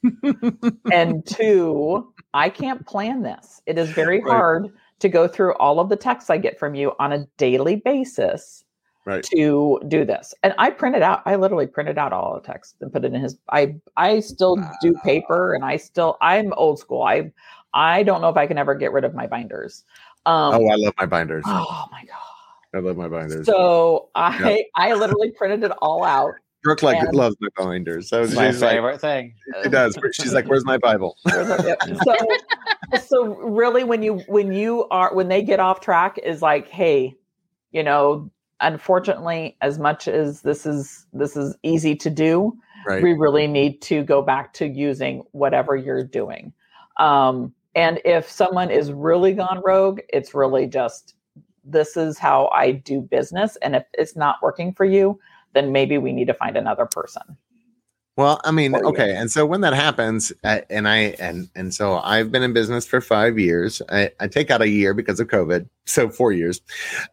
and 0.91 1.25
two, 1.27 2.13
I 2.33 2.49
can't 2.49 2.85
plan 2.85 3.21
this. 3.23 3.61
It 3.65 3.77
is 3.77 3.89
very 3.91 4.19
Right. 4.21 4.33
hard 4.33 4.67
to 4.99 5.07
go 5.07 5.27
through 5.29 5.53
all 5.53 5.79
of 5.79 5.87
the 5.87 5.95
texts 5.95 6.29
I 6.29 6.37
get 6.37 6.59
from 6.59 6.75
you 6.75 6.91
on 6.99 7.13
a 7.13 7.25
daily 7.37 7.77
basis 7.77 8.64
Right. 9.05 9.23
to 9.35 9.79
do 9.87 10.03
this. 10.03 10.33
And 10.41 10.55
I 10.57 10.71
printed 10.71 11.03
out, 11.03 11.21
I 11.25 11.35
literally 11.35 11.67
printed 11.67 11.97
out 11.99 12.11
all 12.11 12.33
the 12.33 12.41
text 12.45 12.75
and 12.81 12.91
put 12.91 13.05
it 13.05 13.13
in 13.13 13.21
his 13.21 13.37
I 13.51 13.75
I 13.95 14.19
still 14.19 14.57
do 14.81 14.95
paper 15.03 15.53
and 15.53 15.63
I 15.63 15.77
still 15.77 16.17
I'm 16.21 16.51
old 16.53 16.79
school. 16.79 17.03
I 17.03 17.31
I 17.73 18.01
don't 18.01 18.21
know 18.21 18.29
if 18.29 18.37
I 18.37 18.47
can 18.47 18.57
ever 18.57 18.73
get 18.73 18.91
rid 18.93 19.03
of 19.03 19.13
my 19.13 19.27
binders. 19.27 19.83
Um 20.25 20.55
Oh, 20.55 20.67
I 20.67 20.75
love 20.75 20.93
my 20.97 21.05
binders. 21.05 21.43
oh 21.45 21.85
my 21.91 22.03
god. 22.05 22.75
I 22.75 22.79
love 22.79 22.97
my 22.97 23.07
binders. 23.07 23.45
So 23.45 24.09
I 24.15 24.65
I 24.75 24.93
literally 24.93 25.29
printed 25.31 25.63
it 25.63 25.71
all 25.83 26.03
out. 26.03 26.33
Brooke 26.63 26.81
like 26.81 26.97
and- 26.97 27.13
loves 27.13 27.35
my 27.39 27.49
binders. 27.55 28.09
So 28.09 28.23
It's 28.23 28.33
my 28.33 28.49
she's 28.49 28.59
like, 28.63 28.71
favorite 28.71 28.99
thing. 29.01 29.35
she 29.61 29.69
does. 29.69 29.95
She's 30.13 30.33
like, 30.33 30.47
where's 30.47 30.65
my 30.65 30.79
Bible? 30.79 31.15
so 31.27 32.15
so 33.07 33.23
really 33.35 33.83
when 33.83 34.01
you 34.01 34.15
when 34.27 34.51
you 34.51 34.87
are 34.89 35.13
when 35.13 35.27
they 35.27 35.43
get 35.43 35.59
off 35.59 35.79
track 35.79 36.17
is 36.23 36.41
like 36.41 36.67
hey 36.69 37.15
you 37.71 37.83
know 37.83 38.31
unfortunately 38.61 39.57
as 39.61 39.77
much 39.79 40.07
as 40.07 40.41
this 40.41 40.65
is 40.65 41.05
this 41.13 41.35
is 41.35 41.55
easy 41.63 41.95
to 41.95 42.09
do 42.09 42.55
Right. 42.87 43.01
we 43.01 43.13
really 43.13 43.47
need 43.47 43.81
to 43.83 44.03
go 44.03 44.21
back 44.21 44.53
to 44.53 44.67
using 44.67 45.23
whatever 45.31 45.75
you're 45.75 46.03
doing 46.03 46.53
um 46.97 47.53
and 47.73 47.99
if 48.05 48.29
someone 48.29 48.69
is 48.71 48.91
really 48.91 49.33
gone 49.33 49.61
rogue 49.65 49.99
it's 50.09 50.33
really 50.33 50.67
just 50.67 51.15
this 51.63 51.97
is 51.97 52.17
how 52.17 52.49
i 52.53 52.71
do 52.71 53.01
business 53.01 53.57
and 53.57 53.75
if 53.75 53.83
it's 53.93 54.15
not 54.15 54.37
working 54.41 54.71
for 54.73 54.85
you 54.85 55.19
then 55.53 55.71
maybe 55.71 55.97
we 55.97 56.13
need 56.13 56.27
to 56.27 56.33
find 56.33 56.55
another 56.55 56.85
person 56.85 57.37
Well, 58.17 58.39
I 58.45 58.51
mean, 58.51 58.73
okay, 58.75 59.13
and 59.15 59.29
so 59.29 59.45
when 59.45 59.59
that 59.61 59.73
happens, 59.73 60.31
uh, 60.43 60.61
and 60.69 60.87
I 60.87 60.97
and 61.19 61.49
and 61.55 61.73
so 61.73 61.97
I've 61.97 62.31
been 62.31 62.43
in 62.43 62.53
business 62.53 62.85
for 62.87 63.01
five 63.01 63.37
years. 63.37 63.81
I, 63.89 64.11
I 64.21 64.27
take 64.29 64.49
out 64.51 64.61
a 64.61 64.69
year 64.69 64.93
because 64.93 65.19
of 65.19 65.27
COVID, 65.27 65.67
so 65.85 66.07
four 66.09 66.31
years. 66.31 66.61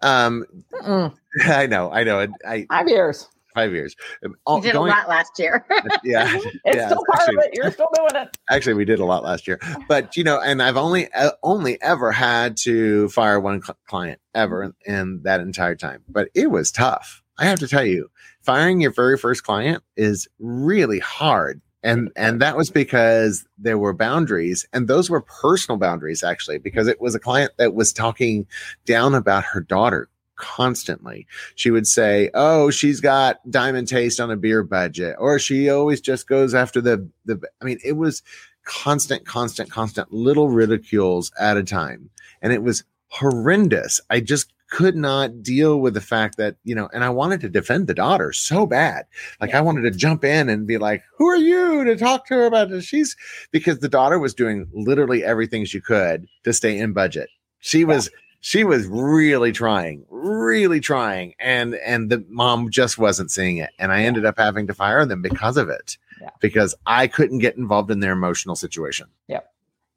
Um, 0.01 0.45
Mm-mm, 0.73 1.12
I 1.45 1.67
know, 1.67 1.91
I 1.93 2.05
know, 2.05 2.29
I 2.47 2.67
five 2.71 2.88
years 2.88 3.29
five 3.55 3.71
years. 3.73 3.95
You 4.23 4.35
Oh, 4.47 4.62
did 4.62 4.73
going- 4.73 4.91
a 4.91 4.95
lot 4.97 5.11
last 5.11 5.38
year. 5.38 5.67
yeah, 6.05 6.27
it's 6.37 6.57
Yeah, 6.77 6.87
still 6.87 7.05
part 7.11 7.21
actually- 7.29 7.37
of 7.37 7.43
it 7.45 7.51
you're 7.55 7.71
still 7.71 7.88
doing 7.95 8.23
it 8.23 8.35
actually, 8.49 8.75
we 8.75 8.85
did 8.87 8.99
a 8.99 9.05
lot 9.05 9.23
last 9.25 9.47
year, 9.47 9.59
but 9.88 10.17
you 10.17 10.25
know, 10.25 10.41
and 10.41 10.62
I've 10.62 10.77
only 10.79 11.12
uh, 11.12 11.33
only 11.43 11.83
ever 11.83 12.12
had 12.12 12.57
to 12.59 13.09
fire 13.11 13.38
one 13.41 13.61
cl- 13.61 13.77
client 13.88 14.21
ever 14.35 14.62
in, 14.62 14.75
in 14.87 15.23
that 15.25 15.41
entire 15.41 15.75
time, 15.75 16.03
but 16.09 16.29
it 16.35 16.51
was 16.51 16.71
tough. 16.73 17.22
I 17.38 17.45
have 17.47 17.59
to 17.61 17.68
tell 17.68 17.85
you, 17.85 18.11
firing 18.42 18.81
your 18.81 18.92
very 18.92 19.16
first 19.16 19.45
client 19.45 19.83
is 19.97 20.29
really 20.38 20.99
hard. 20.99 21.61
And 21.83 22.11
and 22.14 22.40
that 22.40 22.57
was 22.57 22.71
because 22.71 23.45
there 23.59 23.78
were 23.78 23.93
boundaries, 23.93 24.66
and 24.72 24.87
those 24.87 25.11
were 25.11 25.20
personal 25.20 25.78
boundaries 25.78 26.22
actually, 26.22 26.59
because 26.59 26.87
it 26.87 27.01
was 27.01 27.14
a 27.14 27.20
client 27.20 27.53
that 27.59 27.74
was 27.74 27.93
talking 27.93 28.47
down 28.85 29.14
about 29.14 29.45
her 29.45 29.61
daughter 29.61 30.09
constantly. 30.37 31.26
She 31.57 31.72
would 31.72 31.89
say, 31.89 32.30
"Oh, 32.35 32.70
she's 32.70 33.01
got 33.01 33.39
diamond 33.51 33.89
taste 33.89 34.20
on 34.20 34.30
a 34.30 34.37
beer 34.37 34.62
budget," 34.62 35.16
or 35.18 35.41
she 35.41 35.70
always 35.70 36.01
just 36.01 36.28
goes 36.28 36.55
after 36.55 36.80
the 36.80 37.09
the. 37.24 37.41
I 37.61 37.64
mean, 37.64 37.78
it 37.85 37.97
was 37.97 38.22
constant, 38.64 39.26
constant, 39.26 39.70
constant 39.70 40.12
little 40.12 40.51
ridicules 40.51 41.33
at 41.39 41.57
a 41.57 41.64
time, 41.64 42.11
and 42.41 42.53
it 42.53 42.62
was 42.62 42.85
horrendous. 43.09 44.01
I 44.09 44.20
just 44.20 44.53
could 44.73 44.97
not 44.97 45.43
deal 45.43 45.81
with 45.81 45.93
the 45.93 46.01
fact 46.01 46.39
that 46.39 46.57
you 46.64 46.75
know, 46.75 46.89
and 46.95 47.05
I 47.05 47.11
wanted 47.11 47.43
to 47.43 47.51
defend 47.51 47.87
the 47.87 47.95
daughter 47.95 48.33
so 48.33 48.64
bad. 48.64 49.05
Like 49.39 49.55
I 49.55 49.61
wanted 49.61 49.83
to 49.83 49.91
jump 49.91 50.25
in 50.25 50.49
and 50.49 50.66
be 50.66 50.79
like, 50.79 51.03
"Who 51.18 51.29
are 51.29 51.37
you 51.37 51.85
to 51.85 51.95
talk 51.95 52.27
to 52.27 52.35
her 52.35 52.47
about 52.47 52.70
this?" 52.70 52.85
She's 52.85 53.14
because 53.51 53.81
the 53.81 53.89
daughter 53.89 54.18
was 54.18 54.33
doing 54.33 54.66
literally 54.73 55.23
everything 55.23 55.66
she 55.66 55.79
could 55.79 56.27
to 56.45 56.55
stay 56.55 56.79
in 56.79 56.95
budget. 56.95 57.29
She 57.61 57.85
was 57.85 58.09
she 58.41 58.64
was 58.64 58.87
really 58.87 59.53
trying, 59.53 60.07
really 60.09 60.81
trying, 60.81 61.35
and 61.39 61.75
and 61.75 62.09
the 62.09 62.25
mom 62.31 62.70
just 62.70 62.97
wasn't 62.97 63.31
seeing 63.31 63.59
it, 63.59 63.70
and 63.79 63.93
I 63.93 64.05
ended 64.05 64.25
up 64.25 64.39
having 64.39 64.66
to 64.68 64.75
fire 64.75 65.05
them 65.05 65.20
because 65.20 65.59
of 65.59 65.68
it. 65.68 65.99
Yeah. 66.20 66.31
because 66.41 66.73
I 66.87 67.09
couldn't 67.09 67.41
get 67.41 67.57
involved 67.57 67.91
in 67.91 67.99
their 67.99 68.12
emotional 68.12 68.55
situation. 68.55 69.09
Yep. 69.27 69.53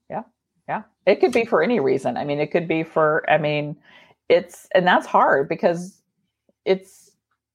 Yeah. 0.10 0.24
Yeah. 0.68 0.82
It 1.06 1.20
could 1.20 1.32
be 1.32 1.46
for 1.46 1.62
any 1.62 1.80
reason. 1.80 2.18
I 2.18 2.24
mean, 2.24 2.40
it 2.40 2.48
could 2.48 2.68
be 2.68 2.82
for, 2.82 3.24
I 3.30 3.38
mean, 3.38 3.76
it's, 4.30 4.68
and 4.74 4.86
that's 4.88 5.06
hard 5.06 5.48
because 5.50 6.02
it's, 6.66 7.12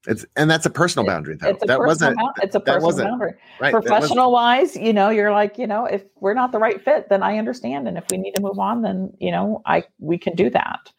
It's 0.07 0.25
and 0.37 0.51
that's 0.51 0.64
a 0.66 0.71
personal 0.71 1.05
boundary 1.07 1.37
though. 1.37 1.49
it's 1.49 1.62
a 1.62 1.66
that 1.66 1.79
personal, 1.79 1.87
wasn't 1.89 2.16
bound- 2.18 2.35
it's 2.43 2.55
a 2.55 2.59
that 2.59 2.64
personal 2.64 2.87
wasn't- 2.87 3.11
boundary. 3.11 3.35
right. 3.61 3.73
Professional 3.73 4.33
wise, 4.33 4.77
you 4.77 4.93
know, 4.93 5.11
you're 5.11 5.33
like, 5.33 5.59
you 5.59 5.66
know, 5.66 5.85
if 5.85 6.05
we're 6.21 6.33
not 6.35 6.53
the 6.53 6.59
right 6.59 6.81
fit, 6.83 7.09
then 7.11 7.23
I 7.23 7.37
understand. 7.39 7.87
And 7.89 7.99
if 7.99 8.05
we 8.11 8.16
need 8.18 8.33
to 8.37 8.41
move 8.43 8.59
on, 8.59 8.83
then, 8.83 9.12
you 9.21 9.31
know, 9.31 9.61
I, 9.66 9.85
we 9.99 10.16
can 10.16 10.35
do 10.35 10.49
that. 10.51 10.91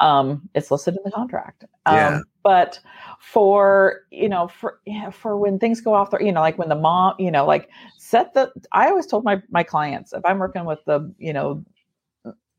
Um, 0.00 0.48
it's 0.54 0.70
listed 0.70 0.94
in 0.96 1.00
the 1.04 1.10
contract. 1.10 1.64
Um, 1.86 1.94
Yeah. 1.96 2.20
but 2.42 2.78
for, 3.20 4.00
you 4.10 4.28
know, 4.28 4.46
for, 4.48 4.80
yeah, 4.86 5.10
for 5.10 5.36
when 5.38 5.58
things 5.58 5.80
go 5.80 5.92
off 5.94 6.10
the, 6.10 6.18
you 6.18 6.32
know, 6.32 6.40
like 6.40 6.56
when 6.58 6.68
the 6.68 6.74
mom, 6.76 7.14
you 7.18 7.30
know, 7.30 7.44
like 7.46 7.68
set 7.98 8.32
the, 8.34 8.52
I 8.72 8.88
always 8.88 9.06
told 9.06 9.24
my, 9.24 9.42
my 9.50 9.62
clients, 9.64 10.12
if 10.12 10.24
I'm 10.24 10.38
working 10.38 10.64
with 10.64 10.78
the, 10.86 11.12
you 11.18 11.32
know, 11.32 11.64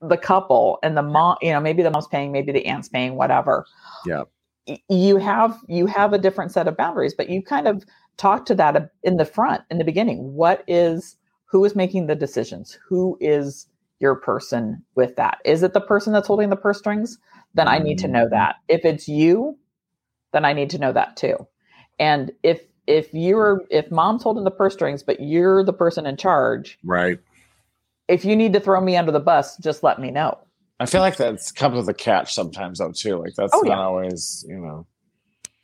the 0.01 0.17
couple 0.17 0.79
and 0.83 0.95
the 0.95 1.01
mom, 1.01 1.37
you 1.41 1.51
know, 1.51 1.59
maybe 1.59 1.83
the 1.83 1.91
mom's 1.91 2.07
paying, 2.07 2.31
maybe 2.31 2.51
the 2.51 2.65
aunt's 2.65 2.89
paying, 2.89 3.15
whatever. 3.15 3.65
Yeah. 4.05 4.23
You 4.89 5.17
have 5.17 5.57
you 5.67 5.85
have 5.85 6.11
a 6.11 6.17
different 6.17 6.51
set 6.51 6.67
of 6.67 6.75
boundaries, 6.75 7.13
but 7.13 7.29
you 7.29 7.41
kind 7.41 7.67
of 7.67 7.85
talk 8.17 8.45
to 8.47 8.55
that 8.55 8.91
in 9.03 9.17
the 9.17 9.25
front 9.25 9.63
in 9.71 9.77
the 9.77 9.85
beginning. 9.85 10.33
What 10.33 10.63
is 10.67 11.15
who 11.45 11.63
is 11.63 11.75
making 11.75 12.07
the 12.07 12.15
decisions? 12.15 12.77
Who 12.87 13.17
is 13.21 13.67
your 13.99 14.15
person 14.15 14.83
with 14.95 15.15
that? 15.15 15.39
Is 15.45 15.63
it 15.63 15.73
the 15.73 15.81
person 15.81 16.13
that's 16.13 16.27
holding 16.27 16.49
the 16.49 16.57
purse 16.57 16.79
strings? 16.79 17.17
Then 17.53 17.67
I 17.67 17.79
need 17.79 17.97
to 17.99 18.07
know 18.07 18.27
that. 18.29 18.55
Mm-hmm. 18.55 18.75
If 18.75 18.85
it's 18.85 19.07
you, 19.07 19.57
then 20.33 20.45
I 20.45 20.53
need 20.53 20.69
to 20.71 20.77
know 20.77 20.91
that 20.91 21.15
too. 21.15 21.47
And 21.97 22.31
if 22.43 22.61
if 22.85 23.13
you're 23.13 23.63
if 23.69 23.89
mom's 23.89 24.23
holding 24.23 24.43
the 24.43 24.51
purse 24.51 24.73
strings, 24.73 25.01
but 25.01 25.19
you're 25.19 25.63
the 25.63 25.73
person 25.73 26.05
in 26.05 26.17
charge, 26.17 26.77
right. 26.83 27.19
If 28.07 28.25
you 28.25 28.35
need 28.35 28.53
to 28.53 28.59
throw 28.59 28.79
me 28.81 28.95
under 28.97 29.11
the 29.11 29.19
bus, 29.19 29.57
just 29.57 29.83
let 29.83 29.99
me 29.99 30.11
know. 30.11 30.37
I 30.79 30.85
feel 30.85 31.01
like 31.01 31.17
that 31.17 31.51
comes 31.55 31.75
with 31.75 31.89
a 31.89 31.93
catch 31.93 32.33
sometimes 32.33 32.79
though 32.79 32.91
too. 32.91 33.17
Like 33.17 33.33
that's 33.35 33.53
Oh, 33.55 33.61
not 33.61 33.67
yeah. 33.77 33.79
always, 33.83 34.45
you 34.47 34.57
know, 34.57 34.85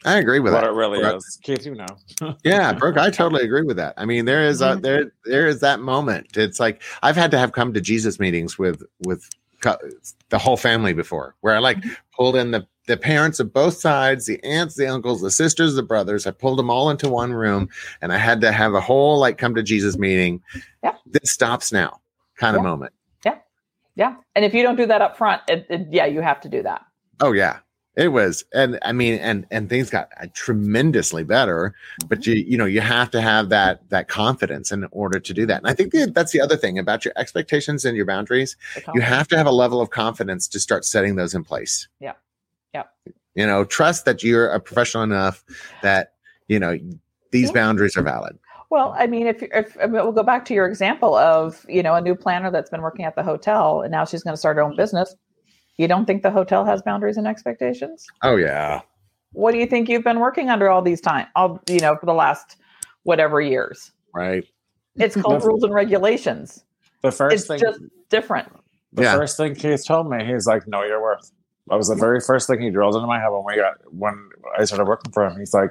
I 0.06 0.18
agree 0.18 0.40
with 0.40 0.52
that. 0.52 0.64
what 0.64 0.68
that. 0.68 0.74
it 0.74 0.78
really 0.78 1.00
Brooke. 1.00 1.18
is. 1.18 1.40
Keith, 1.44 1.66
you 1.66 1.76
know. 1.76 2.36
Yeah, 2.44 2.74
Brooke, 2.74 2.98
I 2.98 3.10
totally 3.10 3.44
agree 3.44 3.62
with 3.62 3.78
that. 3.78 3.94
I 3.98 4.06
mean, 4.06 4.26
there 4.26 4.44
is 4.44 4.62
a 4.62 4.76
Mhm. 4.76 4.82
there 4.82 5.12
there 5.26 5.48
is 5.48 5.60
that 5.62 5.80
moment. 5.80 6.36
It's 6.36 6.60
like 6.60 6.82
I've 7.04 7.16
had 7.16 7.32
to 7.32 7.38
have 7.38 7.52
come 7.54 7.74
to 7.74 7.82
Jesus 7.82 8.20
meetings 8.20 8.58
with 8.60 8.84
with 9.06 9.30
co- 9.62 9.78
the 10.30 10.38
whole 10.40 10.58
family 10.58 10.94
before, 10.94 11.36
where 11.42 11.56
I 11.56 11.60
like 11.60 11.78
pulled 12.16 12.36
in 12.36 12.52
the 12.52 12.68
the 12.88 12.98
parents 12.98 13.40
of 13.40 13.54
both 13.54 13.76
sides, 13.78 14.26
the 14.26 14.44
aunts, 14.44 14.76
the 14.76 14.88
uncles, 14.88 15.22
the 15.22 15.32
sisters, 15.32 15.76
the 15.76 15.84
brothers. 15.84 16.28
I 16.28 16.32
pulled 16.32 16.60
them 16.60 16.70
all 16.70 16.90
into 16.90 17.08
one 17.08 17.32
room, 17.34 17.70
and 18.02 18.12
I 18.12 18.18
had 18.18 18.42
to 18.42 18.52
have 18.52 18.74
a 18.74 18.82
whole 18.82 19.20
like 19.20 19.38
come 19.38 19.56
to 19.56 19.64
Jesus 19.64 19.98
meeting. 19.98 20.42
Yeah. 20.84 20.96
This 21.06 21.32
stops 21.32 21.72
now, 21.72 22.02
kind 22.38 22.56
of 22.56 22.62
Yeah. 22.64 22.70
moment. 22.70 22.94
Yeah. 23.26 23.38
Yeah. 23.96 24.16
And 24.36 24.44
if 24.46 24.54
you 24.54 24.64
don't 24.64 24.76
do 24.76 24.86
that 24.88 25.02
up 25.02 25.18
front, 25.18 25.42
it, 25.48 25.66
it, 25.70 25.88
yeah, 25.92 26.06
you 26.06 26.22
have 26.22 26.42
to 26.42 26.50
do 26.50 26.64
that. 26.64 26.82
Oh 27.20 27.32
yeah, 27.32 27.60
it 27.96 28.08
was, 28.08 28.44
and 28.54 28.80
I 28.82 28.92
mean, 28.92 29.20
and 29.20 29.46
and 29.52 29.70
things 29.70 29.90
got 29.92 30.10
uh, 30.20 30.26
tremendously 30.34 31.24
better. 31.24 31.76
But 32.08 32.26
you 32.26 32.34
you 32.34 32.58
know 32.58 32.66
you 32.66 32.82
have 32.82 33.12
to 33.12 33.22
have 33.22 33.50
that 33.50 33.88
that 33.90 34.08
confidence 34.08 34.72
in 34.72 34.88
order 34.92 35.20
to 35.20 35.34
do 35.34 35.46
that. 35.46 35.60
And 35.62 35.68
I 35.70 35.74
think 35.76 35.92
that 35.94 36.14
that's 36.16 36.32
the 36.32 36.42
other 36.42 36.58
thing 36.58 36.80
about 36.80 37.06
your 37.06 37.14
expectations 37.18 37.86
and 37.86 37.96
your 37.96 38.06
boundaries. 38.08 38.58
You 38.96 39.02
have 39.02 39.28
to 39.28 39.38
have 39.38 39.46
a 39.46 39.52
level 39.52 39.80
of 39.80 39.92
confidence 39.92 40.48
to 40.50 40.60
start 40.60 40.86
setting 40.86 41.16
those 41.16 41.36
in 41.36 41.44
place. 41.44 41.88
Yeah. 42.00 42.14
Yeah. 42.74 42.84
You 43.36 43.46
know, 43.46 43.64
trust 43.64 44.06
that 44.06 44.24
you're 44.24 44.48
a 44.48 44.60
professional 44.60 45.04
enough 45.04 45.44
that 45.84 46.14
you 46.48 46.60
know 46.60 46.78
these 47.32 47.50
Yeah. 47.50 47.54
boundaries 47.54 47.96
are 47.96 48.02
valid. 48.04 48.38
Well, 48.74 48.96
I 48.98 49.06
mean, 49.06 49.28
if, 49.28 49.44
if 49.44 49.78
I 49.80 49.86
mean, 49.86 50.02
we'll 50.02 50.12
go 50.12 50.24
back 50.24 50.46
to 50.46 50.54
your 50.56 50.66
example 50.66 51.14
of, 51.16 51.64
you 51.70 51.84
know, 51.84 51.94
a 51.94 52.02
new 52.02 52.16
planner 52.16 52.50
that's 52.50 52.72
been 52.72 52.82
working 52.82 53.06
at 53.06 53.16
the 53.16 53.22
hotel 53.22 53.84
and 53.84 53.92
now 53.92 54.04
she's 54.04 54.24
going 54.24 54.34
to 54.34 54.38
start 54.38 54.58
her 54.58 54.64
own 54.64 54.76
business. 54.76 55.14
You 55.78 55.88
don't 55.88 56.06
think 56.06 56.24
the 56.24 56.32
hotel 56.32 56.66
has 56.66 56.82
boundaries 56.82 57.16
and 57.18 57.28
expectations? 57.28 58.04
Oh 58.24 58.36
yeah, 58.36 58.82
What 59.34 59.52
do 59.52 59.60
you 59.60 59.68
think 59.68 59.90
you've 59.90 60.04
been 60.04 60.20
working 60.20 60.50
under 60.50 60.70
all 60.72 60.82
these 60.82 61.00
time, 61.02 61.28
all, 61.36 61.62
you 61.70 61.82
know, 61.82 61.96
for 61.98 62.08
the 62.08 62.16
last 62.16 62.56
whatever 63.04 63.40
years? 63.40 63.92
right. 64.16 64.44
It's 64.96 65.16
called 65.16 65.44
rules 65.46 65.64
and 65.64 65.72
regulations. 65.72 66.64
The 67.04 67.12
first 67.12 67.36
It's 67.36 67.46
thing 67.48 67.60
just 67.60 67.80
different. 68.10 68.52
the 68.94 69.04
Yeah. 69.04 69.16
first 69.18 69.38
thing 69.38 69.54
Keith 69.54 69.86
told 69.86 70.10
me, 70.10 70.26
he's 70.26 70.48
like, 70.48 70.68
Know 70.68 70.82
your 70.82 71.00
worth. 71.00 71.32
That 71.68 71.76
was 71.76 71.90
the 71.90 71.96
very 71.96 72.22
first 72.22 72.48
thing 72.48 72.60
he 72.60 72.72
drilled 72.72 72.96
into 72.96 73.06
my 73.06 73.20
head 73.20 73.30
when 73.30 73.44
we 73.46 73.56
got 73.56 73.76
when 73.94 74.30
I 74.58 74.66
started 74.66 74.86
working 74.86 75.12
for 75.12 75.28
him. 75.28 75.38
He's 75.38 75.54
like, 75.54 75.70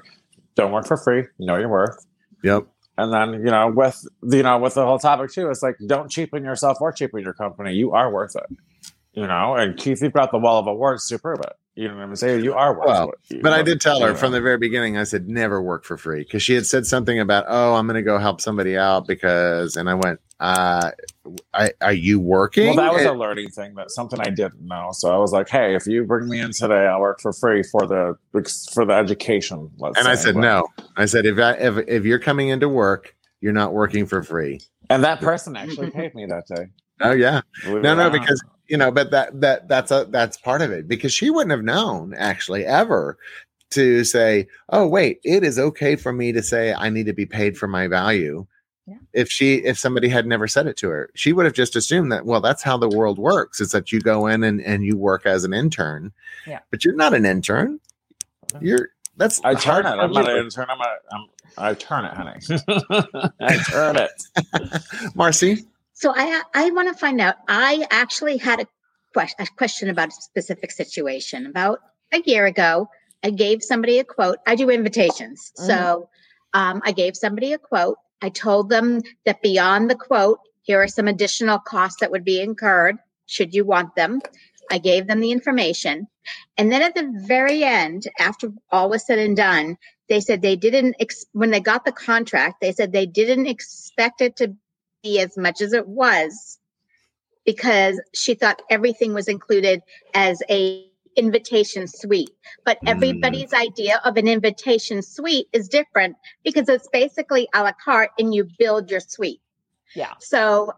Don't 0.55 0.71
work 0.71 0.87
for 0.87 0.97
free, 0.97 1.25
know 1.41 1.57
your 1.57 1.69
worth. 1.69 2.07
Yep. 2.45 2.67
And 2.99 3.13
then, 3.13 3.33
you 3.35 3.51
know, 3.51 3.73
with 3.75 4.07
you 4.23 4.43
know, 4.43 4.59
with 4.59 4.75
the 4.75 4.85
whole 4.85 4.99
topic 4.99 5.33
too, 5.33 5.49
it's 5.49 5.63
like 5.63 5.77
don't 5.87 6.11
cheapen 6.11 6.45
yourself 6.45 6.79
or 6.81 6.93
cheapen 6.93 7.23
your 7.23 7.33
company. 7.33 7.73
You 7.73 7.93
are 7.93 8.13
worth 8.13 8.37
it. 8.37 8.57
You 9.15 9.27
know, 9.27 9.55
and 9.57 9.77
Keith, 9.77 10.03
you've 10.03 10.13
got 10.13 10.31
the 10.31 10.39
wall 10.39 10.59
of 10.59 10.67
awards 10.67 11.09
to 11.09 11.19
prove 11.19 11.41
it. 11.41 11.53
You 11.75 11.89
know 11.89 11.95
what 11.95 12.03
I'm 12.03 12.17
saying? 12.17 12.45
You 12.45 12.55
are 12.55 12.77
worth 12.77 12.87
Well, 12.87 13.13
it. 13.31 13.43
But 13.43 13.53
I 13.55 13.63
did 13.63 13.81
tell 13.81 14.01
her 14.01 14.11
You 14.11 14.15
from 14.15 14.33
the 14.33 14.41
very 14.43 14.59
beginning. 14.59 14.99
I 14.99 15.05
said 15.05 15.29
never 15.29 15.61
work 15.63 15.85
for 15.85 15.97
free 15.97 16.21
because 16.21 16.43
she 16.43 16.55
had 16.55 16.67
said 16.67 16.87
something 16.87 17.19
about, 17.19 17.47
oh, 17.49 17.75
I'm 17.75 17.87
going 17.87 17.97
to 17.97 18.03
go 18.03 18.19
help 18.19 18.43
somebody 18.43 18.77
out 18.77 19.07
because, 19.07 19.77
and 19.77 19.89
I 19.89 19.95
went, 19.95 20.21
uh, 20.43 20.91
I, 21.55 21.71
are 21.81 21.93
you 21.93 22.19
working? 22.19 22.67
Well, 22.67 22.77
that 22.77 22.93
was 22.93 23.05
a 23.05 23.13
learning 23.13 23.51
thing. 23.51 23.75
That's 23.77 23.95
something 23.95 24.19
I 24.21 24.31
didn't 24.31 24.61
know. 24.61 24.91
So 24.93 25.15
I 25.15 25.17
was 25.17 25.33
like, 25.33 25.49
"Hey, 25.49 25.77
if 25.77 25.87
you 25.87 26.03
bring 26.03 26.29
me 26.29 26.41
in 26.41 26.51
today, 26.51 26.87
I'll 26.87 27.01
work 27.01 27.21
for 27.21 27.33
free 27.33 27.63
for 27.63 27.87
the 27.87 28.19
for 28.73 28.85
the 28.85 28.93
education." 28.93 29.71
Let's 29.79 30.01
and 30.01 30.09
I 30.09 30.17
said 30.17 30.35
But- 30.35 30.41
no. 30.41 30.69
I 30.97 31.05
said 31.05 31.27
if 31.27 31.39
I, 31.39 31.53
if 31.53 31.79
if 31.87 32.05
you're 32.05 32.19
coming 32.19 32.49
into 32.49 32.69
work, 32.69 33.15
you're 33.41 33.53
not 33.53 33.73
working 33.73 34.05
for 34.05 34.25
free. 34.25 34.61
And 34.91 35.05
that 35.05 35.21
person 35.21 35.57
actually 35.57 35.91
paid 35.93 36.13
me 36.17 36.27
that 36.27 36.49
day. 36.49 36.67
Oh 37.01 37.13
yeah, 37.13 37.43
believe 37.63 37.83
no, 37.85 37.95
no, 37.95 38.09
not. 38.09 38.13
because 38.13 38.43
you 38.67 38.77
know, 38.77 38.91
but 38.91 39.13
that 39.13 39.41
that 39.41 39.69
that's 39.69 39.93
a 39.93 40.07
that's 40.11 40.37
part 40.39 40.61
of 40.61 40.73
it 40.73 40.89
because 40.89 41.13
she 41.15 41.31
wouldn't 41.31 41.53
have 41.53 41.63
known 41.63 42.15
actually 42.15 42.67
ever 42.67 43.17
to 43.71 44.03
say, 44.03 44.49
oh 44.71 44.89
wait, 44.89 45.21
it 45.23 45.45
is 45.45 45.57
okay 45.61 45.95
for 45.95 46.13
me 46.13 46.33
to 46.33 46.43
say 46.43 46.75
I 46.75 46.91
need 46.91 47.07
to 47.07 47.13
be 47.13 47.27
paid 47.27 47.57
for 47.57 47.69
my 47.69 47.87
value. 47.87 48.45
Yeah. 48.87 48.97
If 49.13 49.31
she 49.31 49.57
if 49.57 49.79
somebody 49.79 50.09
had 50.09 50.27
never 50.27 50.49
said 50.49 50.67
it 50.67 50.77
to 50.79 50.89
her, 50.89 51.11
she 51.15 51.33
would 51.33 51.45
have 51.45 51.55
just 51.55 51.77
assumed 51.77 52.11
that 52.11 52.27
well, 52.27 52.41
that's 52.41 52.63
how 52.63 52.77
the 52.77 52.89
world 52.89 53.19
works. 53.19 53.61
Is 53.61 53.71
that 53.71 53.93
you 53.93 54.01
go 54.01 54.27
in 54.27 54.43
and, 54.43 54.61
and 54.61 54.85
you 54.85 54.97
work 54.97 55.25
as 55.25 55.45
an 55.45 55.55
intern. 55.55 56.13
Yeah. 56.47 56.61
But 56.71 56.85
you're 56.85 56.97
not 56.97 57.15
an 57.15 57.25
intern. 57.25 57.79
You're 58.61 58.91
that's 59.17 59.41
I 59.45 59.55
turn 59.55 59.87
it. 59.87 59.91
I'm 59.91 60.13
not 60.13 60.29
an 60.29 60.37
intern. 60.39 60.67
I'm 60.69 60.81
a. 60.81 60.97
I'm, 61.13 61.27
I 61.59 61.75
turn 61.75 62.05
it, 62.07 62.15
honey. 62.15 62.41
I 63.41 63.57
turn 63.71 63.97
it. 63.97 64.11
Marcy. 65.15 65.65
So 65.93 66.13
I 66.17 66.43
I 66.55 66.71
want 66.71 66.89
to 66.89 66.99
find 66.99 67.21
out. 67.21 67.37
I 67.47 67.87
actually 67.91 68.39
had 68.39 68.61
a 68.61 68.67
question 69.13 69.37
a 69.39 69.47
question 69.57 69.91
about 69.91 70.09
a 70.09 70.13
specific 70.13 70.71
situation. 70.71 71.47
About 71.47 71.81
a 72.13 72.21
year 72.25 72.47
ago, 72.47 72.89
I 73.23 73.31
gave 73.31 73.63
somebody 73.63 73.99
a 73.99 74.05
quote. 74.05 74.39
I 74.47 74.57
do 74.57 74.71
invitations, 74.71 75.53
so 75.55 76.09
um, 76.55 76.81
I 76.85 76.93
gave 76.93 77.17
somebody 77.17 77.53
a 77.53 77.59
quote. 77.59 77.99
I 78.23 78.29
told 78.29 78.69
them 78.69 79.03
that 79.27 79.43
beyond 79.43 79.91
the 79.91 79.97
quote, 79.97 80.39
here 80.63 80.81
are 80.81 80.89
some 80.89 81.09
additional 81.09 81.59
costs 81.59 82.01
that 82.01 82.11
would 82.13 82.25
be 82.25 82.41
incurred 82.41 82.97
should 83.27 83.53
you 83.53 83.65
want 83.65 83.97
them. 83.97 84.21
I 84.71 84.79
gave 84.79 85.07
them 85.07 85.21
the 85.21 85.33
information, 85.33 86.07
and 86.57 86.71
then 86.71 86.83
at 86.83 86.95
the 86.95 87.13
very 87.27 87.65
end, 87.65 88.05
after 88.19 88.53
all 88.71 88.89
was 88.89 89.05
said 89.05 89.19
and 89.19 89.37
done, 89.37 89.77
they 90.09 90.21
said 90.21 90.41
they 90.41 90.57
didn't. 90.57 90.97
Ex- 91.01 91.27
when 91.33 91.51
they 91.51 91.61
got 91.61 91.85
the 91.85 91.93
contract, 91.93 92.61
they 92.61 92.73
said 92.73 92.93
they 92.93 93.07
didn't 93.07 93.47
expect 93.47 94.21
it 94.21 94.37
to 94.37 94.55
be 95.03 95.19
as 95.19 95.37
much 95.37 95.61
as 95.61 95.73
it 95.73 95.89
was 95.89 96.59
because 97.45 98.01
she 98.15 98.35
thought 98.35 98.63
everything 98.71 99.15
was 99.15 99.29
included 99.29 99.83
as 100.15 100.43
a 100.49 100.87
invitation 101.17 101.87
suite 101.87 102.31
but 102.65 102.79
Mm. 102.83 102.89
everybody's 102.91 103.53
idea 103.53 104.01
of 104.05 104.17
an 104.17 104.27
invitation 104.29 105.03
suite 105.03 105.47
is 105.53 105.69
different 105.69 106.17
because 106.45 106.69
it's 106.69 106.89
basically 106.93 107.49
a 107.55 107.63
la 107.63 107.73
carte 107.85 108.11
and 108.19 108.35
you 108.35 108.49
build 108.59 108.91
your 108.91 109.01
suite 109.01 109.41
Yeah. 109.95 110.15
so 110.21 110.73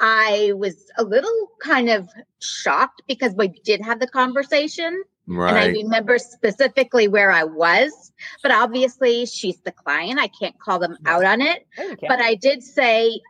i 0.00 0.52
was 0.56 0.76
a 0.98 1.04
little 1.04 1.50
kind 1.60 1.88
of 1.90 2.08
shocked 2.40 3.02
because 3.06 3.34
we 3.36 3.48
did 3.64 3.80
have 3.82 4.00
the 4.00 4.08
conversation 4.08 5.02
Right. 5.26 5.48
and 5.48 5.58
I 5.58 5.66
remember 5.68 6.18
specifically 6.18 7.08
where 7.08 7.32
I 7.32 7.44
was, 7.44 8.12
but 8.42 8.52
obviously 8.52 9.24
she's 9.24 9.58
the 9.62 9.72
client. 9.72 10.20
I 10.20 10.28
can't 10.28 10.54
call 10.60 10.78
them 10.78 10.98
out 11.06 11.24
on 11.24 11.40
it. 11.40 11.66
Go. 11.78 11.94
But 12.08 12.20
I 12.20 12.34
did 12.34 12.62
say, 12.62 13.22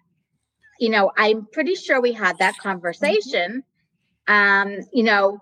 you 0.81 0.89
know, 0.89 1.13
I'm 1.17 1.47
pretty 1.53 1.77
sure 1.77 2.01
we 2.01 2.11
had 2.13 2.39
that 2.39 2.59
conversation. 2.59 3.63
Um, 4.27 4.79
you 4.93 5.05
know, 5.05 5.39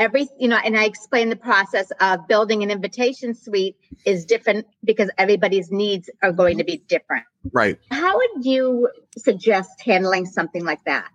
every, 0.00 0.28
you 0.38 0.48
know, 0.48 0.56
and 0.64 0.76
I 0.76 0.84
explained 0.84 1.30
the 1.30 1.36
process 1.36 1.92
of 2.00 2.26
building 2.26 2.62
an 2.62 2.70
invitation 2.70 3.34
suite 3.34 3.76
is 4.06 4.24
different 4.24 4.66
because 4.82 5.10
everybody's 5.18 5.70
needs 5.70 6.10
are 6.22 6.32
going 6.32 6.58
to 6.58 6.64
be 6.64 6.78
different. 6.88 7.24
Right. 7.52 7.78
How 7.90 8.16
would 8.16 8.44
you 8.44 8.88
suggest 9.16 9.80
handling 9.84 10.26
something 10.26 10.64
like 10.64 10.82
that? 10.84 11.08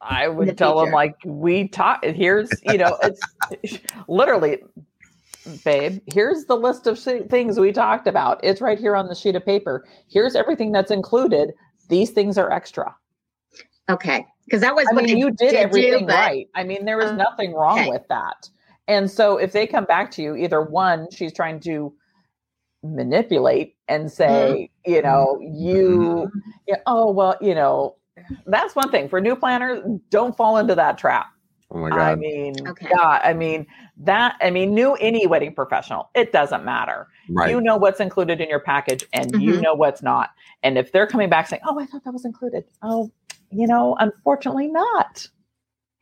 I 0.00 0.26
the 0.26 0.34
would 0.34 0.58
tell 0.58 0.78
them 0.78 0.92
like 0.92 1.16
we 1.24 1.66
talk. 1.66 2.04
Here's 2.04 2.50
you 2.64 2.76
know 2.76 2.98
it's 3.02 3.78
literally 4.06 4.58
babe, 5.64 6.00
here's 6.12 6.44
the 6.44 6.56
list 6.56 6.86
of 6.86 6.98
things 6.98 7.58
we 7.58 7.72
talked 7.72 8.06
about. 8.06 8.40
It's 8.42 8.60
right 8.60 8.78
here 8.78 8.96
on 8.96 9.08
the 9.08 9.14
sheet 9.14 9.34
of 9.34 9.44
paper. 9.46 9.86
Here's 10.08 10.36
everything 10.36 10.72
that's 10.72 10.90
included. 10.90 11.52
These 11.88 12.10
things 12.10 12.36
are 12.36 12.50
extra. 12.50 12.94
Okay. 13.90 14.26
Because 14.46 14.60
that 14.60 14.74
was 14.74 14.86
I 14.90 14.94
what 14.94 15.04
mean, 15.04 15.16
you 15.18 15.30
did 15.30 15.50
do, 15.50 15.56
everything 15.56 16.06
but- 16.06 16.14
right. 16.14 16.48
I 16.54 16.64
mean, 16.64 16.84
there 16.84 16.96
was 16.96 17.10
Uh, 17.10 17.16
nothing 17.16 17.52
wrong 17.54 17.78
okay. 17.80 17.90
with 17.90 18.06
that. 18.08 18.48
And 18.88 19.10
so 19.10 19.38
if 19.38 19.52
they 19.52 19.66
come 19.66 19.84
back 19.84 20.10
to 20.12 20.22
you, 20.22 20.36
either 20.36 20.60
one, 20.60 21.08
she's 21.10 21.32
trying 21.32 21.60
to 21.60 21.94
manipulate 22.82 23.76
and 23.88 24.10
say, 24.12 24.70
you 24.84 25.00
know, 25.02 25.38
you, 25.40 26.30
yeah, 26.68 26.76
oh, 26.86 27.10
well, 27.10 27.36
you 27.40 27.54
know, 27.54 27.96
that's 28.46 28.76
one 28.76 28.90
thing 28.90 29.08
for 29.08 29.20
new 29.20 29.34
planners. 29.36 29.82
Don't 30.10 30.36
fall 30.36 30.58
into 30.58 30.74
that 30.74 30.98
trap. 30.98 31.26
Oh 31.70 31.78
my 31.78 31.88
God. 31.90 31.98
I 31.98 32.14
mean, 32.14 32.54
Okay. 32.68 32.88
God, 32.94 33.20
I 33.24 33.32
mean, 33.32 33.66
that, 33.96 34.36
I 34.42 34.50
mean, 34.50 34.74
new 34.74 34.94
any 34.96 35.26
wedding 35.26 35.54
professional, 35.54 36.10
it 36.14 36.30
doesn't 36.30 36.64
matter. 36.64 37.08
right. 37.30 37.50
You 37.50 37.60
know 37.62 37.76
what's 37.76 38.00
included 38.00 38.40
in 38.42 38.50
your 38.50 38.60
package 38.60 39.04
and 39.14 39.32
you 39.42 39.54
Mhm. 39.54 39.62
know 39.62 39.74
what's 39.74 40.02
not. 40.02 40.30
And 40.62 40.76
if 40.76 40.92
they're 40.92 41.06
coming 41.06 41.30
back 41.30 41.48
saying, 41.48 41.62
oh, 41.66 41.80
I 41.80 41.86
thought 41.86 42.04
that 42.04 42.12
was 42.12 42.26
included. 42.26 42.64
Oh, 42.82 43.10
you 43.54 43.66
know, 43.66 43.96
unfortunately 43.98 44.68
not. 44.68 45.28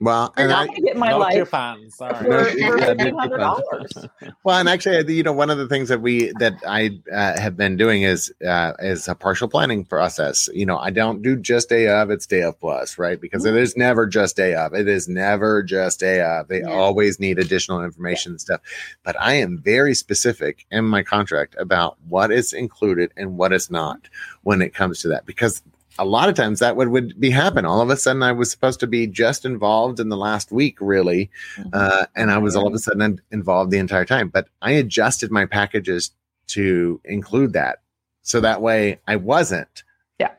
well, 0.01 0.35
and 0.37 0.53
I, 0.53 0.67
not 0.67 0.69
going 0.69 0.83
get 0.85 0.97
my 0.97 1.11
no 1.11 1.19
life 1.19 1.35
coupons. 1.35 1.97
Sorry. 1.97 2.27
for, 2.27 2.45
for 2.63 2.79
yeah, 2.79 2.95
no 2.95 2.95
fifteen 2.97 3.17
hundred 3.17 3.39
dollars. 3.39 4.09
well, 4.45 4.59
and 4.59 4.69
actually, 4.69 5.15
you 5.15 5.23
know, 5.23 5.33
one 5.33 5.51
of 5.51 5.59
the 5.59 5.69
things 5.69 5.89
that 5.89 6.01
we 6.03 6.33
that 6.39 6.55
I 6.67 6.99
uh, 7.13 7.39
have 7.41 7.57
been 7.57 7.77
doing 7.77 8.03
is 8.03 8.33
uh, 8.47 8.73
is 8.81 9.07
a 9.09 9.15
partial 9.15 9.49
planning 9.49 9.85
process. 9.85 10.49
You 10.53 10.67
know, 10.67 10.79
I 10.79 10.91
don't 10.91 11.23
do 11.23 11.37
just 11.37 11.69
day 11.69 11.89
of; 11.89 12.11
it's 12.11 12.27
day 12.27 12.43
of 12.43 12.59
plus, 12.59 12.99
right? 12.99 13.21
Because 13.21 13.45
it 13.45 13.55
is 13.55 13.77
never 13.77 14.07
just 14.07 14.37
day 14.37 14.55
of. 14.55 14.75
It 14.75 14.89
is 14.89 15.09
never 15.09 15.63
just 15.63 16.01
day 16.01 16.21
of. 16.21 16.49
They 16.49 16.61
Yeah. 16.61 16.71
always 16.71 17.21
need 17.21 17.39
additional 17.39 17.83
information 17.85 18.33
and 18.33 18.41
stuff. 18.41 18.61
But 19.05 19.15
I 19.21 19.35
am 19.35 19.59
very 19.59 19.95
specific 19.95 20.67
in 20.73 20.85
my 20.85 21.03
contract 21.05 21.55
about 21.59 21.97
what 22.09 22.33
is 22.33 22.53
included 22.53 23.13
and 23.17 23.37
what 23.39 23.53
is 23.53 23.71
not 23.71 24.09
when 24.43 24.63
it 24.63 24.75
comes 24.75 25.01
to 25.03 25.09
that, 25.09 25.27
because 25.27 25.63
a 25.99 26.05
lot 26.05 26.29
of 26.29 26.35
times 26.35 26.59
that 26.61 26.77
would, 26.77 26.89
would 26.89 27.21
be 27.21 27.31
happen. 27.31 27.65
All 27.65 27.81
of 27.81 27.91
a 27.91 27.97
sudden, 27.97 28.23
I 28.23 28.33
was 28.33 28.51
supposed 28.51 28.81
to 28.81 28.87
be 28.87 29.07
just 29.07 29.45
involved 29.45 30.01
in 30.01 30.09
the 30.09 30.17
last 30.17 30.51
week, 30.51 30.79
really, 30.81 31.31
uh, 31.73 32.07
and 32.17 32.31
I 32.31 32.39
was 32.39 32.57
all 32.57 32.67
of 32.67 32.75
a 32.75 32.79
sudden 32.79 33.21
involved 33.31 33.71
the 33.71 33.79
entire 33.79 34.05
time. 34.05 34.29
But 34.29 34.49
I 34.63 34.73
adjusted 34.73 35.31
my 35.31 35.45
packages 35.45 36.11
to 36.49 37.01
include 37.05 37.53
that, 37.53 37.83
so 38.23 38.41
that 38.41 38.63
way 38.63 39.01
I 39.07 39.17
wasn't. 39.17 39.83
Yeah. 40.19 40.33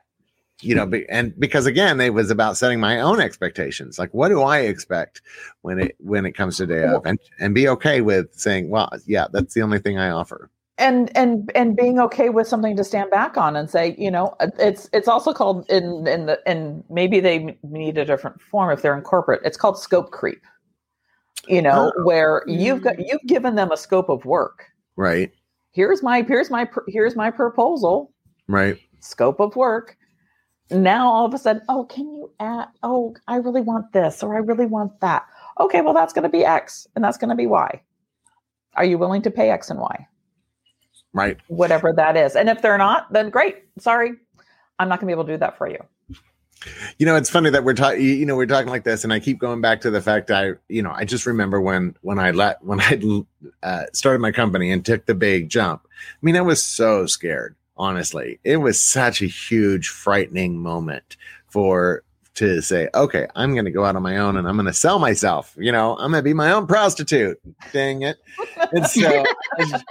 You 0.62 0.76
know, 0.76 0.86
be, 0.86 1.08
and 1.10 1.38
because 1.40 1.66
again, 1.66 2.02
it 2.02 2.14
was 2.14 2.32
about 2.32 2.58
setting 2.58 2.80
my 2.80 3.00
own 3.00 3.22
expectations. 3.22 4.00
Like, 4.00 4.14
what 4.14 4.30
do 4.30 4.42
I 4.42 4.60
expect 4.60 5.22
when 5.62 5.80
it 5.80 5.96
when 6.00 6.26
it 6.26 6.34
comes 6.34 6.58
to 6.58 6.66
day 6.66 6.84
of, 6.84 7.06
and 7.06 7.20
and 7.40 7.54
be 7.54 7.68
okay 7.68 8.02
with 8.02 8.34
saying, 8.34 8.70
well, 8.70 8.90
yeah, 9.06 9.28
that's 9.32 9.54
the 9.54 9.62
only 9.62 9.80
thing 9.80 10.00
I 10.00 10.10
offer. 10.10 10.50
And 10.78 11.16
and 11.16 11.52
and 11.54 11.76
being 11.76 12.00
okay 12.00 12.30
with 12.30 12.48
something 12.48 12.76
to 12.76 12.84
stand 12.84 13.12
back 13.12 13.38
on 13.38 13.56
and 13.56 13.70
say 13.70 13.96
you 13.98 14.10
know 14.10 14.36
it's 14.60 14.90
it's 14.92 15.08
also 15.08 15.34
called 15.34 15.70
in 15.70 16.08
in 16.08 16.26
the 16.26 16.40
and 16.48 16.84
maybe 16.90 17.20
they 17.20 17.58
need 17.64 17.98
a 17.98 18.06
different 18.06 18.42
form 18.42 18.72
if 18.72 18.82
they're 18.82 18.98
in 18.98 19.04
corporate. 19.04 19.42
It's 19.44 19.58
called 19.58 19.78
scope 19.78 20.12
creep. 20.12 20.42
You 21.48 21.62
know 21.62 21.92
oh. 21.96 22.04
where 22.06 22.44
you've 22.48 22.82
got 22.82 22.96
mm. 22.96 23.06
you've 23.08 23.24
given 23.28 23.56
them 23.56 23.72
a 23.72 23.78
scope 23.78 24.10
of 24.10 24.26
work. 24.26 24.66
Right. 24.96 25.32
here's 25.72 26.02
my 26.02 26.24
here's 26.24 26.50
my 26.50 26.68
here's 26.88 27.16
my 27.16 27.30
proposal. 27.30 28.12
Right. 28.48 28.80
scope 29.00 29.40
of 29.40 29.56
work. 29.56 29.96
Now 30.72 31.08
all 31.08 31.26
of 31.26 31.36
a 31.36 31.38
sudden 31.38 31.62
oh 31.70 31.86
can 31.86 32.06
you 32.06 32.32
add 32.40 32.68
oh 32.82 33.14
i 33.28 33.36
really 33.36 33.62
want 33.62 33.92
this 33.94 34.24
or 34.24 34.34
i 34.34 34.40
really 34.40 34.66
want 34.66 35.00
that. 35.02 35.24
Okay 35.60 35.82
well 35.82 35.94
that's 35.94 36.14
going 36.14 36.24
to 36.24 36.30
be 36.30 36.44
x 36.44 36.88
and 36.96 37.04
that's 37.04 37.18
going 37.18 37.30
to 37.30 37.36
be 37.36 37.46
y. 37.46 37.80
Are 38.76 38.86
you 38.86 38.98
willing 38.98 39.22
to 39.22 39.30
pay 39.30 39.52
x 39.52 39.70
and 39.70 39.80
y 39.80 40.08
Right. 41.14 41.38
whatever 41.48 41.94
that 41.94 42.18
is. 42.18 42.36
And 42.36 42.50
if 42.50 42.62
they're 42.62 42.78
not, 42.78 43.12
then 43.14 43.30
great. 43.30 43.64
Sorry, 43.80 44.14
I'm 44.80 44.90
not 44.90 45.00
going 45.00 45.08
to 45.08 45.08
be 45.08 45.12
able 45.14 45.26
to 45.26 45.34
do 45.34 45.38
that 45.38 45.58
for 45.58 45.70
you. 45.70 45.78
You 46.98 47.06
know, 47.06 47.16
it's 47.16 47.30
funny 47.30 47.50
that 47.50 47.64
we're 47.64 47.74
talking. 47.74 48.02
You 48.02 48.26
know, 48.26 48.36
we're 48.36 48.46
talking 48.46 48.70
like 48.70 48.84
this, 48.84 49.04
and 49.04 49.12
I 49.12 49.20
keep 49.20 49.38
going 49.38 49.62
back 49.62 49.82
to 49.82 49.92
the 49.92 50.02
fact 50.02 50.32
I, 50.32 50.54
you 50.70 50.82
know, 50.82 50.92
I 50.92 51.04
just 51.04 51.26
remember 51.26 51.60
when 51.60 51.96
when 52.02 52.20
I 52.20 52.32
let 52.32 52.64
when 52.64 52.80
I 52.80 53.02
uh, 53.62 53.84
started 53.94 54.20
my 54.20 54.32
company 54.32 54.72
and 54.72 54.86
took 54.86 55.06
the 55.06 55.14
big 55.14 55.50
jump. 55.50 55.82
I 55.86 56.18
mean, 56.22 56.38
I 56.38 56.42
was 56.42 56.64
so 56.64 57.06
scared. 57.06 57.56
Honestly, 57.76 58.40
it 58.44 58.58
was 58.58 58.80
such 58.80 59.22
a 59.22 59.26
huge, 59.26 59.90
frightening 59.90 60.58
moment 60.58 61.18
for 61.48 62.04
to 62.36 62.62
say, 62.62 62.90
okay, 62.96 63.28
I'm 63.36 63.54
going 63.54 63.66
to 63.66 63.72
go 63.72 63.86
out 63.86 63.96
on 63.96 64.04
my 64.04 64.18
own 64.18 64.38
and 64.38 64.48
I'm 64.48 64.56
going 64.56 64.68
to 64.68 64.74
sell 64.74 65.00
myself. 65.00 65.56
You 65.58 65.72
know, 65.72 65.94
I'm 65.94 66.12
going 66.12 66.24
to 66.24 66.24
be 66.24 66.34
my 66.34 66.52
own 66.52 66.68
prostitute. 66.68 67.40
Dang 67.72 68.02
it! 68.02 68.18
And 68.72 68.86
so 68.88 69.24
I 69.60 69.82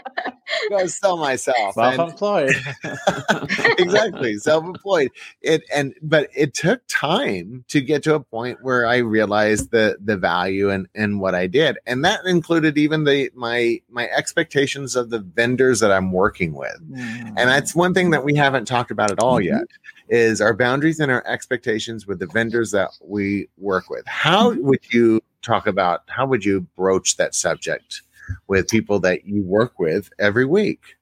go 0.70 0.86
sell 0.86 1.16
myself. 1.16 1.74
Self-employed. 1.74 2.55
exactly 3.78 4.36
self-employed 4.36 5.11
it 5.40 5.62
and 5.74 5.95
but 6.03 6.28
it 6.34 6.55
took 6.55 6.80
time 6.88 7.64
to 7.68 7.80
get 7.80 8.03
to 8.03 8.14
a 8.14 8.20
point 8.20 8.59
where 8.62 8.86
i 8.86 8.97
realized 8.97 9.70
the 9.70 9.97
the 10.03 10.16
value 10.16 10.70
and 10.70 10.88
and 10.95 11.20
what 11.20 11.34
i 11.34 11.47
did 11.47 11.78
and 11.86 12.05
that 12.05 12.24
included 12.26 12.78
even 12.78 13.05
the 13.05 13.30
my 13.34 13.80
my 13.90 14.09
expectations 14.09 14.97
of 14.97 15.11
the 15.11 15.18
vendors 15.18 15.80
that 15.80 15.93
i'm 15.93 16.12
working 16.12 16.55
with 16.55 16.78
mm. 16.90 17.26
and 17.36 17.49
that's 17.49 17.74
one 17.74 17.95
thing 17.95 18.11
that 18.11 18.24
we 18.24 18.34
haven't 18.34 18.66
talked 18.66 18.90
about 18.90 19.11
at 19.11 19.18
all 19.18 19.38
mm-hmm. 19.38 19.59
yet 19.59 19.66
is 20.12 20.40
our 20.40 20.54
boundaries 20.54 21.00
and 21.00 21.10
our 21.10 21.26
expectations 21.26 22.06
with 22.06 22.18
the 22.18 22.26
vendors 22.26 22.70
that 22.70 22.90
we 23.02 23.48
work 23.56 23.90
with 23.90 24.06
how 24.06 24.52
would 24.52 24.92
you 24.92 25.20
talk 25.42 25.66
about 25.66 26.02
how 26.06 26.26
would 26.26 26.44
you 26.44 26.60
broach 26.76 27.16
that 27.16 27.34
subject 27.34 28.02
with 28.46 28.68
people 28.68 29.00
that 29.00 29.24
you 29.24 29.42
work 29.42 29.78
with 29.78 30.10
every 30.18 30.44
week 30.44 30.96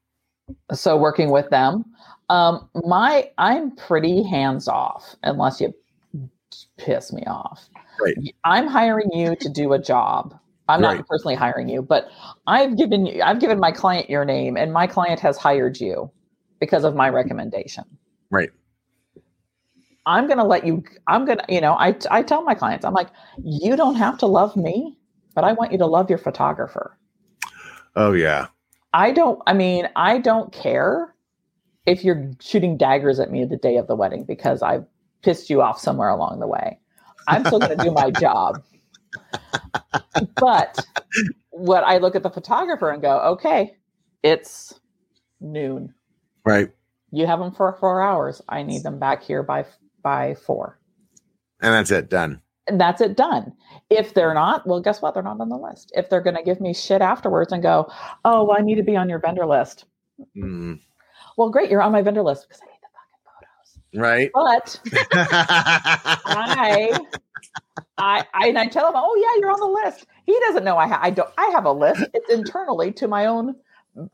so 0.73 0.97
working 0.97 1.31
with 1.31 1.51
them, 1.51 1.85
um, 2.29 2.69
my 2.85 3.31
I'm 3.39 3.73
pretty 3.73 4.23
hands 4.23 4.69
off 4.69 5.17
unless 5.23 5.61
you 5.61 5.75
piss 6.79 7.13
me 7.13 7.23
off. 7.27 7.69
Right. 8.01 8.35
I'm 8.45 8.67
hiring 8.67 9.11
you 9.13 9.37
to 9.37 9.49
do 9.49 9.73
a 9.73 9.79
job. 9.79 10.39
I'm 10.69 10.81
not 10.81 11.05
personally 11.09 11.35
hiring 11.35 11.69
you, 11.69 11.83
but 11.83 12.09
I've 12.47 12.79
given 12.79 13.05
you 13.05 13.23
I've 13.23 13.41
given 13.41 13.59
my 13.59 13.73
client 13.73 14.09
your 14.09 14.25
name 14.25 14.57
and 14.57 14.73
my 14.73 14.87
client 14.87 15.19
has 15.21 15.37
hired 15.37 15.81
you 15.81 16.11
because 16.61 16.85
of 16.85 16.95
my 16.95 17.09
recommendation. 17.09 17.85
Right. 18.31 18.51
I'm 20.07 20.27
going 20.27 20.39
to 20.39 20.45
let 20.45 20.67
you 20.67 20.83
I'm 21.07 21.25
going 21.25 21.39
to, 21.39 21.45
you 21.49 21.61
know, 21.61 21.75
I 21.75 21.97
I 22.11 22.23
tell 22.23 22.43
my 22.43 22.55
clients, 22.55 22.85
I'm 22.85 22.95
like, 22.95 23.11
you 23.43 23.77
don't 23.77 23.97
have 23.97 24.19
to 24.19 24.27
love 24.27 24.57
me, 24.57 24.97
but 25.35 25.45
I 25.45 25.53
want 25.53 25.73
you 25.73 25.79
to 25.79 25.87
love 25.87 26.09
your 26.11 26.19
photographer. 26.19 26.99
oh 27.97 28.13
yeah 28.13 28.49
I 28.93 29.13
don't, 29.13 29.41
I 29.47 29.53
mean, 29.53 29.89
I 29.97 30.19
don't 30.19 30.53
care 30.53 31.15
if 31.87 32.05
you're 32.05 32.33
shooting 32.41 32.77
daggers 32.77 33.21
at 33.21 33.31
me 33.31 33.45
the 33.45 33.57
day 33.57 33.77
of 33.77 33.87
the 33.87 33.97
wedding 33.97 34.25
because 34.25 34.63
I 34.63 34.81
pissed 35.23 35.51
you 35.51 35.63
off 35.63 35.79
somewhere 35.81 36.09
along 36.09 36.41
the 36.41 36.47
way. 36.47 36.79
I'm 37.29 37.45
still 37.45 37.61
going 37.61 37.77
to 37.77 37.85
do 37.85 37.91
my 37.93 38.11
job. 38.21 38.65
But 40.39 40.87
what 41.51 41.85
I 41.85 41.99
look 41.99 42.17
at 42.17 42.23
the 42.23 42.31
photographer 42.31 42.91
and 42.91 43.03
go, 43.03 43.21
okay, 43.21 43.77
it's 44.23 44.75
noon. 45.41 45.95
right 46.45 46.71
You 47.13 47.27
have 47.27 47.39
them 47.39 47.53
for 47.53 47.73
four 47.81 48.03
hours. 48.03 48.43
I 48.49 48.63
need 48.63 48.83
them 48.83 48.99
back 48.99 49.23
here 49.23 49.43
by 49.43 49.65
by 50.03 50.35
four. 50.35 50.79
and 51.61 51.73
that's 51.75 51.91
it 51.91 52.09
done 52.09 52.41
And 52.67 52.81
that's 52.81 53.01
it 53.01 53.17
done. 53.17 53.53
If 53.91 54.15
they're 54.15 54.35
not, 54.35 54.67
well, 54.67 54.81
guess 54.81 55.03
what? 55.03 55.15
They're 55.15 55.23
not 55.23 55.41
on 55.41 55.49
the 55.49 55.57
list. 55.57 55.93
If 55.97 56.09
they're 56.09 56.21
going 56.21 56.37
to 56.37 56.43
give 56.43 56.61
me 56.61 56.73
shit 56.73 57.03
afterwards 57.03 57.53
and 57.53 57.63
go, 57.63 57.91
oh, 58.25 58.45
well, 58.45 58.57
I 58.59 58.63
need 58.63 58.77
to 58.77 58.83
be 58.85 58.97
on 58.97 59.09
your 59.09 59.19
vendor 59.19 59.45
list. 59.47 59.85
Mm, 60.37 60.79
Well, 61.37 61.51
great, 61.51 61.71
you're 61.71 61.83
on 61.83 61.93
my 61.93 62.03
vendor 62.03 62.23
list 62.23 62.47
because 62.49 62.63
I 62.63 62.67
need 62.67 62.81
the 62.83 62.89
fucking 62.95 63.21
photos. 63.27 63.79
right 64.01 64.31
But 64.33 64.81
I, 66.27 67.01
I, 67.99 68.25
I, 68.35 68.49
and 68.49 68.59
I 68.59 68.67
tell 68.67 68.87
him, 68.89 68.95
oh 68.97 69.17
yeah, 69.21 69.41
you're 69.41 69.51
on 69.51 69.61
the 69.61 69.81
list. 69.85 70.07
He 70.27 70.39
doesn't 70.41 70.65
know 70.65 70.77
I, 70.77 70.87
ha- 70.87 71.01
I 71.03 71.11
don't. 71.11 71.31
I 71.39 71.47
have 71.53 71.65
a 71.65 71.73
list. 71.73 72.05
It's 72.15 72.31
internally 72.31 72.93
to 72.93 73.09
my 73.09 73.27
own, 73.27 73.57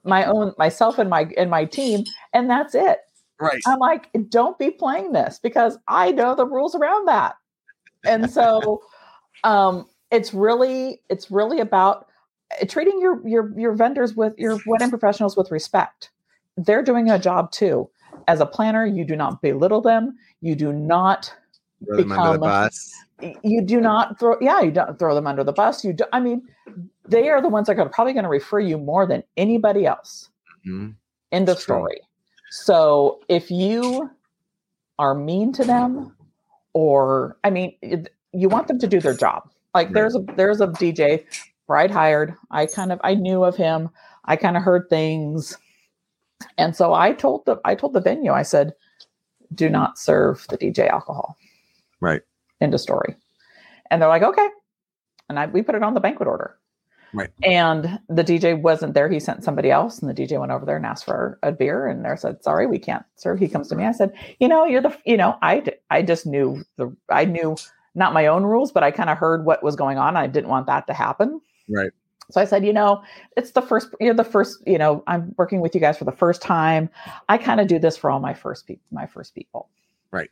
my 0.04 0.24
own, 0.24 0.54
myself 0.58 0.98
and 0.98 1.10
my 1.10 1.28
and 1.36 1.50
my 1.50 1.64
team, 1.66 2.04
and 2.32 2.48
that's 2.48 2.74
it. 2.74 3.00
Right 3.40 3.62
I'm 3.66 3.78
like, 3.78 4.10
don't 4.28 4.58
be 4.58 4.70
playing 4.70 5.12
this 5.12 5.38
because 5.42 5.78
I 5.88 6.12
know 6.12 6.34
the 6.34 6.46
rules 6.46 6.74
around 6.74 7.08
that. 7.08 7.36
And 8.04 8.30
so, 8.30 8.82
um, 9.44 9.88
it's 10.10 10.32
really, 10.32 11.00
it's 11.10 11.30
really 11.30 11.60
about 11.60 12.06
uh, 12.60 12.66
treating 12.66 13.00
your 13.00 13.26
your 13.26 13.52
your 13.58 13.74
vendors 13.74 14.14
with 14.14 14.34
your 14.38 14.60
wedding 14.66 14.90
professionals 14.90 15.36
with 15.36 15.50
respect. 15.50 16.10
They're 16.56 16.82
doing 16.82 17.10
a 17.10 17.18
job 17.18 17.50
too. 17.50 17.90
As 18.28 18.40
a 18.40 18.46
planner, 18.46 18.86
you 18.86 19.04
do 19.04 19.16
not 19.16 19.42
belittle 19.42 19.80
them. 19.80 20.16
You 20.40 20.54
do 20.54 20.72
not 20.72 21.34
throw 21.84 21.96
them 21.98 22.12
under 22.12 22.32
the 22.32 22.38
bus 22.38 22.92
you 23.42 23.62
do 23.62 23.80
not 23.80 24.18
throw 24.18 24.36
yeah 24.40 24.60
you 24.60 24.70
don't 24.70 24.98
throw 24.98 25.14
them 25.14 25.26
under 25.26 25.42
the 25.42 25.52
bus 25.52 25.84
you 25.84 25.92
do 25.92 26.04
i 26.12 26.20
mean 26.20 26.42
they 27.08 27.28
are 27.28 27.40
the 27.40 27.48
ones 27.48 27.66
that 27.66 27.78
are 27.78 27.88
probably 27.88 28.12
going 28.12 28.24
to 28.24 28.28
refer 28.28 28.60
you 28.60 28.76
more 28.76 29.06
than 29.06 29.22
anybody 29.36 29.86
else 29.86 30.28
Mhm. 30.66 30.96
end 31.32 31.48
of 31.48 31.58
story 31.58 32.00
so 32.64 33.20
if 33.28 33.50
you 33.50 34.10
are 34.98 35.14
mean 35.14 35.52
to 35.52 35.64
them 35.64 36.14
or 36.72 37.36
i 37.44 37.50
mean 37.50 37.74
you 38.32 38.48
want 38.48 38.68
them 38.68 38.78
to 38.78 38.86
do 38.86 39.00
their 39.00 39.14
job 39.14 39.48
like 39.74 39.92
there's 39.92 40.14
a 40.14 40.20
there's 40.36 40.60
a 40.60 40.68
dj 40.68 41.24
bride 41.66 41.90
hired. 41.90 42.34
I 42.50 42.66
kind 42.66 42.92
of 42.92 43.00
I 43.04 43.14
knew 43.14 43.44
of 43.44 43.56
him. 43.56 43.90
I 44.24 44.36
kind 44.36 44.56
of 44.56 44.62
heard 44.62 44.88
things. 44.88 45.56
And 46.58 46.76
so 46.76 46.94
I 46.94 47.12
told 47.12 47.44
the 47.46 47.60
I 47.64 47.74
told 47.74 47.92
the 47.92 48.00
venue, 48.00 48.32
I 48.32 48.42
said, 48.42 48.74
do 49.54 49.68
not 49.68 49.98
serve 49.98 50.46
the 50.48 50.58
DJ 50.58 50.88
alcohol. 50.88 51.36
Right. 52.00 52.22
End 52.60 52.74
of 52.74 52.80
story. 52.80 53.16
And 53.90 54.00
they're 54.00 54.08
like, 54.08 54.22
okay. 54.22 54.48
And 55.28 55.38
I 55.38 55.46
we 55.46 55.62
put 55.62 55.74
it 55.74 55.82
on 55.82 55.94
the 55.94 56.00
banquet 56.00 56.28
order. 56.28 56.56
Right. 57.16 57.30
And 57.42 57.98
the 58.08 58.22
DJ 58.22 58.60
wasn't 58.60 58.94
there. 58.94 59.08
He 59.08 59.18
sent 59.18 59.42
somebody 59.42 59.70
else, 59.70 60.00
and 60.00 60.08
the 60.08 60.14
DJ 60.14 60.38
went 60.38 60.52
over 60.52 60.66
there 60.66 60.76
and 60.76 60.84
asked 60.84 61.06
for 61.06 61.38
a 61.42 61.50
beer. 61.50 61.86
And 61.86 62.04
they 62.04 62.14
said, 62.16 62.42
"Sorry, 62.44 62.66
we 62.66 62.78
can't 62.78 63.04
serve." 63.16 63.38
He 63.38 63.48
comes 63.48 63.68
to 63.68 63.74
me. 63.74 63.84
I 63.84 63.92
said, 63.92 64.12
"You 64.38 64.48
know, 64.48 64.64
you're 64.66 64.82
the, 64.82 64.96
you 65.06 65.16
know, 65.16 65.38
I, 65.42 65.64
I 65.90 66.02
just 66.02 66.26
knew 66.26 66.62
the, 66.76 66.94
I 67.10 67.24
knew 67.24 67.56
not 67.96 68.12
my 68.12 68.26
own 68.26 68.44
rules, 68.44 68.70
but 68.70 68.84
I 68.84 68.90
kind 68.90 69.10
of 69.10 69.16
heard 69.16 69.46
what 69.46 69.62
was 69.62 69.74
going 69.74 69.98
on. 69.98 70.16
I 70.16 70.26
didn't 70.26 70.50
want 70.50 70.66
that 70.66 70.86
to 70.86 70.92
happen. 70.92 71.40
Right. 71.68 71.90
So 72.30 72.40
I 72.40 72.44
said, 72.44 72.64
you 72.64 72.72
know, 72.72 73.02
it's 73.36 73.52
the 73.52 73.62
first, 73.62 73.88
you're 74.00 74.14
the 74.14 74.24
first, 74.24 74.62
you 74.66 74.78
know, 74.78 75.02
I'm 75.06 75.34
working 75.38 75.60
with 75.60 75.74
you 75.74 75.80
guys 75.80 75.96
for 75.96 76.04
the 76.04 76.12
first 76.12 76.42
time. 76.42 76.90
I 77.28 77.38
kind 77.38 77.60
of 77.60 77.68
do 77.68 77.78
this 77.78 77.96
for 77.96 78.10
all 78.10 78.20
my 78.20 78.34
first 78.34 78.66
people, 78.66 78.84
my 78.90 79.06
first 79.06 79.34
people. 79.34 79.70
Right. 80.10 80.30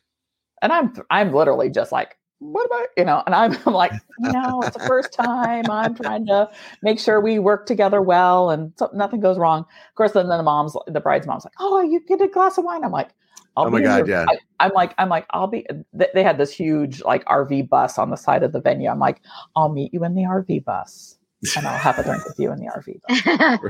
And 0.60 0.72
I'm, 0.72 0.92
I'm 1.10 1.32
literally 1.32 1.70
just 1.70 1.92
like, 1.92 2.18
what 2.52 2.66
about, 2.66 2.88
you 2.96 3.04
know, 3.04 3.22
and 3.26 3.34
I'm, 3.34 3.56
I'm 3.66 3.72
like, 3.74 3.92
no, 4.18 4.60
it's 4.62 4.76
the 4.76 4.84
first 4.86 5.12
time. 5.12 5.64
I'm 5.70 5.94
trying 5.94 6.26
to 6.26 6.50
make 6.82 6.98
sure 6.98 7.20
we 7.20 7.38
work 7.38 7.66
together 7.66 8.02
well 8.02 8.50
and 8.50 8.72
so, 8.76 8.90
nothing 8.94 9.20
goes 9.20 9.38
wrong. 9.38 9.60
Of 9.60 9.94
course, 9.96 10.12
then, 10.12 10.28
the 10.28 10.42
mom's, 10.42 10.76
the 10.86 11.00
bride's 11.00 11.26
mom's 11.26 11.44
like, 11.44 11.54
oh, 11.58 11.80
you 11.80 12.00
get 12.06 12.20
a 12.20 12.28
glass 12.28 12.58
of 12.58 12.64
wine. 12.64 12.84
I'm 12.84 12.92
like, 12.92 13.10
I'll 13.56 13.66
oh 13.66 13.70
my 13.70 13.80
God, 13.80 14.06
your- 14.06 14.08
yeah. 14.08 14.26
I, 14.58 14.66
am 14.66 14.72
like, 14.74 14.94
I'm 14.98 15.08
like, 15.08 15.26
I'll 15.30 15.46
be. 15.46 15.64
th- 15.96 16.10
They 16.12 16.24
had 16.24 16.38
this 16.38 16.50
huge 16.52 17.02
like 17.02 17.24
RV 17.26 17.68
bus 17.68 17.98
on 17.98 18.10
the 18.10 18.16
side 18.16 18.42
of 18.42 18.52
the 18.52 18.60
venue. 18.60 18.88
I'm 18.90 18.98
like, 18.98 19.20
I'll 19.54 19.68
meet 19.68 19.94
you 19.94 20.02
in 20.04 20.14
the 20.14 20.22
RV 20.22 20.64
bus, 20.64 21.18
and 21.56 21.64
I'll 21.64 21.78
have 21.78 21.96
a 21.98 22.02
drink 22.02 22.24
with 22.24 22.38
you 22.38 22.50
in 22.50 22.58
the 22.58 22.66
RV 22.66 23.60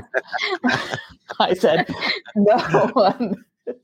bus. 0.63 0.97
I 1.39 1.53
said, 1.53 1.87
no. 2.35 3.35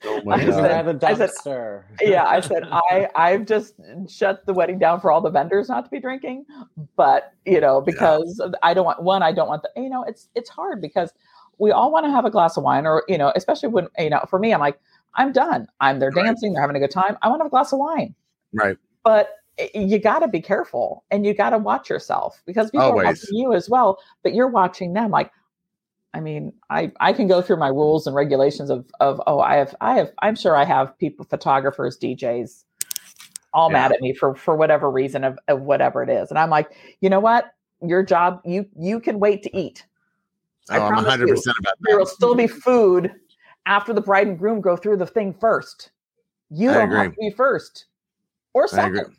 Oh 0.03 0.17
I 0.19 0.23
my 0.23 0.39
said- 0.39 0.47
God. 0.85 0.99
By 0.99 1.13
the 1.13 1.23
I 1.25 1.27
said- 1.27 1.83
yeah, 2.01 2.25
I 2.25 2.39
said 2.39 2.63
I 2.71 3.07
I've 3.15 3.45
just 3.45 3.75
shut 4.07 4.45
the 4.45 4.53
wedding 4.53 4.77
down 4.79 4.99
for 5.01 5.11
all 5.11 5.21
the 5.21 5.29
vendors 5.31 5.69
not 5.69 5.85
to 5.85 5.91
be 5.91 5.99
drinking, 5.99 6.45
but 6.95 7.33
you 7.45 7.59
know 7.59 7.81
because 7.81 8.41
I 8.61 8.73
don't 8.73 8.85
want 8.85 9.01
one. 9.01 9.23
I 9.23 9.31
don't 9.31 9.47
want 9.47 9.63
the 9.63 9.71
you 9.81 9.89
know 9.89 10.03
it's 10.03 10.29
it's 10.35 10.49
hard 10.49 10.81
because 10.81 11.11
we 11.57 11.71
all 11.71 11.91
want 11.91 12.05
to 12.05 12.11
have 12.11 12.25
a 12.25 12.29
glass 12.31 12.57
of 12.57 12.63
wine 12.63 12.85
or 12.85 13.03
you 13.07 13.17
know 13.17 13.31
especially 13.35 13.69
when 13.69 13.87
you 13.97 14.09
know 14.09 14.23
for 14.29 14.39
me 14.39 14.53
I'm 14.53 14.59
like 14.59 14.79
I'm 15.15 15.31
done. 15.31 15.67
I'm 15.81 15.99
they're 15.99 16.11
Right. 16.11 16.25
dancing, 16.25 16.53
they're 16.53 16.61
having 16.61 16.75
a 16.75 16.79
good 16.79 16.91
time. 16.91 17.17
I 17.21 17.27
want 17.29 17.39
to 17.39 17.43
have 17.43 17.47
a 17.47 17.49
glass 17.51 17.73
of 17.73 17.79
wine, 17.79 18.15
Right. 18.53 18.77
but 19.03 19.35
you 19.75 19.99
got 19.99 20.19
to 20.19 20.27
be 20.27 20.41
careful 20.41 21.03
and 21.11 21.25
you 21.25 21.33
got 21.33 21.49
to 21.51 21.57
watch 21.57 21.89
yourself 21.89 22.41
because 22.45 22.71
people 22.71 22.85
are 22.87 22.95
watching 22.95 23.29
you 23.37 23.53
as 23.53 23.69
well, 23.69 23.99
but 24.23 24.33
you're 24.33 24.47
watching 24.47 24.93
them. 24.93 25.11
Like, 25.11 25.31
I 26.13 26.19
mean, 26.19 26.53
I 26.69 26.91
I 26.99 27.13
can 27.13 27.27
go 27.27 27.41
through 27.41 27.57
my 27.57 27.69
rules 27.69 28.05
and 28.07 28.15
regulations 28.15 28.69
of 28.69 28.85
of 28.99 29.21
oh 29.27 29.39
I 29.39 29.55
have 29.55 29.75
I 29.81 29.95
have 29.95 30.11
I'm 30.21 30.35
sure 30.35 30.55
I 30.55 30.65
have 30.65 30.97
people 30.97 31.25
photographers 31.25 31.97
DJs 31.97 32.63
all 33.53 33.69
Yeah. 33.69 33.73
mad 33.79 33.91
at 33.93 34.01
me 34.01 34.13
for 34.13 34.35
for 34.35 34.55
whatever 34.55 34.89
reason 34.91 35.23
of, 35.23 35.39
of 35.47 35.61
whatever 35.61 36.03
it 36.03 36.09
is, 36.09 36.29
and 36.29 36.37
I'm 36.39 36.49
like, 36.49 36.71
you 37.01 37.09
know 37.09 37.19
what, 37.19 37.51
your 37.81 38.03
job 38.03 38.41
you 38.45 38.65
you 38.77 38.99
can 38.99 39.19
wait 39.19 39.43
to 39.43 39.57
eat. 39.57 39.85
I 40.69 40.77
Oh, 40.77 40.83
I'm 40.83 40.87
promise 40.89 41.03
you, 41.05 41.09
100 41.09 41.29
percent 41.29 41.57
about 41.59 41.73
There 41.81 41.97
will 41.97 42.05
still 42.05 42.35
be 42.35 42.47
food 42.47 43.11
after 43.65 43.93
the 43.93 44.01
bride 44.01 44.27
and 44.27 44.37
groom 44.37 44.61
go 44.61 44.75
through 44.77 44.97
the 44.97 45.07
thing 45.07 45.33
first. 45.33 45.91
You 46.49 46.71
I 46.71 46.73
don't 46.73 46.91
have 46.91 47.05
agree. 47.07 47.15
to 47.29 47.31
be 47.31 47.35
first 47.35 47.85
or 48.53 48.65
I 48.65 48.67
second. 48.67 49.15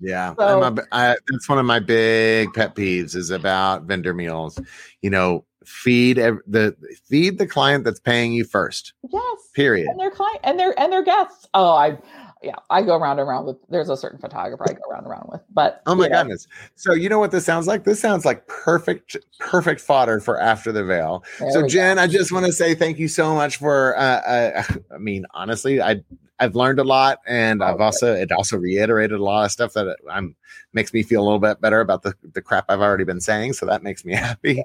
Yeah, 0.00 0.34
So- 0.34 0.62
I'm 0.62 0.78
a, 0.78 0.82
I, 0.92 1.16
that's 1.30 1.48
one 1.48 1.58
of 1.58 1.64
my 1.66 1.78
big 1.78 2.52
pet 2.52 2.74
peeves 2.74 3.14
is 3.14 3.30
about 3.30 3.84
vendor 3.84 4.12
meals. 4.12 4.58
You 5.02 5.10
know, 5.10 5.44
feed 5.66 6.16
the 6.16 6.76
feed 7.08 7.38
the 7.38 7.46
client 7.46 7.84
that's 7.84 8.00
paying 8.00 8.32
you 8.32 8.44
first. 8.44 8.92
Yes. 9.10 9.40
Period. 9.54 9.88
And 9.88 9.98
their 9.98 10.10
client 10.10 10.40
and 10.44 10.58
their 10.58 10.78
and 10.78 10.92
their 10.92 11.04
guests. 11.04 11.48
Oh, 11.54 11.70
I 11.70 11.98
yeah, 12.44 12.56
I 12.70 12.82
go 12.82 12.96
around 12.96 13.18
and 13.18 13.28
around 13.28 13.46
with 13.46 13.56
there's 13.68 13.88
a 13.88 13.96
certain 13.96 14.18
photographer 14.18 14.64
I 14.68 14.74
go 14.74 14.80
around 14.90 15.04
and 15.04 15.12
around 15.12 15.28
with. 15.30 15.40
But 15.52 15.82
Oh 15.86 15.94
my 15.94 16.08
know, 16.08 16.22
goodness! 16.22 16.46
So 16.74 16.92
you 16.92 17.08
know 17.08 17.18
what 17.18 17.30
this 17.30 17.44
sounds 17.44 17.66
like? 17.66 17.84
This 17.84 18.00
sounds 18.00 18.24
like 18.24 18.46
perfect, 18.46 19.16
perfect 19.40 19.80
fodder 19.80 20.20
for 20.20 20.40
after 20.40 20.72
the 20.72 20.84
veil. 20.84 21.24
there 21.38 21.50
so 21.50 21.58
we 21.58 21.62
go. 21.62 21.68
Jen, 21.68 21.98
I 21.98 22.06
just 22.06 22.32
want 22.32 22.46
to 22.46 22.52
say 22.52 22.74
thank 22.74 22.98
you 22.98 23.08
so 23.08 23.34
much 23.34 23.56
for. 23.56 23.96
Uh, 23.96 24.20
uh, 24.20 24.62
I 24.94 24.98
mean, 24.98 25.24
honestly, 25.32 25.80
I 25.80 26.02
I've 26.40 26.54
learned 26.56 26.78
a 26.80 26.84
lot, 26.84 27.20
and 27.26 27.62
Oh, 27.62 27.66
I've 27.66 27.80
also 27.80 28.14
it 28.14 28.32
also 28.32 28.56
reiterated 28.56 29.18
a 29.18 29.22
lot 29.22 29.44
of 29.44 29.52
stuff 29.52 29.72
that 29.74 29.96
I'm 30.10 30.36
makes 30.72 30.92
me 30.92 31.02
feel 31.02 31.22
a 31.22 31.24
little 31.24 31.38
bit 31.38 31.60
better 31.60 31.80
about 31.80 32.02
the 32.02 32.14
the 32.32 32.42
crap 32.42 32.66
I've 32.68 32.80
already 32.80 33.04
been 33.04 33.20
saying. 33.20 33.54
So 33.54 33.66
that 33.66 33.82
makes 33.82 34.04
me 34.04 34.14
happy. 34.16 34.62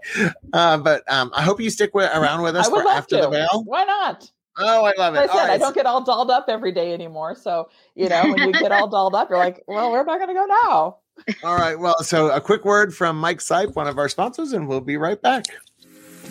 Uh, 0.54 0.78
but 0.78 1.10
um, 1.12 1.32
I 1.36 1.44
hope 1.44 1.62
you 1.62 1.70
stick 1.70 1.94
with, 1.94 2.12
around 2.14 2.42
with 2.42 2.56
us 2.56 2.68
I 2.68 2.70
for 2.72 2.88
after 2.88 3.18
to. 3.18 3.22
the 3.24 3.30
veil. 3.30 3.64
Why 3.66 3.84
not? 3.84 4.32
Oh, 4.58 4.86
I 4.86 4.94
love 4.98 5.16
it. 5.16 5.20
Like 5.20 5.30
I 5.30 5.34
All 5.34 5.40
said, 5.40 5.50
I 5.50 5.58
don't 5.58 5.76
get 5.76 5.86
all 5.86 6.04
dolled 6.04 6.32
up 6.32 6.46
every 6.50 6.72
day 6.72 6.94
anymore. 6.94 7.36
So, 7.36 7.70
you 7.96 8.10
know, 8.10 8.24
when 8.24 8.48
you 8.48 8.54
get 8.54 8.72
all 8.72 8.88
dolled 8.90 9.16
up, 9.16 9.30
you're 9.30 9.38
like, 9.38 9.64
well, 9.68 9.92
where 9.92 10.02
am 10.02 10.10
I 10.10 10.18
gonna 10.18 10.34
go 10.34 10.46
now? 10.46 10.98
All 11.44 11.56
right. 11.56 11.78
Well, 11.80 12.02
so 12.04 12.30
a 12.32 12.42
quick 12.42 12.66
word 12.66 12.96
from 12.96 13.20
Mike 13.20 13.40
Sipe, 13.40 13.76
one 13.76 13.88
of 13.88 13.98
our 13.98 14.10
sponsors, 14.10 14.54
and 14.54 14.68
we'll 14.68 14.82
be 14.82 14.98
right 14.98 15.22
back. 15.22 15.46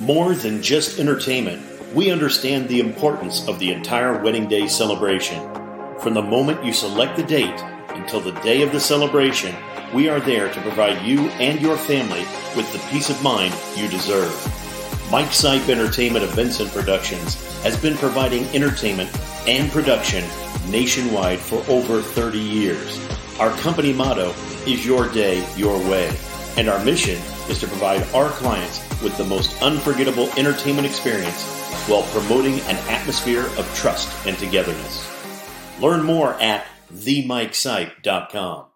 More 0.01 0.35
than 0.35 0.63
just 0.63 0.99
entertainment, 0.99 1.63
we 1.95 2.11
understand 2.11 2.69
the 2.69 2.81
importance 2.81 3.47
of 3.49 3.59
the 3.59 3.73
entire 3.73 4.23
wedding 4.23 4.49
day 4.49 4.69
celebration. 4.69 5.43
From 5.99 6.15
the 6.15 6.23
moment 6.23 6.65
you 6.65 6.73
select 6.73 7.17
the 7.17 7.23
date 7.23 7.61
until 7.91 8.21
the 8.21 8.33
day 8.41 8.63
of 8.63 8.73
the 8.73 8.81
celebration, 8.81 9.55
we 9.95 10.09
are 10.09 10.21
there 10.21 10.53
to 10.53 10.61
provide 10.61 11.05
you 11.05 11.29
and 11.31 11.61
your 11.61 11.77
family 11.77 12.25
with 12.57 12.71
the 12.73 12.79
peace 12.91 13.11
of 13.11 13.23
mind 13.23 13.55
you 13.75 13.89
deserve. 13.89 14.58
Mike 15.11 15.29
Sipe 15.29 15.71
Entertainment 15.71 16.23
of 16.23 16.33
Vincent 16.33 16.71
Productions 16.71 17.43
has 17.63 17.81
been 17.81 17.97
providing 17.97 18.45
entertainment 18.55 19.11
and 19.49 19.71
production 19.73 20.23
nationwide 20.71 21.39
for 21.39 21.65
over 21.71 22.03
30 22.03 22.39
years. 22.39 23.01
Our 23.41 23.51
company 23.61 23.95
motto 23.95 24.35
is 24.67 24.85
Your 24.85 25.09
Day, 25.09 25.49
Your 25.57 25.79
Way, 25.89 26.15
and 26.59 26.69
our 26.69 26.85
mission 26.85 27.19
is 27.49 27.59
to 27.61 27.67
provide 27.67 28.03
our 28.13 28.29
clients 28.29 28.81
with 29.03 29.17
the 29.17 29.25
most 29.25 29.63
unforgettable 29.63 30.29
entertainment 30.37 30.87
experience 30.87 31.43
while 31.89 32.03
promoting 32.13 32.61
an 32.61 32.77
atmosphere 32.91 33.47
of 33.57 33.75
trust 33.75 34.11
and 34.27 34.37
togetherness. 34.37 35.11
Learn 35.81 36.03
more 36.03 36.35
at 36.35 36.67
themikesipe.com. 36.93 38.68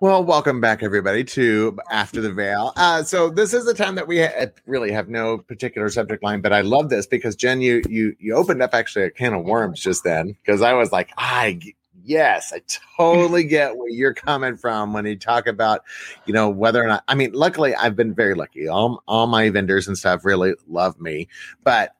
Well, 0.00 0.22
welcome 0.22 0.60
back, 0.60 0.84
everybody, 0.84 1.24
to 1.24 1.76
After 1.90 2.20
the 2.20 2.32
Veil. 2.32 2.72
Uh, 2.76 3.02
so 3.02 3.30
this 3.30 3.52
is 3.52 3.64
the 3.64 3.74
time 3.74 3.96
that 3.96 4.06
we 4.06 4.20
ha- 4.20 4.46
really 4.64 4.92
have 4.92 5.08
no 5.08 5.38
particular 5.38 5.88
subject 5.88 6.22
line, 6.22 6.40
but 6.40 6.52
I 6.52 6.60
love 6.60 6.88
this 6.88 7.04
because 7.04 7.34
Jen, 7.34 7.60
you 7.60 7.82
you 7.88 8.14
you 8.20 8.36
opened 8.36 8.62
up 8.62 8.74
actually 8.74 9.06
a 9.06 9.10
can 9.10 9.34
of 9.34 9.44
worms 9.44 9.80
just 9.80 10.04
then 10.04 10.36
because 10.40 10.62
I 10.62 10.74
was 10.74 10.92
like, 10.92 11.10
I 11.18 11.58
yes, 12.04 12.52
I 12.52 12.62
totally 12.96 13.42
get 13.48 13.76
where 13.76 13.88
you're 13.88 14.14
coming 14.14 14.56
from 14.56 14.92
when 14.92 15.04
you 15.04 15.16
talk 15.16 15.48
about, 15.48 15.82
you 16.26 16.32
know, 16.32 16.48
whether 16.48 16.80
or 16.80 16.86
not. 16.86 17.02
I 17.08 17.16
mean, 17.16 17.32
luckily, 17.32 17.74
I've 17.74 17.96
been 17.96 18.14
very 18.14 18.36
lucky. 18.36 18.68
All 18.68 19.02
all 19.08 19.26
my 19.26 19.50
vendors 19.50 19.88
and 19.88 19.98
stuff 19.98 20.24
really 20.24 20.54
love 20.68 21.00
me, 21.00 21.26
but 21.64 21.90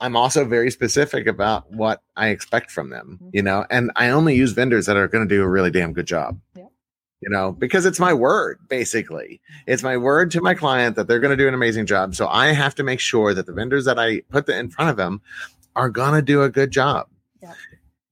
I'm 0.00 0.16
also 0.16 0.44
very 0.44 0.72
specific 0.72 1.28
about 1.28 1.70
what 1.70 2.02
I 2.16 2.30
expect 2.30 2.72
from 2.72 2.90
them, 2.90 3.20
you 3.32 3.42
know, 3.42 3.64
and 3.70 3.92
I 3.94 4.10
only 4.10 4.34
use 4.34 4.50
vendors 4.50 4.86
that 4.86 4.96
are 4.96 5.06
going 5.06 5.28
to 5.28 5.32
do 5.32 5.44
a 5.44 5.48
really 5.48 5.70
damn 5.70 5.92
good 5.92 6.06
job 6.06 6.36
you 7.22 7.30
know, 7.30 7.52
because 7.52 7.86
it's 7.86 8.00
my 8.00 8.12
word, 8.12 8.58
basically. 8.68 9.40
It's 9.66 9.82
my 9.82 9.96
word 9.96 10.30
to 10.32 10.40
my 10.40 10.54
client 10.54 10.96
that 10.96 11.06
they're 11.06 11.20
going 11.20 11.30
to 11.30 11.42
do 11.42 11.48
an 11.48 11.54
amazing 11.54 11.86
job. 11.86 12.14
So 12.14 12.26
I 12.28 12.48
have 12.48 12.74
to 12.76 12.82
make 12.82 13.00
sure 13.00 13.32
that 13.32 13.46
the 13.46 13.52
vendors 13.52 13.84
that 13.84 13.98
I 13.98 14.22
put 14.30 14.48
in 14.48 14.70
front 14.70 14.90
of 14.90 14.96
them 14.96 15.22
are 15.76 15.88
going 15.88 16.14
to 16.14 16.22
do 16.22 16.42
a 16.42 16.50
good 16.50 16.70
job. 16.70 17.06
Yep. 17.42 17.54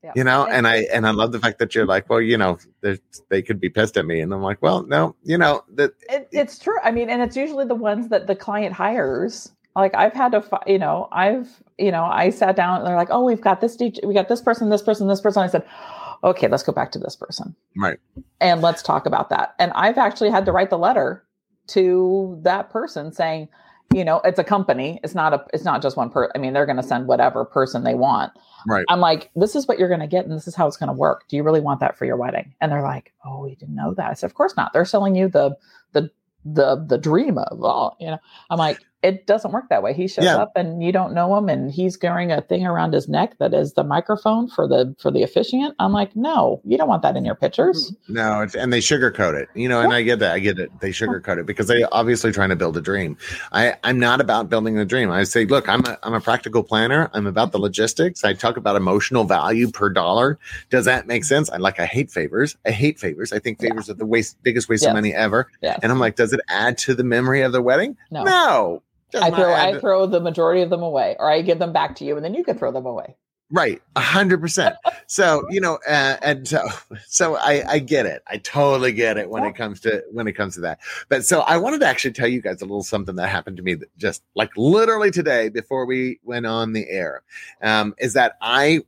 Yep. 0.03 0.17
You 0.17 0.25
know, 0.25 0.47
And- 0.47 0.67
I 0.67 0.87
and 0.93 1.07
I 1.07 1.11
love 1.11 1.33
the 1.33 1.39
fact 1.39 1.59
that 1.59 1.75
you're 1.75 1.85
like, 1.87 2.09
well, 2.09 2.23
you 2.23 2.39
know, 2.39 2.59
they 2.81 2.99
they 3.29 3.43
could 3.43 3.61
be 3.61 3.69
pissed 3.69 3.99
at 3.99 4.07
me, 4.07 4.21
and 4.21 4.33
I'm 4.33 4.43
like, 4.43 4.63
well, 4.63 4.83
no, 4.85 5.15
you 5.25 5.37
know, 5.37 5.63
that 5.75 5.93
It, 6.09 6.29
it's 6.33 6.59
true. 6.59 6.79
I 6.83 6.91
mean, 6.91 7.11
and 7.11 7.21
it's 7.21 7.37
usually 7.37 7.67
the 7.67 7.75
ones 7.75 8.09
that 8.09 8.27
the 8.27 8.35
client 8.35 8.73
hires. 8.73 9.53
Like 9.77 9.95
I've 9.95 10.15
had 10.15 10.33
to, 10.33 10.43
you 10.67 10.79
know, 10.79 11.07
I've, 11.13 11.49
you 11.79 11.91
know, 11.93 12.05
I 12.05 12.31
sat 12.31 12.57
down 12.57 12.79
and 12.79 12.87
they're 12.87 12.97
like, 12.97 13.11
oh, 13.11 13.25
we've 13.25 13.41
got 13.41 13.61
this, 13.61 13.77
DJ, 13.77 14.05
we 14.05 14.15
got 14.15 14.29
this 14.29 14.41
person, 14.41 14.69
this 14.69 14.83
person, 14.83 15.07
this 15.07 15.21
person. 15.21 15.43
I 15.43 15.47
said, 15.47 15.65
okay, 16.23 16.49
let's 16.49 16.63
go 16.63 16.73
back 16.73 16.93
to 16.93 16.99
this 16.99 17.17
person 17.17 17.55
right, 17.77 17.99
and 18.41 18.63
let's 18.63 18.83
talk 18.83 19.07
about 19.07 19.31
that. 19.31 19.55
And 19.59 19.73
I've 19.75 19.99
actually 19.99 20.31
had 20.31 20.45
to 20.47 20.53
write 20.53 20.71
the 20.71 20.79
letter 20.79 21.25
to 21.69 22.39
that 22.43 22.71
person 22.71 23.13
saying, 23.13 23.49
you 23.93 24.05
know, 24.05 24.21
it's 24.25 24.39
a 24.39 24.45
company. 24.45 25.01
It's 25.03 25.15
not 25.15 25.33
a, 25.35 25.45
it's 25.53 25.65
not 25.65 25.83
just 25.83 25.97
one 25.97 26.11
person. 26.11 26.31
I 26.35 26.39
mean, 26.39 26.53
they're 26.53 26.67
going 26.67 26.77
to 26.77 26.83
send 26.83 27.07
whatever 27.07 27.45
person 27.45 27.83
they 27.83 27.95
want. 27.95 28.33
right, 28.67 28.85
I'm 28.89 29.01
like, 29.01 29.31
this 29.35 29.57
is 29.57 29.67
what 29.67 29.79
you're 29.79 29.89
going 29.89 30.01
to 30.01 30.07
get, 30.07 30.25
and 30.25 30.35
this 30.35 30.47
is 30.47 30.55
how 30.55 30.67
it's 30.67 30.77
going 30.77 30.89
to 30.89 30.93
work. 30.95 31.27
Do 31.29 31.37
you 31.37 31.43
really 31.43 31.61
want 31.61 31.81
that 31.81 31.99
for 31.99 32.05
your 32.05 32.17
wedding? 32.17 32.55
And 32.61 32.71
they're 32.71 32.83
like, 32.83 33.13
oh, 33.25 33.43
we 33.43 33.57
didn't 33.57 33.75
know 33.75 33.95
that. 33.95 34.11
I 34.11 34.15
said, 34.15 34.27
of 34.27 34.35
course 34.35 34.57
not. 34.57 34.73
They're 34.73 34.85
selling 34.85 35.17
you 35.17 35.29
the 35.29 35.57
the 35.93 36.11
the 36.45 36.85
the 36.87 36.99
dream 36.99 37.39
of 37.39 37.63
all. 37.63 37.97
You 38.01 38.13
know, 38.13 38.19
I'm 38.49 38.59
like, 38.59 38.81
it 39.03 39.27
doesn't 39.27 39.53
work 39.53 39.69
that 39.71 39.83
way. 39.83 39.95
He 39.95 40.07
shows 40.07 40.27
Yeah. 40.27 40.37
up 40.37 40.53
and 40.57 40.83
you 40.83 40.93
don't 40.93 41.15
know 41.15 41.37
him 41.37 41.49
and 41.49 41.71
he's 41.71 41.99
wearing 42.03 42.31
a 42.33 42.43
thing 42.43 42.67
around 42.67 42.93
his 42.93 43.09
neck 43.09 43.37
that 43.39 43.55
is 43.55 43.73
the 43.73 43.85
microphone 43.85 44.49
for 44.49 44.69
the 44.69 44.95
for 44.99 45.11
the 45.11 45.23
officiant. 45.23 45.75
I'm 45.79 45.93
like, 45.93 46.15
no, 46.15 46.61
you 46.65 46.77
don't 46.77 46.89
want 46.89 47.03
that 47.03 47.17
in 47.17 47.25
your 47.25 47.35
pictures. 47.35 47.91
Mm-hmm. 47.91 48.15
No, 48.15 48.41
it's, 48.43 48.55
and 48.55 48.73
they 48.73 48.81
sugarcoat 48.81 49.41
it, 49.41 49.49
you 49.55 49.69
know, 49.69 49.81
and 49.81 49.93
I 49.93 50.03
get 50.03 50.19
that. 50.19 50.35
I 50.35 50.39
get 50.39 50.59
it. 50.59 50.71
They 50.81 50.91
sugarcoat 50.91 51.39
it 51.39 51.47
because 51.47 51.67
they're 51.67 51.89
obviously 51.93 52.33
trying 52.33 52.51
to 52.51 52.57
build 52.57 52.77
a 52.77 52.81
dream. 52.81 53.17
I, 53.53 53.75
I'm 53.85 53.99
not 53.99 54.21
about 54.21 54.49
building 54.51 54.79
a 54.79 54.85
dream. 54.85 55.11
I 55.11 55.25
say, 55.25 55.47
look, 55.47 55.69
I'm 55.69 55.85
a, 55.87 55.99
I'm 56.03 56.15
a 56.15 56.21
practical 56.21 56.63
planner. 56.63 57.11
I'm 57.15 57.27
about 57.27 57.53
the 57.53 57.59
mm-hmm. 57.59 57.65
logistics. 57.65 58.25
I 58.25 58.35
talk 58.35 58.57
about 58.57 58.77
emotional 58.77 59.25
value 59.25 59.71
per 59.71 59.89
dollar. 59.89 60.39
Does 60.69 60.85
that 60.85 61.07
make 61.07 61.23
mm-hmm. 61.23 61.29
sense? 61.29 61.51
I 61.51 61.57
like, 61.57 61.81
I 61.81 61.87
hate 61.87 62.11
favors. 62.11 62.57
I 62.67 62.71
hate 62.71 62.99
favors. 62.99 63.33
I 63.33 63.39
think 63.39 63.61
favors 63.61 63.89
are 63.89 63.95
the 63.95 64.07
waste, 64.07 64.43
biggest 64.43 64.69
waste 64.69 64.83
Yes. 64.83 64.91
of 64.91 64.95
money 64.95 65.15
ever. 65.15 65.51
Yes. 65.63 65.79
And 65.83 65.93
I'm 65.93 65.99
like, 65.99 66.17
does 66.17 66.33
it 66.33 66.41
add 66.49 66.79
to 66.79 66.95
the 66.95 67.05
memory 67.05 67.43
of 67.43 67.53
the 67.53 67.63
wedding? 67.63 67.97
No. 68.11 68.25
No. 68.25 68.83
Does 69.13 69.23
I 69.23 69.31
throw 69.31 69.53
I 69.55 69.79
throw 69.79 70.07
the 70.07 70.21
majority 70.21 70.63
of 70.63 70.71
them 70.71 70.83
away, 70.83 71.17
or 71.19 71.31
I 71.31 71.43
give 71.43 71.59
them 71.59 71.73
back 71.73 71.97
to 71.97 72.05
you, 72.05 72.17
and 72.17 72.25
then 72.25 72.35
you 72.35 72.45
can 72.45 72.59
throw 72.59 72.73
them 72.73 72.87
away. 72.87 73.17
Right, 73.53 73.83
a 73.97 74.01
hundred 74.01 74.41
percent. 74.41 74.77
So 75.09 75.45
you 75.51 75.61
know, 75.61 75.81
uh, 75.89 76.17
and 76.23 76.47
so 76.47 76.69
so 77.09 77.35
I 77.37 77.65
I 77.69 77.79
get 77.81 78.07
it. 78.07 78.23
I 78.29 78.37
totally 78.37 78.93
get 78.93 79.19
it 79.19 79.29
when 79.29 79.43
Yeah. 79.43 79.49
it 79.49 79.57
comes 79.57 79.81
to 79.81 80.05
when 80.13 80.29
it 80.29 80.35
comes 80.35 80.55
to 80.55 80.61
that. 80.61 80.79
But 81.09 81.25
so 81.25 81.41
I 81.41 81.57
wanted 81.57 81.81
to 81.81 81.87
actually 81.87 82.13
tell 82.13 82.29
you 82.29 82.41
guys 82.41 82.63
a 82.63 82.65
little 82.65 82.85
something 82.85 83.17
that 83.17 83.29
happened 83.29 83.57
to 83.57 83.65
me 83.65 83.75
that 83.75 83.97
just 83.99 84.23
like 84.37 84.51
literally 84.57 85.11
today 85.11 85.49
before 85.49 85.85
we 85.85 86.21
went 86.23 86.47
on 86.47 86.75
the 86.75 86.89
air. 86.89 87.23
Um, 87.61 87.95
is 87.99 88.13
that 88.13 88.37
I 88.41 88.83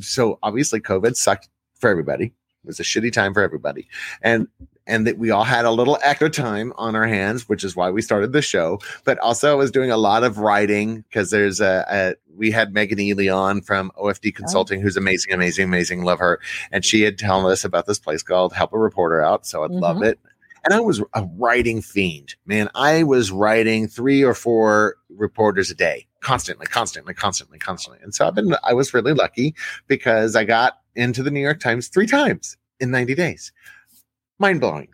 so 0.00 0.38
obviously 0.42 0.80
COVID 0.80 1.14
sucked 1.14 1.50
for 1.78 1.90
everybody. 1.90 2.26
It 2.26 2.32
was 2.64 2.80
a 2.80 2.84
shitty 2.84 3.12
time 3.12 3.34
for 3.34 3.42
everybody, 3.42 3.86
and 4.22 4.48
and 4.86 5.06
that 5.06 5.18
we 5.18 5.30
all 5.30 5.44
had 5.44 5.64
a 5.64 5.70
little 5.70 5.98
extra 6.02 6.30
time 6.30 6.72
on 6.76 6.94
our 6.94 7.06
hands, 7.06 7.48
which 7.48 7.64
is 7.64 7.74
why 7.74 7.90
we 7.90 8.02
started 8.02 8.32
the 8.32 8.42
show. 8.42 8.78
But 9.04 9.18
also, 9.18 9.50
I 9.50 9.54
was 9.54 9.70
doing 9.70 9.90
a 9.90 9.96
lot 9.96 10.22
of 10.24 10.38
writing 10.38 11.02
because 11.08 11.30
there's 11.30 11.60
a, 11.60 11.84
a 11.88 12.14
we 12.36 12.50
had 12.50 12.72
Megan 12.72 13.00
Ely 13.00 13.28
on 13.28 13.62
from 13.62 13.90
OFD 13.98 14.34
Consulting, 14.34 14.80
who's 14.80 14.96
amazing, 14.96 15.32
amazing, 15.32 15.64
amazing. 15.64 16.02
Love 16.04 16.18
her, 16.18 16.40
and 16.70 16.84
she 16.84 17.02
had 17.02 17.18
told 17.18 17.46
us 17.46 17.64
about 17.64 17.86
this 17.86 17.98
place 17.98 18.22
called 18.22 18.52
Help 18.52 18.72
a 18.72 18.78
Reporter 18.78 19.22
Out. 19.22 19.46
So 19.46 19.64
I 19.64 19.66
love 19.68 19.96
Mhm. 19.98 20.06
it. 20.06 20.18
And 20.64 20.74
I 20.74 20.80
was 20.80 21.00
a 21.14 21.24
writing 21.36 21.80
fiend, 21.80 22.34
man. 22.44 22.68
I 22.74 23.04
was 23.04 23.30
writing 23.30 23.86
three 23.86 24.24
or 24.24 24.34
four 24.34 24.96
reporters 25.10 25.70
a 25.70 25.76
day, 25.76 26.08
constantly, 26.22 26.66
constantly, 26.66 27.14
constantly, 27.14 27.58
constantly. 27.58 28.00
And 28.02 28.12
so 28.12 28.26
I've 28.26 28.34
been, 28.34 28.52
I 28.64 28.72
was 28.72 28.92
really 28.92 29.14
lucky 29.14 29.54
because 29.86 30.34
I 30.34 30.42
got 30.42 30.80
into 30.96 31.22
the 31.22 31.30
New 31.30 31.38
York 31.40 31.60
Times 31.60 31.86
three 31.86 32.08
times 32.08 32.56
in 32.80 32.90
90 32.90 33.14
days. 33.14 33.52
Mind 34.38 34.60
blowing, 34.60 34.88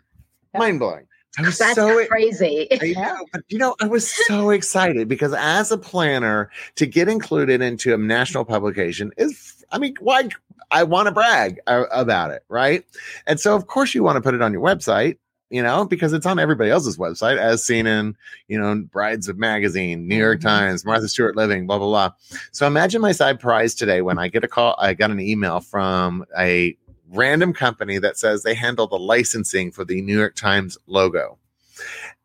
Yeah. 0.53 0.59
mind 0.59 0.79
blowing. 0.79 1.05
I 1.37 1.41
was 1.41 1.57
That's 1.57 1.75
so 1.75 2.05
crazy. 2.07 2.67
I 2.71 2.93
know, 2.95 3.25
but 3.33 3.41
you 3.49 3.57
know, 3.57 3.75
I 3.81 3.87
was 3.87 4.07
so 4.27 4.51
excited 4.51 5.07
because 5.07 5.33
as 5.33 5.71
a 5.71 5.77
planner 5.77 6.49
to 6.75 6.85
get 6.85 7.09
included 7.09 7.59
into 7.61 7.93
a 7.93 7.97
national 7.97 8.45
publication 8.45 9.11
is, 9.17 9.65
I 9.71 9.79
mean, 9.79 9.95
why? 9.99 10.29
I 10.71 10.83
want 10.83 11.07
to 11.07 11.11
brag 11.11 11.59
uh, 11.67 11.85
about 11.91 12.31
it, 12.31 12.43
right? 12.49 12.83
And 13.27 13.39
so, 13.39 13.55
of 13.55 13.67
course, 13.67 13.93
you 13.95 14.03
want 14.03 14.15
to 14.17 14.21
put 14.21 14.33
it 14.35 14.41
on 14.43 14.53
your 14.53 14.61
website, 14.61 15.17
you 15.49 15.61
know, 15.61 15.85
because 15.85 16.13
it's 16.13 16.25
on 16.25 16.37
everybody 16.39 16.69
else's 16.69 16.97
website, 16.97 17.37
as 17.37 17.63
seen 17.63 17.85
in, 17.87 18.15
you 18.47 18.59
know, 18.59 18.83
Brides 18.91 19.27
of 19.27 19.37
Magazine, 19.39 20.07
New 20.07 20.15
York 20.15 20.39
Mhm. 20.39 20.43
Times, 20.43 20.85
Martha 20.85 21.07
Stewart 21.07 21.35
Living, 21.35 21.65
blah 21.67 21.79
blah 21.79 21.87
blah. 21.87 22.11
So 22.51 22.67
imagine 22.67 23.01
my 23.01 23.11
side 23.11 23.39
prize 23.39 23.73
today 23.75 24.01
when 24.03 24.19
I 24.19 24.27
get 24.27 24.43
a 24.43 24.47
call. 24.47 24.75
I 24.79 24.93
got 24.93 25.09
an 25.11 25.19
email 25.19 25.59
from 25.61 26.25
a 26.37 26.77
random 27.13 27.53
company 27.53 27.97
that 27.99 28.17
says 28.17 28.43
they 28.43 28.53
handle 28.53 28.87
the 28.87 28.99
licensing 28.99 29.71
for 29.71 29.85
the 29.85 30.01
New 30.01 30.17
York 30.17 30.35
Times 30.35 30.77
logo. 30.87 31.37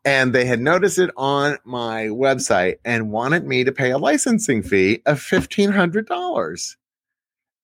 And 0.05 0.33
they 0.33 0.45
had 0.45 0.59
noticed 0.59 0.97
it 0.97 1.11
on 1.17 1.57
my 1.65 2.05
website 2.05 2.77
and 2.85 3.11
wanted 3.11 3.45
me 3.45 3.63
to 3.63 3.71
pay 3.71 3.91
a 3.91 3.97
licensing 3.97 4.63
fee 4.63 5.01
of 5.05 5.19
$1,500. 5.19 6.75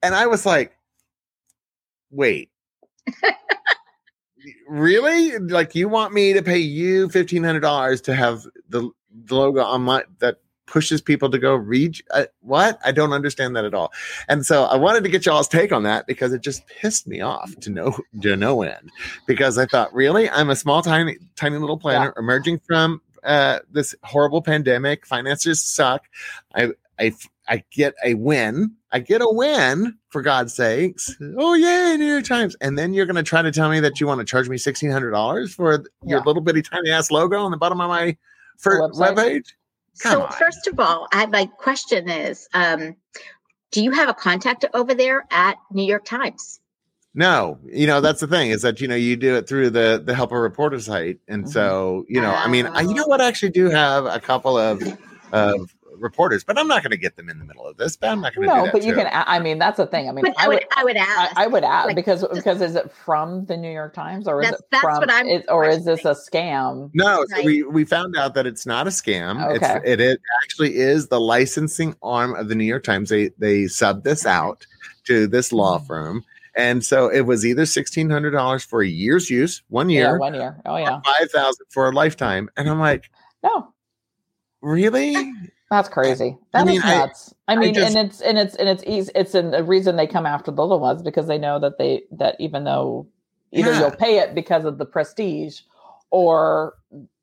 And 0.03 0.15
I 0.15 0.27
was 0.27 0.45
like, 0.45 0.77
wait, 2.11 2.49
really? 4.67 5.37
Like, 5.39 5.75
you 5.75 5.87
want 5.87 6.13
me 6.13 6.33
to 6.33 6.43
pay 6.43 6.57
you 6.57 7.07
$1,500 7.07 8.03
to 8.03 8.15
have 8.15 8.45
the, 8.69 8.89
the 9.09 9.35
logo 9.35 9.61
on 9.61 9.83
my, 9.83 10.03
that 10.19 10.39
pushes 10.65 11.01
people 11.01 11.29
to 11.29 11.37
go 11.37 11.55
read 11.55 12.01
uh, 12.11 12.25
what? 12.41 12.79
I 12.83 12.91
don't 12.91 13.13
understand 13.13 13.55
that 13.55 13.65
at 13.65 13.73
all. 13.73 13.93
And 14.27 14.45
so 14.45 14.63
i 14.65 14.75
wanted 14.75 15.03
to 15.03 15.09
get 15.09 15.25
y'all's 15.25 15.47
take 15.47 15.71
on 15.71 15.83
that 15.83 16.07
because 16.07 16.33
it 16.33 16.41
just 16.41 16.65
pissed 16.67 17.07
me 17.07 17.21
off 17.21 17.55
to 17.61 17.69
no 17.69 17.97
to 18.21 18.35
no 18.35 18.61
end 18.61 18.91
because 19.27 19.57
i 19.57 19.65
thought 19.65 19.93
really? 19.93 20.29
I'm 20.29 20.49
a 20.49 20.55
small 20.55 20.81
tiny 20.81 21.17
tiny 21.35 21.57
little 21.57 21.77
planner 21.77 22.13
emerging 22.17 22.59
from 22.59 23.01
uh, 23.23 23.59
this 23.71 23.95
horrible 24.03 24.41
pandemic. 24.41 25.05
Finances 25.05 25.63
suck. 25.63 26.05
I 26.53 26.69
i 26.99 27.13
i 27.47 27.63
get 27.71 27.93
a 28.03 28.13
win. 28.13 28.71
I 28.91 28.99
get 28.99 29.21
a 29.21 29.29
win 29.29 29.97
for 30.09 30.21
god's 30.21 30.53
sakes. 30.53 31.15
Oh 31.37 31.53
yay 31.53 31.97
new 31.97 32.05
york 32.05 32.25
times. 32.25 32.55
And 32.61 32.77
then 32.77 32.93
you're 32.93 33.05
going 33.05 33.17
to 33.17 33.23
try 33.23 33.41
to 33.41 33.51
tell 33.51 33.69
me 33.69 33.79
that 33.81 33.99
you 33.99 34.07
want 34.07 34.19
to 34.19 34.25
charge 34.25 34.47
me 34.47 34.57
$1600 34.57 35.49
for 35.53 35.83
your 36.05 36.21
little 36.23 36.41
bitty 36.41 36.61
tiny 36.61 36.91
ass 36.91 37.11
logo 37.11 37.39
on 37.39 37.51
the 37.51 37.57
bottom 37.57 37.81
of 37.81 37.89
my 37.89 38.15
first 38.57 38.97
website? 38.97 39.15
webpage 39.15 39.51
Come 40.01 40.11
so 40.11 40.23
on. 40.25 40.31
first 40.33 40.67
of 40.67 40.79
all, 40.79 41.07
I, 41.11 41.25
my 41.25 41.45
question 41.45 42.09
is, 42.09 42.47
um, 42.53 42.95
do 43.71 43.83
you 43.83 43.91
have 43.91 44.09
a 44.09 44.13
contact 44.13 44.65
over 44.73 44.93
there 44.93 45.25
at 45.31 45.57
New 45.71 45.83
York 45.85 46.05
Times? 46.05 46.59
No, 47.13 47.59
you 47.65 47.87
know 47.87 48.01
that's 48.01 48.19
the 48.19 48.27
thing 48.27 48.49
is 48.51 48.61
that 48.63 48.81
you 48.81 48.89
know 48.89 48.95
you 48.95 49.15
do 49.15 49.35
it 49.35 49.47
through 49.47 49.69
the 49.69 50.01
the 50.05 50.13
help 50.13 50.33
a 50.33 50.39
reporter 50.39 50.79
site, 50.81 51.19
and 51.29 51.45
Mhm. 51.45 51.49
so 51.49 52.05
you 52.09 52.19
know 52.19 52.31
I 52.31 52.49
mean 52.49 52.65
I, 52.67 52.81
you 52.81 52.93
know 52.93 53.07
what 53.07 53.21
I 53.21 53.27
actually 53.27 53.51
do 53.51 53.69
have 53.69 54.05
a 54.05 54.19
couple 54.19 54.57
of 54.57 54.83
of 55.31 55.73
reporters, 55.97 56.43
but 56.43 56.57
I'm 56.57 56.67
not 56.67 56.83
going 56.83 56.91
to 56.91 56.97
get 56.97 57.15
them 57.17 57.29
in 57.29 57.39
the 57.39 57.45
middle 57.45 57.65
of 57.67 57.77
this. 57.77 57.95
But 57.95 58.09
I'm 58.11 58.21
not 58.21 58.35
going 58.35 58.47
to 58.47 58.53
do 58.53 58.57
No, 58.57 58.63
that. 58.65 58.71
but 58.73 58.83
you 58.83 58.91
too. 58.93 58.97
can. 58.99 59.07
a- 59.07 59.29
I 59.29 59.39
mean, 59.39 59.57
that's 59.59 59.77
the 59.77 59.87
thing. 59.87 60.07
I 60.09 60.11
mean, 60.11 60.23
But 60.25 60.33
I 60.37 60.47
would, 60.47 60.63
I 60.75 60.83
would 60.83 60.97
I, 60.97 60.99
ask. 61.01 61.37
I 61.37 61.47
would 61.47 61.63
add 61.63 61.85
like, 61.85 61.95
because 61.95 62.21
just- 62.21 62.33
because 62.33 62.61
is 62.61 62.75
it 62.75 62.91
from 62.91 63.45
the 63.45 63.57
New 63.57 63.71
York 63.71 63.93
Times 63.93 64.27
or 64.27 64.41
is 64.41 64.45
That's- 64.47 64.59
it 64.61 64.67
that's 64.71 64.81
from 64.81 64.95
what 64.97 65.11
I'm 65.11 65.27
is, 65.27 65.43
or 65.49 65.65
is 65.67 65.85
this 65.85 66.05
a 66.05 66.15
scam? 66.15 66.89
No, 66.93 67.25
so 67.27 67.35
Right. 67.35 67.45
we 67.45 67.63
we 67.63 67.85
found 67.85 68.15
out 68.15 68.33
that 68.35 68.45
it's 68.45 68.65
not 68.65 68.87
a 68.87 68.89
scam. 68.91 69.43
Okay. 69.55 69.75
It's 69.77 69.85
it, 69.87 69.99
it 70.01 70.21
actually 70.43 70.75
is 70.75 71.07
the 71.07 71.19
licensing 71.19 71.95
arm 72.03 72.35
of 72.35 72.47
the 72.49 72.55
New 72.55 72.65
York 72.65 72.83
Times. 72.83 73.09
They 73.09 73.29
they 73.37 73.67
sub 73.67 74.03
this 74.03 74.25
out 74.25 74.65
to 75.05 75.27
this 75.27 75.51
law 75.53 75.77
Mm. 75.79 75.87
firm, 75.87 76.23
and 76.55 76.83
so 76.83 77.07
it 77.09 77.21
was 77.21 77.45
either 77.45 77.65
sixteen 77.65 78.09
hundred 78.09 78.31
dollars 78.31 78.63
for 78.63 78.81
a 78.81 78.87
year's 78.87 79.29
use, 79.29 79.61
one 79.69 79.89
Yeah, 79.89 79.99
year, 80.01 80.17
one 80.19 80.33
year. 80.33 80.59
Oh 80.65 80.77
yeah. 80.77 80.99
five 81.01 81.29
thousand 81.31 81.65
for 81.69 81.87
a 81.87 81.91
lifetime, 81.91 82.49
and 82.57 82.69
I'm 82.69 82.79
like, 82.79 83.09
No, 83.43 83.73
really? 84.61 85.13
that's 85.77 85.89
crazy. 85.89 86.37
That 86.53 86.67
is 86.67 86.73
mean, 86.73 86.81
I- 86.83 86.97
nuts. 86.97 87.33
I, 87.47 87.55
mean, 87.55 87.73
just- 87.73 87.95
and 87.95 88.07
it's 88.07 88.21
and 88.21 88.37
it's 88.37 88.55
and 88.55 88.67
it's 88.69 88.83
easy. 88.87 89.11
It's 89.15 89.35
an, 89.35 89.53
a 89.53 89.63
reason 89.63 89.95
they 89.95 90.07
come 90.07 90.25
after 90.25 90.51
the 90.51 90.61
little 90.61 90.79
ones 90.79 91.01
because 91.03 91.27
they 91.27 91.37
know 91.37 91.59
that 91.59 91.77
they 91.77 92.03
that 92.11 92.35
even 92.39 92.63
though 92.63 93.07
either 93.51 93.71
Yeah. 93.71 93.79
you'll 93.81 93.91
pay 93.91 94.17
it 94.19 94.33
because 94.33 94.65
of 94.65 94.77
the 94.77 94.85
prestige, 94.85 95.61
or 96.11 96.73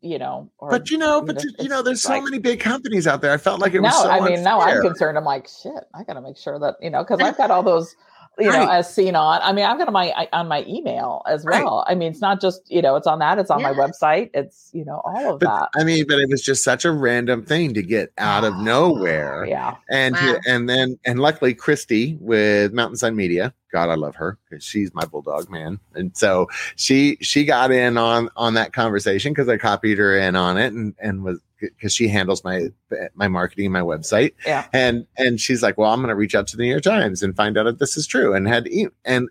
you 0.00 0.18
know, 0.18 0.50
or 0.58 0.70
But 0.70 0.90
you 0.90 0.98
know, 0.98 1.22
but 1.22 1.36
know, 1.36 1.42
you 1.60 1.68
know, 1.68 1.82
there's 1.82 2.02
so 2.02 2.20
many 2.20 2.38
big 2.38 2.60
companies 2.60 3.06
out 3.06 3.20
there. 3.22 3.32
I 3.32 3.36
felt 3.36 3.60
like 3.60 3.72
it 3.74 3.80
no, 3.80 3.88
was 3.88 4.02
so 4.02 4.10
I 4.10 4.20
mean, 4.20 4.42
now 4.42 4.60
I'm 4.60 4.82
concerned. 4.82 5.16
I'm 5.16 5.24
like, 5.24 5.48
shit, 5.48 5.72
I 5.94 6.04
got 6.04 6.14
to 6.14 6.20
make 6.20 6.36
sure 6.36 6.58
that 6.58 6.76
you 6.80 6.90
know, 6.90 7.02
because 7.02 7.20
I've 7.20 7.36
got 7.36 7.50
all 7.50 7.62
those, 7.62 7.94
you 8.38 8.50
know, 8.50 8.66
as 8.66 8.92
seen 8.92 9.14
on. 9.14 9.40
I 9.42 9.52
mean, 9.52 9.64
I've 9.64 9.78
got 9.78 9.88
on 9.88 9.92
my 9.92 10.28
on 10.32 10.48
my 10.48 10.64
email 10.66 11.22
as 11.28 11.44
Right. 11.44 11.62
well. 11.62 11.84
I 11.86 11.94
mean, 11.94 12.10
it's 12.12 12.20
not 12.20 12.40
just 12.40 12.62
you 12.70 12.80
know, 12.80 12.96
it's 12.96 13.06
on 13.06 13.18
that. 13.18 13.38
It's 13.38 13.50
on 13.50 13.62
my 13.62 13.72
website. 13.72 14.30
It's 14.34 14.70
you 14.72 14.84
know, 14.84 15.02
all 15.04 15.34
of 15.34 15.40
But 15.40 15.46
that. 15.74 15.80
I 15.80 15.84
mean, 15.84 16.06
but 16.08 16.18
it 16.18 16.28
was 16.30 16.42
just 16.42 16.64
such 16.64 16.84
a 16.84 16.90
random 16.92 17.44
thing 17.44 17.74
to 17.74 17.82
get 17.82 18.12
out 18.18 18.44
of 18.44 18.56
nowhere. 18.58 19.44
Yeah, 19.48 19.76
And 19.90 20.14
Wow. 20.14 20.36
and 20.46 20.68
then 20.68 20.98
and 21.04 21.20
luckily 21.20 21.52
Christy 21.54 22.16
with 22.20 22.72
Mountainside 22.72 23.14
Media, 23.14 23.52
God, 23.70 23.90
I 23.90 23.94
love 23.96 24.14
her 24.16 24.38
because 24.48 24.64
she's 24.64 24.94
my 24.94 25.04
bulldog 25.04 25.50
man. 25.50 25.78
And 25.94 26.16
so 26.16 26.48
she 26.76 27.18
she 27.20 27.44
got 27.44 27.70
in 27.70 27.98
on 27.98 28.30
on 28.36 28.54
that 28.54 28.72
conversation 28.72 29.32
because 29.32 29.48
I 29.48 29.58
copied 29.58 29.98
her 29.98 30.16
in 30.18 30.36
on 30.36 30.56
it 30.56 30.72
and 30.72 30.94
and 31.00 31.22
was 31.22 31.38
because 31.62 31.94
she 31.94 32.08
handles 32.08 32.44
my 32.44 32.68
my 33.14 33.28
marketing, 33.28 33.72
my 33.72 33.80
website. 33.80 34.32
Yeah. 34.46 34.66
And 34.72 35.06
and 35.16 35.40
she's 35.40 35.62
like, 35.62 35.78
well, 35.78 35.90
I'm 35.92 36.00
going 36.00 36.08
to 36.10 36.14
reach 36.14 36.34
out 36.34 36.46
to 36.48 36.56
the 36.56 36.62
New 36.64 36.70
York 36.70 36.82
Times 36.82 37.22
and 37.22 37.34
find 37.34 37.56
out 37.56 37.66
if 37.66 37.78
this 37.78 37.96
is 37.96 38.06
true. 38.06 38.34
And 38.34 38.46
had 38.46 38.66
e- 38.68 38.88
and 39.04 39.28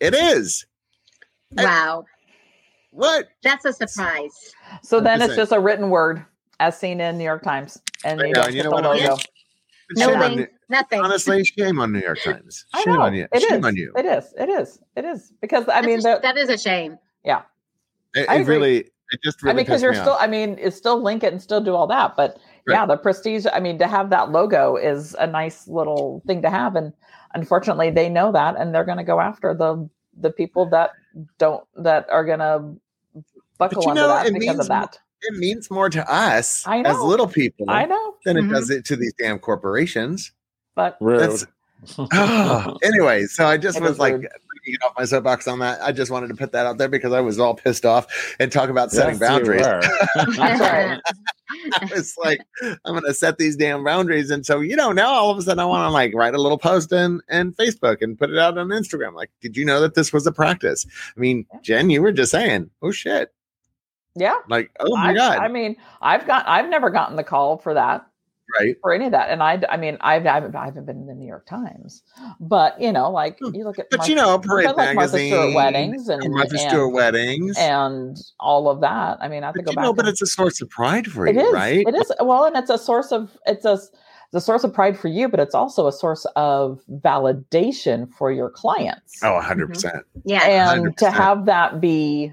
it 0.00 0.14
is. 0.14 0.66
I- 1.58 1.64
wow. 1.64 2.04
What? 2.90 3.28
That's 3.42 3.64
a 3.64 3.72
surprise. 3.72 4.54
So 4.82 4.98
I'm 4.98 5.04
then 5.04 5.22
it's 5.22 5.36
just 5.36 5.52
a 5.52 5.60
written 5.60 5.90
word 5.90 6.24
as 6.60 6.78
seen 6.78 7.00
in 7.00 7.18
New 7.18 7.24
York 7.24 7.42
Times, 7.42 7.78
and 8.04 8.20
you 8.20 8.32
know, 8.32 8.42
and 8.42 8.54
you 8.54 8.62
know 8.62 8.70
the 8.70 8.74
what? 8.76 8.84
logo. 8.84 9.16
No 9.90 10.08
Shame 10.08 10.22
on 10.22 10.46
nothing. 10.68 11.00
honestly, 11.00 11.44
shame 11.44 11.78
on 11.78 11.92
New 11.92 12.00
York 12.00 12.18
Times. 12.24 12.64
I 12.74 12.82
Shame 12.82 12.94
know 12.94 13.02
on 13.02 13.14
you. 13.14 13.28
it 13.32 13.40
shame 13.42 13.60
is. 13.60 13.64
on 13.66 13.76
you. 13.76 13.92
It 13.96 14.04
is. 14.06 14.34
It 14.38 14.48
is. 14.48 14.80
It 14.96 15.04
is 15.04 15.32
because 15.40 15.68
I 15.68 15.74
That's 15.82 15.86
mean, 15.86 15.98
a- 16.00 16.02
the, 16.02 16.18
that 16.22 16.36
is 16.36 16.48
a 16.48 16.58
shame. 16.58 16.98
It, 18.14 18.26
I 18.30 18.36
it 18.36 18.46
really, 18.46 18.90
it 19.10 19.20
just 19.22 19.38
I 19.44 19.48
mean, 19.48 19.56
because 19.56 19.82
you're 19.82 19.92
me 19.92 19.98
still, 19.98 20.12
off. 20.14 20.22
I 20.22 20.26
mean, 20.26 20.56
it's 20.60 20.76
still 20.76 21.00
link 21.02 21.22
it 21.22 21.32
and 21.32 21.40
still 21.40 21.60
do 21.60 21.74
all 21.74 21.86
that. 21.86 22.16
But 22.16 22.38
yeah, 22.68 22.84
the 22.86 22.96
prestige, 22.96 23.46
I 23.52 23.60
mean, 23.60 23.78
to 23.78 23.86
have 23.86 24.10
that 24.10 24.30
logo 24.32 24.76
is 24.76 25.14
a 25.18 25.26
nice 25.26 25.68
little 25.68 26.22
thing 26.26 26.42
to 26.42 26.50
have. 26.50 26.74
And 26.76 26.92
unfortunately, 27.34 27.90
they 27.90 28.08
know 28.08 28.32
that 28.32 28.56
and 28.58 28.74
they're 28.74 28.84
going 28.84 28.98
to 28.98 29.04
go 29.04 29.20
after 29.20 29.54
the 29.54 29.88
the 30.18 30.30
people 30.30 30.66
that 30.70 30.90
don't, 31.38 31.62
that 31.76 32.08
are 32.10 32.24
going 32.24 32.38
to 32.38 32.74
buckle 33.58 33.82
you 33.84 33.90
under 33.90 34.00
know, 34.02 34.08
that 34.08 34.24
because 34.32 34.40
means 34.40 34.60
of 34.60 34.68
that. 34.68 34.98
it 35.22 35.36
means 35.38 35.70
more 35.70 35.90
to 35.90 36.10
us 36.12 36.66
I 36.66 36.80
as 36.80 36.98
little 37.00 37.28
people 37.28 37.66
I 37.68 37.84
know, 37.84 38.14
than 38.24 38.36
it 38.38 38.44
Mhm. 38.44 38.50
does 38.50 38.70
it 38.70 38.84
to 38.86 38.96
these 38.96 39.12
damn 39.18 39.38
corporations. 39.38 40.32
but 40.74 40.96
Rude. 41.00 41.20
That's- 41.20 41.46
Oh, 41.98 42.76
anyway, 42.82 43.26
so 43.26 43.46
I 43.46 43.56
just 43.66 43.76
It 43.76 43.82
was 43.82 43.98
like 43.98 44.14
rude. 44.14 44.28
Get 44.72 44.82
off 44.84 44.92
my 44.98 45.04
soapbox 45.04 45.46
on 45.48 45.58
that. 45.60 45.80
I 45.82 45.92
just 45.92 46.10
wanted 46.10 46.28
to 46.28 46.34
put 46.34 46.52
that 46.52 46.66
out 46.66 46.78
there 46.78 46.88
because 46.88 47.12
I 47.12 47.20
was 47.20 47.38
all 47.38 47.54
pissed 47.54 47.84
off 47.86 48.06
and 48.38 48.50
talk 48.50 48.68
about 48.70 48.90
setting 48.90 49.18
Yes, 49.18 49.20
you 49.20 49.26
boundaries. 49.26 49.62
were. 49.66 49.80
I 51.80 51.88
was 51.94 52.16
like, 52.22 52.40
I'm 52.62 52.94
gonna 52.94 53.14
set 53.14 53.38
these 53.38 53.56
damn 53.56 53.84
boundaries. 53.84 54.30
And 54.30 54.44
so, 54.44 54.60
you 54.60 54.76
know, 54.76 54.92
now 54.92 55.08
all 55.08 55.30
of 55.30 55.38
a 55.38 55.42
sudden 55.42 55.60
I 55.60 55.64
want 55.64 55.86
to 55.86 55.90
like 55.90 56.14
write 56.14 56.34
a 56.34 56.40
little 56.40 56.58
post 56.58 56.92
in 56.92 57.20
in 57.30 57.52
Facebook 57.52 58.02
and 58.02 58.18
put 58.18 58.30
it 58.30 58.38
out 58.38 58.58
on 58.58 58.68
Instagram. 58.68 59.14
Like, 59.14 59.30
did 59.40 59.56
you 59.56 59.64
know 59.64 59.80
that 59.80 59.94
this 59.94 60.12
was 60.12 60.26
a 60.26 60.32
practice? 60.32 60.86
I 61.16 61.20
mean, 61.20 61.46
Jen, 61.62 61.90
you 61.90 62.02
were 62.02 62.12
just 62.12 62.32
saying, 62.32 62.70
oh 62.82 62.90
shit. 62.90 63.32
yeah. 64.14 64.38
Like, 64.48 64.70
oh 64.80 64.96
my 64.96 65.10
I, 65.10 65.14
god. 65.14 65.38
I 65.38 65.48
mean, 65.48 65.76
I've 66.00 66.26
got, 66.26 66.46
I've 66.48 66.68
never 66.68 66.90
gotten 66.90 67.16
the 67.16 67.24
call 67.24 67.58
for 67.58 67.74
that. 67.74 68.06
Right. 68.58 68.76
for 68.80 68.92
any 68.92 69.06
of 69.06 69.12
that. 69.12 69.30
And 69.30 69.42
I, 69.42 69.60
I 69.68 69.76
mean, 69.76 69.96
I've, 70.00 70.26
I 70.26 70.34
haven't, 70.34 70.54
I 70.56 70.64
haven't 70.66 70.86
been 70.86 70.96
in 70.96 71.06
the 71.06 71.14
New 71.14 71.26
York 71.26 71.46
Times, 71.46 72.02
but 72.40 72.80
you 72.80 72.92
know, 72.92 73.10
like 73.10 73.38
you 73.40 73.64
look 73.64 73.78
at, 73.78 73.86
Hmm. 73.86 73.90
But 73.90 73.98
Martha- 73.98 74.10
you 74.10 74.16
know, 74.16 74.38
Parade 74.38 74.66
but 74.66 74.76
like 74.76 74.94
Martha 74.94 75.12
Magazine, 75.16 75.32
Stewart 75.32 75.54
weddings 75.54 76.08
and, 76.08 76.22
and 76.22 76.34
Martha 76.34 76.56
and, 76.58 76.92
weddings. 76.92 77.56
and 77.58 78.16
all 78.40 78.68
of 78.68 78.80
that. 78.80 79.18
I 79.20 79.28
mean, 79.28 79.42
I 79.42 79.46
have 79.46 79.54
to 79.54 79.60
but 79.62 79.66
go 79.66 79.70
you 79.72 79.76
back. 79.76 79.82
know, 79.84 79.92
but 79.92 80.04
and- 80.06 80.12
it's 80.12 80.22
a 80.22 80.26
source 80.26 80.60
of 80.60 80.70
pride 80.70 81.06
for 81.06 81.26
it 81.26 81.34
you, 81.34 81.40
is, 81.46 81.52
right? 81.52 81.84
it 81.86 81.94
is. 81.94 82.12
Well, 82.20 82.44
and 82.44 82.56
it's 82.56 82.70
a 82.70 82.78
source 82.78 83.12
of, 83.12 83.36
it's 83.46 83.64
a, 83.64 83.74
it's 83.74 84.34
a 84.34 84.40
source 84.40 84.64
of 84.64 84.72
pride 84.74 84.98
for 84.98 85.08
you, 85.08 85.28
but 85.28 85.38
it's 85.40 85.54
also 85.54 85.86
a 85.86 85.92
source 85.92 86.26
of 86.36 86.80
validation 86.90 88.12
for 88.12 88.30
your 88.32 88.50
clients. 88.50 89.22
Oh, 89.22 89.34
100 89.34 89.68
percent. 89.68 90.04
yeah. 90.24 90.44
and 90.44 90.96
to 90.98 91.04
100%. 91.06 91.12
have 91.12 91.46
that 91.46 91.80
be, 91.80 92.32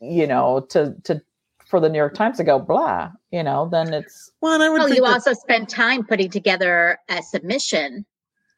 you 0.00 0.26
know, 0.26 0.60
to, 0.70 0.94
to, 1.04 1.20
for 1.74 1.80
the 1.80 1.88
New 1.88 1.98
York 1.98 2.14
Times 2.14 2.36
to 2.36 2.44
go 2.44 2.60
blah, 2.60 3.10
you 3.32 3.42
know, 3.42 3.68
then 3.68 3.92
it's 3.92 4.30
Well, 4.40 4.54
and 4.54 4.62
I 4.62 4.68
would 4.68 4.78
Well, 4.78 4.88
you 4.90 5.02
that- 5.02 5.12
also 5.12 5.32
spend 5.32 5.68
time 5.68 6.04
putting 6.06 6.30
together 6.30 6.98
a 7.08 7.20
submission, 7.20 8.06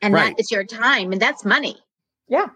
and 0.03 0.13
Right. 0.13 0.37
that 0.37 0.41
is 0.41 0.51
your 0.51 0.65
time, 0.65 1.13
and 1.13 1.21
that's 1.23 1.43
money. 1.47 1.79
yeah. 2.29 2.49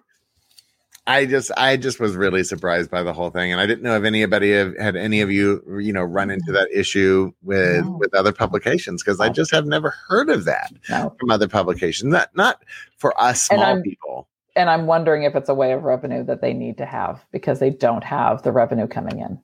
I 1.06 1.24
just 1.24 1.50
I 1.56 1.78
just 1.78 1.98
was 1.98 2.14
really 2.14 2.44
surprised 2.44 2.90
by 2.90 3.02
the 3.02 3.14
whole 3.14 3.30
thing, 3.30 3.50
and 3.50 3.58
I 3.60 3.64
didn't 3.64 3.82
know 3.82 3.96
if 3.96 4.04
anybody 4.04 4.52
have, 4.52 4.76
had 4.76 4.96
any 4.96 5.22
of 5.22 5.30
you 5.32 5.62
you 5.80 5.94
know 5.94 6.02
run 6.02 6.30
into 6.30 6.52
that 6.52 6.68
issue 6.70 7.32
with 7.42 7.82
No. 7.86 7.92
with 7.98 8.12
other 8.14 8.32
publications 8.32 9.02
because 9.02 9.18
I 9.18 9.30
just 9.30 9.50
have 9.50 9.64
never 9.66 9.94
heard 10.08 10.28
of 10.28 10.44
that 10.44 10.70
No. 10.90 11.16
from 11.18 11.30
other 11.30 11.48
publications. 11.48 12.12
Not 12.12 12.28
not 12.36 12.62
for 12.98 13.18
us 13.20 13.44
small 13.44 13.62
I'm- 13.62 13.82
people. 13.82 14.28
and 14.54 14.68
I'm 14.68 14.86
wondering 14.86 15.22
if 15.22 15.34
it's 15.34 15.48
a 15.48 15.54
way 15.54 15.72
of 15.72 15.84
revenue 15.84 16.22
that 16.24 16.42
they 16.42 16.52
need 16.52 16.76
to 16.78 16.84
have 16.86 17.24
because 17.32 17.60
they 17.60 17.70
don't 17.70 18.04
have 18.04 18.42
the 18.42 18.52
revenue 18.52 18.86
coming 18.86 19.20
in 19.20 19.40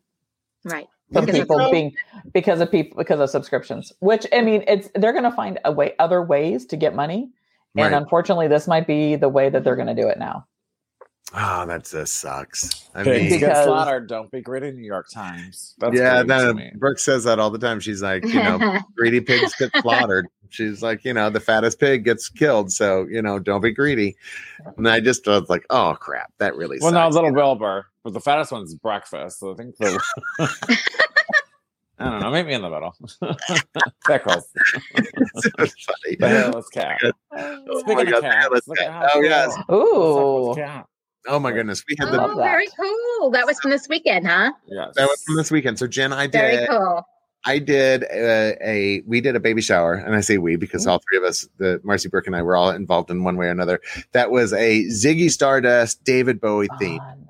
Right. 0.65 0.89
From 1.13 1.25
Because 1.27 1.41
people 1.41 1.57
it's- 1.59 1.71
being 1.71 1.95
because 2.33 2.61
of 2.61 2.71
people 2.71 2.97
because 2.99 3.21
of 3.21 3.31
subscriptions. 3.31 3.93
Which 4.01 4.27
I 4.33 4.41
mean, 4.41 4.65
it's 4.67 4.89
they're 4.95 5.13
going 5.13 5.25
to 5.25 5.31
find 5.33 5.59
a 5.65 5.73
way 5.73 5.95
other 5.99 6.23
ways 6.23 6.67
to 6.67 6.77
get 6.77 6.95
money, 6.95 7.31
and 7.77 7.93
Right. 7.93 7.93
unfortunately, 7.93 8.49
this 8.49 8.67
might 8.67 8.87
be 8.87 9.17
the 9.17 9.29
way 9.29 9.49
that 9.49 9.63
they're 9.65 9.77
going 9.77 9.95
to 9.95 9.95
do 9.95 10.09
it 10.09 10.19
now. 10.19 10.47
Oh, 11.35 11.67
that 11.67 11.85
just 11.85 12.15
sucks. 12.15 12.89
I 12.95 13.03
mean, 13.03 13.29
get 13.29 13.41
Because- 13.41 13.65
slaughtered. 13.65 14.09
Don't 14.09 14.31
be 14.31 14.41
greedy, 14.41 14.71
New 14.71 14.85
York 14.87 15.09
Times. 15.13 15.75
That's 15.79 15.95
yeah, 15.97 16.23
greedy 16.23 16.29
to 16.29 16.53
that. 16.55 16.79
Brooke 16.79 16.99
says 17.01 17.25
that 17.25 17.39
all 17.41 17.51
the 17.51 17.59
time. 17.59 17.81
She's 17.81 18.01
like, 18.03 18.25
you 18.25 18.35
know, 18.43 18.79
greedy 18.97 19.21
pigs 19.21 19.55
get 19.59 19.71
slaughtered. 19.83 20.29
She's 20.51 20.83
like, 20.83 21.05
you 21.05 21.13
know, 21.13 21.29
the 21.29 21.41
fattest 21.41 21.81
pig 21.81 22.05
gets 22.05 22.29
killed. 22.29 22.71
So, 22.73 23.07
you 23.11 23.21
know, 23.21 23.41
don't 23.41 23.61
be 23.61 23.73
greedy. 23.73 24.17
And 24.77 24.89
I 24.89 25.01
just 25.01 25.27
was 25.27 25.49
like, 25.51 25.67
oh 25.71 25.97
crap, 25.99 26.33
that 26.39 26.55
really 26.55 26.79
Well, 26.81 26.93
no, 26.93 27.01
sucks. 27.07 27.17
little 27.17 27.33
Wilbur, 27.35 27.87
but 28.05 28.13
the 28.13 28.21
fattest 28.21 28.53
one's 28.53 28.75
breakfast. 28.77 29.41
So 29.41 29.53
I 29.53 29.57
think 29.57 29.77
the. 29.79 30.01
I 31.99 32.11
don't 32.11 32.21
know. 32.21 32.31
Meet 32.31 32.47
me 32.47 32.55
in 32.55 32.63
the 32.63 32.69
middle. 32.71 32.95
Pickles. 34.07 34.47
so 35.35 35.51
funny. 35.57 36.17
The 36.21 36.29
hairless 36.29 36.69
cat. 36.69 37.01
Oh 37.33 37.79
Speaking 37.81 37.95
my 37.97 38.03
of 38.03 38.11
God, 38.11 38.23
cats, 38.23 38.37
hairless 38.37 38.69
look 38.69 38.81
at 38.81 38.93
how 38.93 39.09
Oh, 39.15 39.21
yes. 39.23 39.57
Ooh, 39.73 40.55
What's 41.27 41.37
up 41.37 41.43
with 41.43 41.53
the 41.53 41.53
cat? 41.53 41.53
Oh 41.53 41.53
my 41.53 41.53
goodness. 41.53 41.85
We 41.89 41.97
had 41.99 42.09
the 42.09 42.17
Love 42.17 42.31
oh, 42.35 42.37
that. 42.39 42.43
very 42.43 42.69
cool. 42.79 43.31
That 43.31 43.47
was 43.47 43.59
from 43.61 43.71
this 43.71 43.89
weekend, 43.89 44.27
huh? 44.27 44.53
Yes. 44.67 44.95
that 44.97 45.07
was 45.07 45.23
from 45.25 45.37
this 45.37 45.51
weekend. 45.51 45.79
So 45.79 45.87
Jen, 45.87 46.13
I 46.13 46.27
did. 46.27 46.33
Very 46.33 46.57
did 46.57 46.69
cool. 46.69 47.07
I 47.45 47.61
did 47.61 48.03
a, 48.05 48.57
a 48.61 49.03
we 49.07 49.21
did 49.21 49.37
a 49.37 49.41
baby 49.41 49.63
shower, 49.63 49.95
and 49.95 50.17
I 50.17 50.21
say 50.21 50.39
we 50.39 50.57
because 50.57 50.83
mm-hmm. 50.83 50.91
all 50.91 51.01
three 51.09 51.19
of 51.19 51.25
us, 51.25 51.49
the 51.59 51.81
Marcy 51.85 52.09
Brooke 52.09 52.27
and 52.27 52.35
I, 52.35 52.43
were 52.43 52.57
all 52.57 52.71
involved 52.71 53.09
in 53.11 53.23
one 53.23 53.37
way 53.37 53.47
or 53.47 53.51
another. 53.51 53.81
That 54.13 54.33
was 54.33 54.53
a 54.53 54.85
Ziggy 54.87 55.31
Stardust, 55.31 56.03
David 56.03 56.41
Bowie 56.41 56.69
theme, 56.81 56.99
fun. 56.99 57.26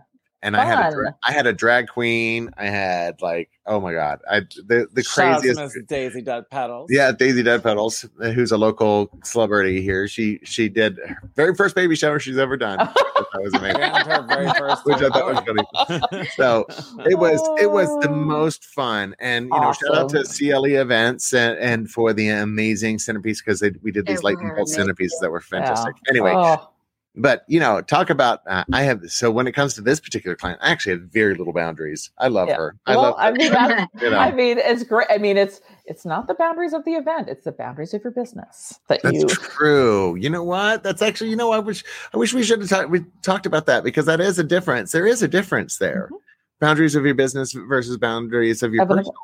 And 0.46 0.56
I 0.56 0.64
had 0.64 0.92
a, 0.92 0.94
dra- 0.94 1.16
I 1.24 1.32
had 1.32 1.46
a 1.46 1.52
drag 1.52 1.88
queen. 1.88 2.50
I 2.56 2.66
had 2.66 3.20
like 3.20 3.50
oh 3.66 3.80
my 3.80 3.92
god, 3.92 4.20
I 4.30 4.40
the 4.40 4.88
the 4.92 5.02
Shout 5.02 5.40
craziest. 5.42 5.76
Daisy 5.88 6.22
Dead 6.22 6.48
Petals. 6.50 6.88
Yeah, 6.90 7.12
Daisy 7.12 7.42
Dead 7.42 7.62
Petals, 7.62 8.06
uh, 8.22 8.30
who's 8.30 8.52
a 8.52 8.56
local 8.58 9.10
celebrity 9.24 9.82
here. 9.82 10.06
She 10.08 10.38
she 10.44 10.68
did 10.68 10.98
her 11.04 11.18
very 11.34 11.54
first 11.54 11.74
baby 11.74 11.96
shower 11.96 12.18
she's 12.18 12.38
ever 12.38 12.56
done. 12.56 12.78
that 12.78 13.42
was 13.42 13.52
amazing. 13.54 13.80
Her 13.82 14.22
very 14.28 14.50
first. 14.58 14.84
Which 14.86 14.96
I 14.98 15.08
thought 15.08 15.46
was 15.46 15.66
funny. 16.08 16.28
So 16.36 16.66
it 17.08 17.18
was 17.18 17.40
it 17.60 17.70
was 17.70 17.88
the 18.02 18.10
most 18.10 18.64
fun 18.64 19.14
and 19.18 19.46
you 19.52 19.60
know 19.60 19.72
shout 19.72 19.96
out 19.96 20.08
to 20.10 20.20
Awesome. 20.20 20.48
cle 20.50 20.64
events 20.66 21.32
and, 21.34 21.58
and 21.58 21.90
for 21.90 22.12
the 22.12 22.28
amazing 22.28 22.98
centerpiece 22.98 23.42
because 23.42 23.62
we 23.82 23.90
did 23.90 24.06
these 24.06 24.18
They 24.20 24.22
lightning 24.22 24.48
bolt 24.54 24.68
amazing. 24.68 24.86
centerpieces 24.94 25.20
that 25.20 25.30
were 25.30 25.42
Yeah. 25.52 25.58
fantastic 25.58 25.94
anyway 26.08 26.32
Oh, 26.34 26.68
but 27.16 27.44
you 27.48 27.58
know 27.58 27.80
talk 27.80 28.10
about 28.10 28.40
uh, 28.46 28.62
i 28.72 28.82
have 28.82 29.00
so 29.10 29.30
when 29.30 29.46
it 29.46 29.52
comes 29.52 29.74
to 29.74 29.80
this 29.80 29.98
particular 30.00 30.36
client 30.36 30.58
i 30.62 30.70
actually 30.70 30.92
have 30.92 31.02
very 31.02 31.34
little 31.34 31.52
boundaries 31.52 32.10
i 32.18 32.28
love 32.28 32.48
Yeah. 32.48 32.56
her 32.56 32.76
i 32.86 32.94
well, 32.94 33.02
love 33.04 33.14
I 33.18 33.30
mean, 33.32 33.52
you 34.02 34.10
know 34.10 34.18
I 34.18 34.30
mean, 34.32 34.58
it's 34.58 34.82
great. 34.84 35.06
I 35.10 35.18
mean, 35.18 35.36
it's 35.36 35.60
it's 35.86 36.04
not 36.04 36.26
the 36.28 36.34
boundaries 36.34 36.72
of 36.72 36.84
the 36.84 36.92
event; 36.92 37.28
it's 37.28 37.44
the 37.44 37.52
boundaries 37.52 37.94
of 37.94 38.02
your 38.02 38.10
business 38.10 38.78
that 38.88 39.00
that's 39.02 39.14
you. 39.16 39.26
true. 39.28 40.16
You 40.16 40.28
know 40.30 40.42
what? 40.42 40.82
That's 40.82 41.00
actually, 41.02 41.30
you 41.30 41.36
know, 41.36 41.52
I 41.52 41.58
wish 41.58 41.84
I 42.12 42.18
wish 42.18 42.34
we 42.34 42.42
should 42.42 42.60
have 42.60 42.68
talked 42.68 42.90
we 42.90 43.04
talked 43.22 43.46
about 43.46 43.66
that 43.66 43.84
because 43.84 44.06
that 44.06 44.20
is 44.20 44.38
a 44.38 44.44
difference. 44.44 44.92
There 44.92 45.06
is 45.06 45.22
a 45.22 45.28
difference 45.28 45.78
there. 45.78 46.08
Mhm. 46.12 46.18
Boundaries 46.60 46.94
of 46.94 47.04
your 47.04 47.14
business 47.14 47.52
versus 47.52 47.96
boundaries 47.96 48.62
of 48.62 48.72
your 48.74 48.84
personal. 48.86 49.14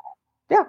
Yeah. 0.49 0.63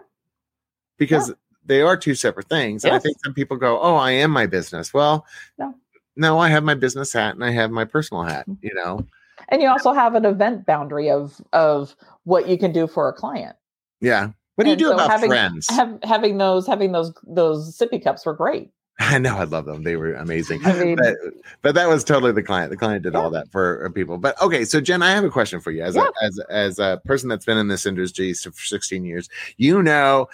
Because 0.98 1.32
they 1.64 1.80
are 1.80 1.96
two 1.96 2.14
separate 2.14 2.48
things. 2.48 2.84
And 2.84 2.94
I 2.94 2.98
think 2.98 3.16
some 3.24 3.34
people 3.34 3.56
go, 3.56 3.80
Oh, 3.80 3.94
I 3.96 4.12
am 4.12 4.30
my 4.30 4.46
business. 4.46 4.92
Well, 4.94 5.26
No. 5.58 5.74
No, 6.16 6.38
I 6.38 6.48
have 6.48 6.64
my 6.64 6.74
business 6.74 7.12
hat 7.12 7.34
and 7.34 7.44
I 7.44 7.50
have 7.50 7.70
my 7.70 7.84
personal 7.84 8.22
hat, 8.22 8.46
Mhm. 8.48 8.58
you 8.62 8.74
know. 8.74 9.06
And 9.48 9.60
you 9.60 9.68
also 9.68 9.92
have 9.92 10.14
an 10.14 10.24
event 10.24 10.64
boundary 10.66 11.10
of 11.10 11.40
of 11.52 11.94
what 12.24 12.48
you 12.48 12.56
can 12.58 12.72
do 12.72 12.86
for 12.86 13.08
a 13.08 13.12
client. 13.12 13.56
Yeah. 14.00 14.30
What 14.54 14.64
do 14.64 14.68
you 14.70 14.72
And 14.74 14.78
do 14.78 14.86
so 14.86 14.94
about 14.94 15.10
having- 15.10 15.28
friends? 15.30 15.68
Have, 15.70 15.98
having 16.04 16.38
those 16.38 16.66
having 16.66 16.92
those 16.92 17.12
those 17.26 17.76
sippy 17.76 18.02
cups 18.02 18.24
were 18.24 18.34
great. 18.34 18.70
I 19.00 19.18
know 19.18 19.36
I 19.36 19.42
love 19.44 19.64
them. 19.64 19.82
They 19.82 19.96
were 19.96 20.14
amazing. 20.14 20.64
I 20.64 20.72
mean, 20.84 20.96
but, 20.96 21.16
but 21.62 21.74
that 21.74 21.88
was 21.88 22.04
totally 22.04 22.30
the 22.30 22.44
client. 22.44 22.70
The 22.70 22.76
client 22.76 23.02
did 23.02 23.16
all 23.16 23.28
that 23.30 23.50
for 23.50 23.84
uh, 23.84 23.90
people. 23.90 24.18
But 24.18 24.40
okay, 24.40 24.64
so 24.64 24.80
Jen, 24.80 25.02
I 25.02 25.10
have 25.10 25.24
a 25.24 25.30
question 25.30 25.58
for 25.60 25.72
you 25.72 25.82
as 25.82 25.96
Yeah. 25.96 26.06
a 26.22 26.24
as 26.24 26.38
as 26.48 26.78
a 26.78 27.00
person 27.04 27.28
that's 27.28 27.44
been 27.44 27.58
in 27.58 27.66
this 27.66 27.86
industry 27.86 28.32
for 28.34 28.52
16 28.52 29.04
years. 29.04 29.28
You 29.56 29.82
know, 29.82 30.28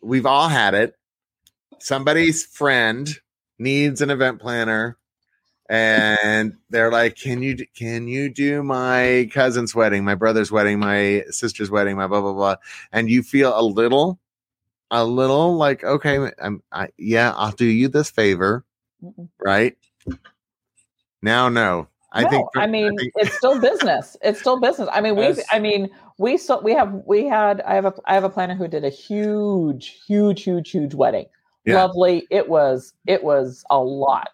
we've 0.00 0.24
all 0.26 0.48
had 0.48 0.72
it. 0.72 0.96
Somebody's 1.78 2.44
friend 2.44 3.08
needs 3.58 4.00
an 4.00 4.08
event 4.10 4.40
planner, 4.40 4.96
and 5.70 6.56
they're 6.70 6.90
like, 6.90 7.14
"Can 7.14 7.42
you 7.42 7.56
can 7.76 8.08
you 8.08 8.28
do 8.28 8.64
my 8.64 9.30
cousin's 9.32 9.72
wedding, 9.72 10.04
my 10.04 10.16
brother's 10.16 10.50
wedding, 10.50 10.80
my 10.80 11.22
sister's 11.30 11.70
wedding, 11.70 11.96
my 11.96 12.08
blah 12.08 12.20
blah 12.20 12.32
blah?" 12.32 12.56
And 12.90 13.08
you 13.08 13.22
feel 13.22 13.58
a 13.58 13.62
little, 13.62 14.18
a 14.90 15.04
little 15.04 15.56
like, 15.56 15.84
"Okay, 15.84 16.30
I'm, 16.42 16.60
I, 16.72 16.88
yeah, 16.98 17.32
I'll 17.36 17.52
do 17.52 17.66
you 17.66 17.86
this 17.86 18.10
favor." 18.10 18.64
Mm-mm. 19.02 19.28
right? 19.40 19.76
Now, 21.22 21.48
no. 21.48 21.86
I 22.12 22.24
no, 22.24 22.28
think. 22.30 22.48
I 22.56 22.66
mean 22.66 22.96
think- 22.96 23.12
it's 23.16 23.36
still 23.36 23.60
business. 23.60 24.16
It's 24.22 24.40
still 24.40 24.58
business. 24.58 24.88
I 24.92 25.00
mean, 25.00 25.14
we. 25.14 25.32
I 25.52 25.60
mean, 25.60 25.88
we. 26.18 26.36
So 26.36 26.60
we 26.60 26.72
have. 26.74 26.92
We 27.06 27.26
had. 27.26 27.60
I 27.60 27.74
have 27.74 27.84
a. 27.84 27.94
I 28.06 28.14
have 28.14 28.24
a 28.24 28.28
planner 28.28 28.56
who 28.56 28.66
did 28.66 28.84
a 28.84 28.88
huge, 28.88 30.00
huge, 30.04 30.42
huge, 30.42 30.70
huge 30.72 30.94
wedding. 30.94 31.26
Yeah. 31.64 31.76
Lovely. 31.84 32.26
It 32.30 32.48
was. 32.48 32.92
It 33.06 33.22
was 33.22 33.64
a 33.70 33.78
lot. 33.78 34.30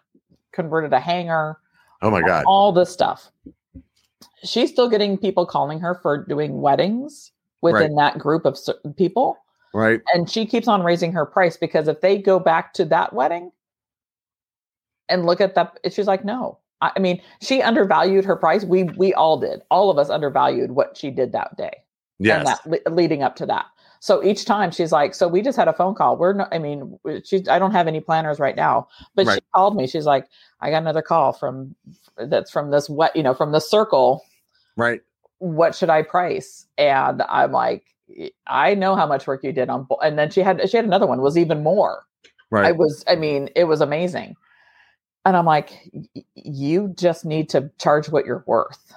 Converted 0.57 0.91
a 0.91 0.99
hangar. 0.99 1.59
oh 2.01 2.09
my 2.09 2.19
god! 2.23 2.43
All 2.47 2.71
this 2.71 2.89
stuff. 2.89 3.31
She's 4.43 4.71
still 4.71 4.89
getting 4.89 5.15
people 5.15 5.45
calling 5.45 5.79
her 5.81 5.93
for 6.01 6.25
doing 6.25 6.61
weddings 6.61 7.31
within 7.61 7.93
that 7.97 8.17
group 8.17 8.43
of 8.43 8.57
people, 8.97 9.37
Right? 9.71 10.01
and 10.15 10.27
she 10.27 10.47
keeps 10.47 10.67
on 10.67 10.81
raising 10.81 11.11
her 11.11 11.27
price 11.27 11.57
because 11.57 11.87
if 11.87 12.01
they 12.01 12.17
go 12.17 12.39
back 12.39 12.73
to 12.73 12.85
that 12.85 13.13
wedding 13.13 13.51
and 15.09 15.27
look 15.27 15.41
at 15.41 15.53
that, 15.53 15.77
she's 15.91 16.07
like, 16.07 16.25
no. 16.25 16.57
I 16.81 16.91
I 16.95 16.99
mean, 16.99 17.21
she 17.39 17.61
undervalued 17.61 18.25
her 18.25 18.35
price. 18.35 18.63
We 18.65 18.85
we 18.85 19.13
all 19.13 19.37
did. 19.39 19.61
All 19.69 19.91
of 19.91 19.99
us 19.99 20.09
undervalued 20.09 20.71
what 20.71 20.97
she 20.97 21.11
did 21.11 21.33
that 21.33 21.55
day 21.55 21.83
Yes. 22.17 22.37
and 22.39 22.47
that 22.47 22.83
le- 22.87 22.91
leading 22.95 23.21
up 23.21 23.35
to 23.35 23.45
that. 23.45 23.67
So 23.99 24.23
each 24.23 24.45
time 24.45 24.71
she's 24.71 24.91
like, 24.91 25.13
so 25.15 25.27
we 25.27 25.41
just 25.41 25.57
had 25.57 25.67
a 25.67 25.73
phone 25.73 25.95
call. 25.95 26.17
We're 26.17 26.33
not. 26.33 26.53
I 26.53 26.59
mean, 26.59 26.97
she. 27.23 27.43
I 27.49 27.59
don't 27.59 27.71
have 27.71 27.87
any 27.87 27.99
planners 27.99 28.39
right 28.39 28.55
now, 28.55 28.87
but 29.15 29.25
she 29.31 29.39
called 29.55 29.75
me. 29.75 29.87
She's 29.87 30.05
like, 30.05 30.27
I 30.61 30.69
got 30.69 30.81
another 30.83 31.01
call 31.01 31.33
from 31.33 31.75
that's 32.17 32.51
from 32.51 32.71
this 32.71 32.89
what 32.89 33.15
you 33.15 33.23
know 33.23 33.33
from 33.33 33.51
the 33.51 33.59
circle. 33.59 34.23
Right. 34.75 35.01
What 35.39 35.75
should 35.75 35.89
I 35.89 36.01
price? 36.03 36.65
And 36.77 37.21
I'm 37.29 37.51
like, 37.51 37.83
I 38.47 38.73
know 38.75 38.95
how 38.95 39.05
much 39.07 39.27
work 39.27 39.43
you 39.43 39.51
did 39.51 39.69
on, 39.69 39.87
and 40.03 40.17
then 40.17 40.29
she 40.31 40.41
had 40.41 40.69
she 40.69 40.77
had 40.77 40.85
another 40.85 41.07
one 41.07 41.21
was 41.21 41.37
even 41.37 41.63
more. 41.63 42.03
Right. 42.49 42.65
I 42.67 42.69
Right. 42.69 42.77
was, 42.77 43.03
I 43.07 43.15
mean, 43.15 43.49
it 43.55 43.65
was 43.65 43.81
amazing. 43.81 44.35
And 45.25 45.35
I'm 45.35 45.45
like, 45.45 45.77
"Y- 45.93 46.23
you 46.35 46.93
just 46.95 47.25
need 47.25 47.49
to 47.49 47.69
charge 47.77 48.07
what 48.09 48.25
you're 48.25 48.45
worth. 48.47 48.93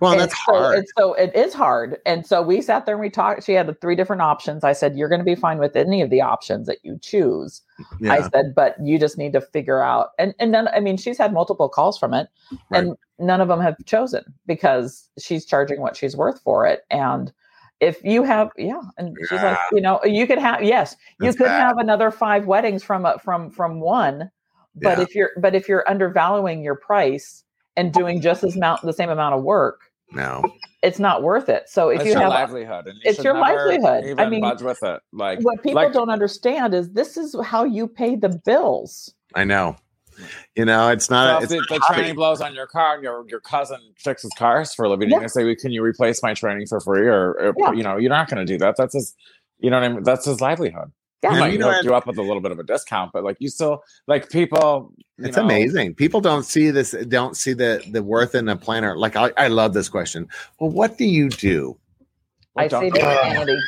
Well, 0.00 0.12
And 0.12 0.20
that's 0.20 0.34
so, 0.46 0.52
hard. 0.52 0.84
So 0.98 1.14
it 1.14 1.34
is 1.34 1.54
hard. 1.54 1.98
And 2.04 2.26
so 2.26 2.42
we 2.42 2.60
sat 2.60 2.86
there 2.86 2.94
and 2.94 3.00
we 3.02 3.10
talked. 3.10 3.44
She 3.44 3.52
had 3.52 3.66
the 3.66 3.74
three 3.74 3.94
different 3.96 4.22
options. 4.22 4.64
I 4.64 4.72
said, 4.72 4.96
you're 4.96 5.08
going 5.08 5.20
to 5.20 5.24
be 5.24 5.34
fine 5.34 5.58
with 5.58 5.76
any 5.76 6.02
of 6.02 6.10
the 6.10 6.20
options 6.20 6.66
that 6.66 6.78
you 6.82 6.98
choose. 7.00 7.62
I 8.08 8.28
said, 8.28 8.54
but 8.54 8.76
you 8.82 8.98
just 8.98 9.16
need 9.18 9.32
to 9.34 9.40
figure 9.40 9.82
out. 9.82 10.10
And 10.18 10.34
and 10.38 10.52
then 10.54 10.68
I 10.68 10.80
mean, 10.80 10.96
she's 10.96 11.18
had 11.18 11.32
multiple 11.32 11.68
calls 11.68 11.98
from 11.98 12.14
it, 12.14 12.28
and 12.70 12.96
none 13.18 13.40
of 13.40 13.48
them 13.48 13.60
have 13.60 13.76
chosen 13.86 14.22
because 14.46 15.08
she's 15.18 15.44
charging 15.46 15.80
what 15.80 15.96
she's 15.96 16.16
worth 16.16 16.40
for 16.42 16.66
it. 16.66 16.82
And 16.90 17.32
if 17.80 18.02
you 18.04 18.22
have, 18.22 18.50
yeah, 18.56 18.80
and 18.98 19.16
she's 19.28 19.42
like, 19.42 19.58
you 19.72 19.80
know, 19.80 20.00
you 20.04 20.26
could 20.26 20.38
have, 20.38 20.62
yes, 20.62 20.96
you 21.20 21.32
could 21.32 21.46
bad. 21.46 21.60
have 21.60 21.78
another 21.78 22.10
five 22.12 22.46
weddings 22.46 22.82
from 22.82 23.04
a, 23.04 23.18
from 23.18 23.50
from 23.50 23.80
one, 23.80 24.30
but 24.76 24.98
Yeah. 24.98 25.02
if 25.02 25.14
you're 25.14 25.30
but 25.38 25.54
if 25.54 25.68
you're 25.68 25.88
undervaluing 25.88 26.62
your 26.62 26.76
price 26.76 27.41
and 27.76 27.92
doing 27.92 28.20
just 28.20 28.44
as 28.44 28.56
amount 28.56 28.82
the 28.82 28.92
same 28.92 29.10
amount 29.10 29.34
of 29.34 29.42
work, 29.42 29.90
No. 30.12 30.42
it's 30.82 30.98
not 30.98 31.22
worth 31.22 31.48
it. 31.48 31.68
So 31.68 31.88
if 31.88 32.00
it's 32.00 32.06
you 32.06 32.12
your 32.12 32.20
have 32.22 32.30
livelihood, 32.30 32.86
and 32.86 32.96
you 32.96 33.02
it's 33.04 33.22
your 33.24 33.38
livelihood. 33.38 34.18
I 34.18 34.28
mean, 34.28 34.42
budge 34.42 34.62
with 34.62 34.82
it. 34.82 35.00
Like 35.12 35.40
what 35.40 35.62
people 35.62 35.82
like, 35.82 35.92
don't 35.92 36.10
understand 36.10 36.74
is 36.74 36.90
this 36.90 37.16
is 37.16 37.34
how 37.44 37.64
you 37.64 37.86
pay 37.88 38.16
the 38.16 38.28
bills. 38.28 39.14
I 39.34 39.44
know. 39.44 39.76
You 40.54 40.66
know, 40.66 40.88
it's 40.90 41.06
So 41.06 41.14
not. 41.14 41.42
if 41.42 41.50
It's 41.50 41.68
the, 41.68 41.74
the 41.78 41.84
training 41.94 42.14
blows 42.16 42.42
on 42.42 42.54
your 42.54 42.66
car 42.66 42.94
and 42.94 43.02
your 43.02 43.24
your 43.28 43.40
cousin 43.40 43.80
fixes 43.96 44.30
cars 44.36 44.74
for 44.74 44.84
a 44.84 44.90
living, 44.90 45.08
Yeah. 45.08 45.14
you're 45.14 45.20
gonna 45.20 45.28
say, 45.30 45.44
well, 45.44 45.54
"Can 45.58 45.72
you 45.72 45.82
replace 45.82 46.22
my 46.22 46.34
training 46.34 46.66
for 46.66 46.80
free?" 46.80 47.06
Or, 47.06 47.32
or, 47.32 47.54
Yeah. 47.58 47.72
you 47.72 47.82
know, 47.82 47.96
you're 47.96 48.10
not 48.10 48.28
gonna 48.28 48.44
do 48.44 48.58
that. 48.58 48.76
That's 48.76 48.92
his, 48.92 49.14
you 49.58 49.70
know 49.70 49.80
what 49.80 49.84
I 49.84 49.88
mean? 49.88 50.02
That's 50.02 50.26
his 50.26 50.40
livelihood. 50.42 50.92
Yeah. 51.22 51.34
He 51.34 51.40
might 51.40 51.52
you 51.52 51.58
know, 51.58 51.70
hook 51.70 51.84
you 51.84 51.94
up 51.94 52.06
with 52.06 52.18
a 52.18 52.22
little 52.22 52.40
bit 52.40 52.50
of 52.50 52.58
a 52.58 52.64
discount, 52.64 53.12
but 53.12 53.22
like 53.22 53.36
you 53.38 53.48
still 53.48 53.82
like 54.08 54.28
people. 54.28 54.92
It's 55.18 55.36
know, 55.36 55.44
amazing. 55.44 55.94
People 55.94 56.20
don't 56.20 56.42
see 56.42 56.70
this, 56.70 56.96
don't 57.08 57.36
see 57.36 57.52
the 57.52 57.82
the 57.92 58.02
worth 58.02 58.34
in 58.34 58.48
a 58.48 58.56
planner. 58.56 58.96
Like 58.96 59.14
I, 59.14 59.30
I 59.36 59.46
love 59.48 59.72
this 59.72 59.88
question. 59.88 60.28
Well, 60.58 60.70
what 60.70 60.98
do 60.98 61.04
you 61.04 61.28
do? 61.28 61.78
What 62.54 62.64
I 62.64 62.68
don't, 62.68 62.80
save 62.82 62.94
your 62.96 63.22
sanity. 63.22 63.58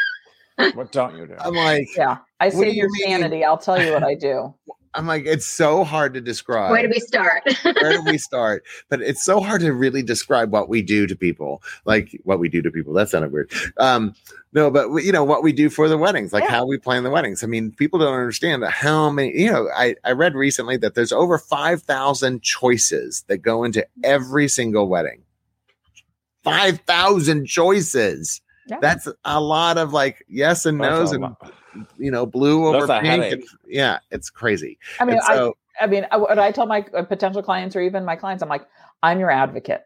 what 0.74 0.92
don't 0.92 1.16
you 1.16 1.26
do? 1.26 1.36
I'm 1.38 1.54
like, 1.54 1.86
Yeah, 1.96 2.18
I 2.40 2.46
What 2.46 2.52
do 2.52 2.58
save 2.58 2.74
you 2.74 2.82
your 2.82 2.90
mean? 2.90 3.08
sanity. 3.08 3.44
I'll 3.44 3.58
tell 3.58 3.80
you 3.80 3.92
what 3.92 4.02
I 4.02 4.14
do. 4.14 4.52
I'm 4.94 5.06
like, 5.06 5.24
it's 5.26 5.44
so 5.46 5.82
hard 5.84 6.14
to 6.14 6.20
describe. 6.20 6.70
Where 6.70 6.82
do 6.82 6.88
we 6.88 7.00
start? 7.00 7.42
Where 7.62 7.92
do 7.94 8.02
we 8.04 8.16
start? 8.30 8.64
But 8.88 9.00
it's 9.02 9.24
so 9.24 9.40
hard 9.40 9.60
to 9.62 9.72
really 9.72 10.02
describe 10.02 10.52
what 10.52 10.68
we 10.68 10.82
do 10.82 11.06
to 11.06 11.16
people. 11.16 11.62
Like 11.84 12.18
what 12.24 12.38
we 12.38 12.48
do 12.48 12.62
to 12.62 12.70
people. 12.70 12.92
That 12.94 13.08
sounded 13.08 13.32
weird. 13.32 13.52
Um, 13.76 14.14
no, 14.52 14.70
but 14.70 14.90
we- 14.90 15.02
you 15.04 15.10
know 15.12 15.24
what 15.24 15.42
we 15.42 15.52
do 15.52 15.68
for 15.68 15.88
the 15.88 15.98
weddings, 15.98 16.32
like 16.32 16.44
Yeah. 16.44 16.50
how 16.50 16.66
we 16.66 16.78
plan 16.78 17.02
the 17.02 17.10
weddings. 17.10 17.42
I 17.42 17.48
mean, 17.48 17.72
people 17.72 17.98
don't 17.98 18.14
understand 18.14 18.64
how 18.64 19.10
many. 19.10 19.36
You 19.36 19.50
know, 19.52 19.68
I 19.74 19.96
I 20.04 20.12
read 20.12 20.34
recently 20.34 20.76
that 20.78 20.94
there's 20.94 21.12
over 21.12 21.38
five 21.38 21.82
thousand 21.82 22.42
choices 22.42 23.24
that 23.28 23.38
go 23.38 23.64
into 23.64 23.84
every 24.04 24.46
single 24.48 24.88
wedding. 24.88 25.22
Five 26.42 26.80
thousand 26.80 27.46
choices. 27.46 28.40
Yeah. 28.66 28.78
That's 28.80 29.08
a 29.24 29.40
lot 29.40 29.76
of 29.78 29.92
like 29.92 30.24
yes 30.28 30.66
and 30.66 30.78
no's 30.78 31.12
and 31.12 31.22
lot. 31.22 31.52
You 31.98 32.10
know 32.10 32.26
blue 32.26 32.66
over 32.66 32.86
That's 32.86 33.06
pink. 33.06 33.32
And, 33.32 33.44
yeah, 33.66 33.98
it's 34.10 34.30
crazy. 34.30 34.78
I 35.00 35.04
mean, 35.04 35.20
so 35.20 35.54
I, 35.80 35.84
I 35.84 35.86
mean, 35.86 36.06
I- 36.10 36.16
what 36.16 36.38
I 36.38 36.50
tell 36.50 36.66
my 36.66 36.84
uh, 36.94 37.02
potential 37.02 37.42
clients 37.42 37.76
or 37.76 37.80
even 37.80 38.04
my 38.04 38.16
clients, 38.16 38.42
I'm 38.42 38.48
like, 38.48 38.66
I'm 39.02 39.18
your 39.18 39.30
advocate. 39.30 39.84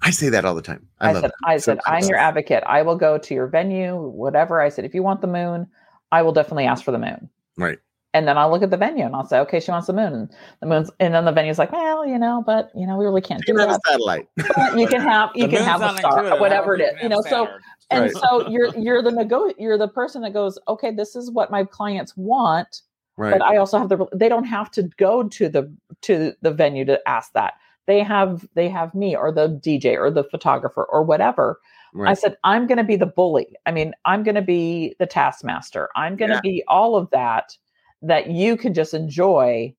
I 0.00 0.10
say 0.10 0.28
that 0.28 0.44
all 0.44 0.54
the 0.54 0.62
time. 0.62 0.88
I, 1.00 1.10
I, 1.10 1.12
love 1.12 1.22
said, 1.22 1.30
it. 1.30 1.34
I 1.44 1.56
So 1.56 1.72
said, 1.72 1.80
I'm 1.86 2.04
your 2.06 2.16
advocate. 2.16 2.62
I 2.66 2.82
will 2.82 2.96
go 2.96 3.18
to 3.18 3.34
your 3.34 3.48
venue, 3.48 3.96
whatever. 3.96 4.60
I 4.60 4.68
said, 4.68 4.84
if 4.84 4.94
you 4.94 5.02
want 5.02 5.20
the 5.20 5.26
moon, 5.26 5.66
I 6.12 6.22
will 6.22 6.32
definitely 6.32 6.66
ask 6.66 6.84
for 6.84 6.92
the 6.92 6.98
moon. 6.98 7.28
Right. 7.56 7.78
And 8.14 8.26
then 8.26 8.38
I'll 8.38 8.50
look 8.50 8.62
at 8.62 8.70
the 8.70 8.76
venue 8.76 9.04
and 9.04 9.14
I'll 9.14 9.26
say, 9.26 9.38
okay, 9.40 9.60
she 9.60 9.70
wants 9.70 9.86
the 9.86 9.92
moon. 9.92 10.12
And 10.14 10.28
the 10.62 10.66
moon's, 10.66 10.90
and 10.98 11.14
then 11.14 11.24
the 11.26 11.32
venue's 11.32 11.58
like, 11.58 11.72
well, 11.72 12.06
you 12.06 12.18
know, 12.18 12.42
but 12.44 12.70
you 12.74 12.86
know, 12.86 12.96
we 12.96 13.04
really 13.04 13.20
can't 13.20 13.46
You 13.46 13.54
do 13.54 13.58
can 13.58 13.68
have 13.68 13.78
that. 13.80 13.80
a 13.84 13.90
satellite. 13.90 14.28
you 14.80 14.86
can 14.88 15.00
have, 15.02 15.30
you 15.34 15.48
can 15.48 15.62
have 15.62 15.82
a 15.82 15.90
star, 15.98 16.18
included. 16.18 16.40
whatever 16.40 16.74
it 16.74 16.80
is, 16.80 16.86
You 16.88 16.92
is, 16.94 16.98
can 17.00 17.02
you 17.02 17.08
know. 17.10 17.20
So 17.22 17.44
Saturn. 17.46 17.62
and 17.90 18.02
Right. 18.04 18.12
so 18.14 18.48
you're 18.48 18.76
you're 18.76 19.02
the 19.02 19.10
nego 19.10 19.52
you're 19.58 19.78
the 19.78 19.88
person 19.88 20.22
that 20.22 20.32
goes 20.32 20.58
okay 20.68 20.90
this 20.90 21.16
is 21.16 21.30
what 21.30 21.50
my 21.50 21.64
clients 21.64 22.16
want 22.16 22.82
Right. 23.16 23.32
but 23.32 23.42
i 23.42 23.56
also 23.56 23.78
have 23.78 23.88
the 23.88 24.06
they 24.14 24.28
don't 24.28 24.44
have 24.44 24.70
to 24.72 24.82
go 24.98 25.22
to 25.28 25.48
the 25.48 25.74
to 26.02 26.34
the 26.42 26.50
venue 26.50 26.84
to 26.84 27.00
ask 27.08 27.32
that 27.32 27.54
they 27.86 28.02
have 28.02 28.46
they 28.54 28.68
have 28.68 28.94
me 28.94 29.16
or 29.16 29.32
the 29.32 29.48
dj 29.48 29.96
or 29.98 30.10
the 30.10 30.24
photographer 30.24 30.84
or 30.84 31.02
whatever 31.02 31.60
i 32.06 32.12
said 32.14 32.36
i'm 32.44 32.66
going 32.66 32.76
to 32.78 32.84
be 32.84 32.96
the 32.96 33.06
bully 33.06 33.46
i 33.64 33.72
mean 33.72 33.94
i'm 34.04 34.22
going 34.22 34.34
to 34.34 34.42
be 34.42 34.94
the 34.98 35.06
taskmaster 35.06 35.88
i'm 35.96 36.14
going 36.14 36.28
to 36.30 36.34
Yeah. 36.36 36.40
be 36.42 36.62
all 36.68 36.94
of 36.94 37.08
that 37.10 37.56
that 38.02 38.30
you 38.30 38.56
can 38.56 38.74
just 38.74 38.94
enjoy 38.94 39.72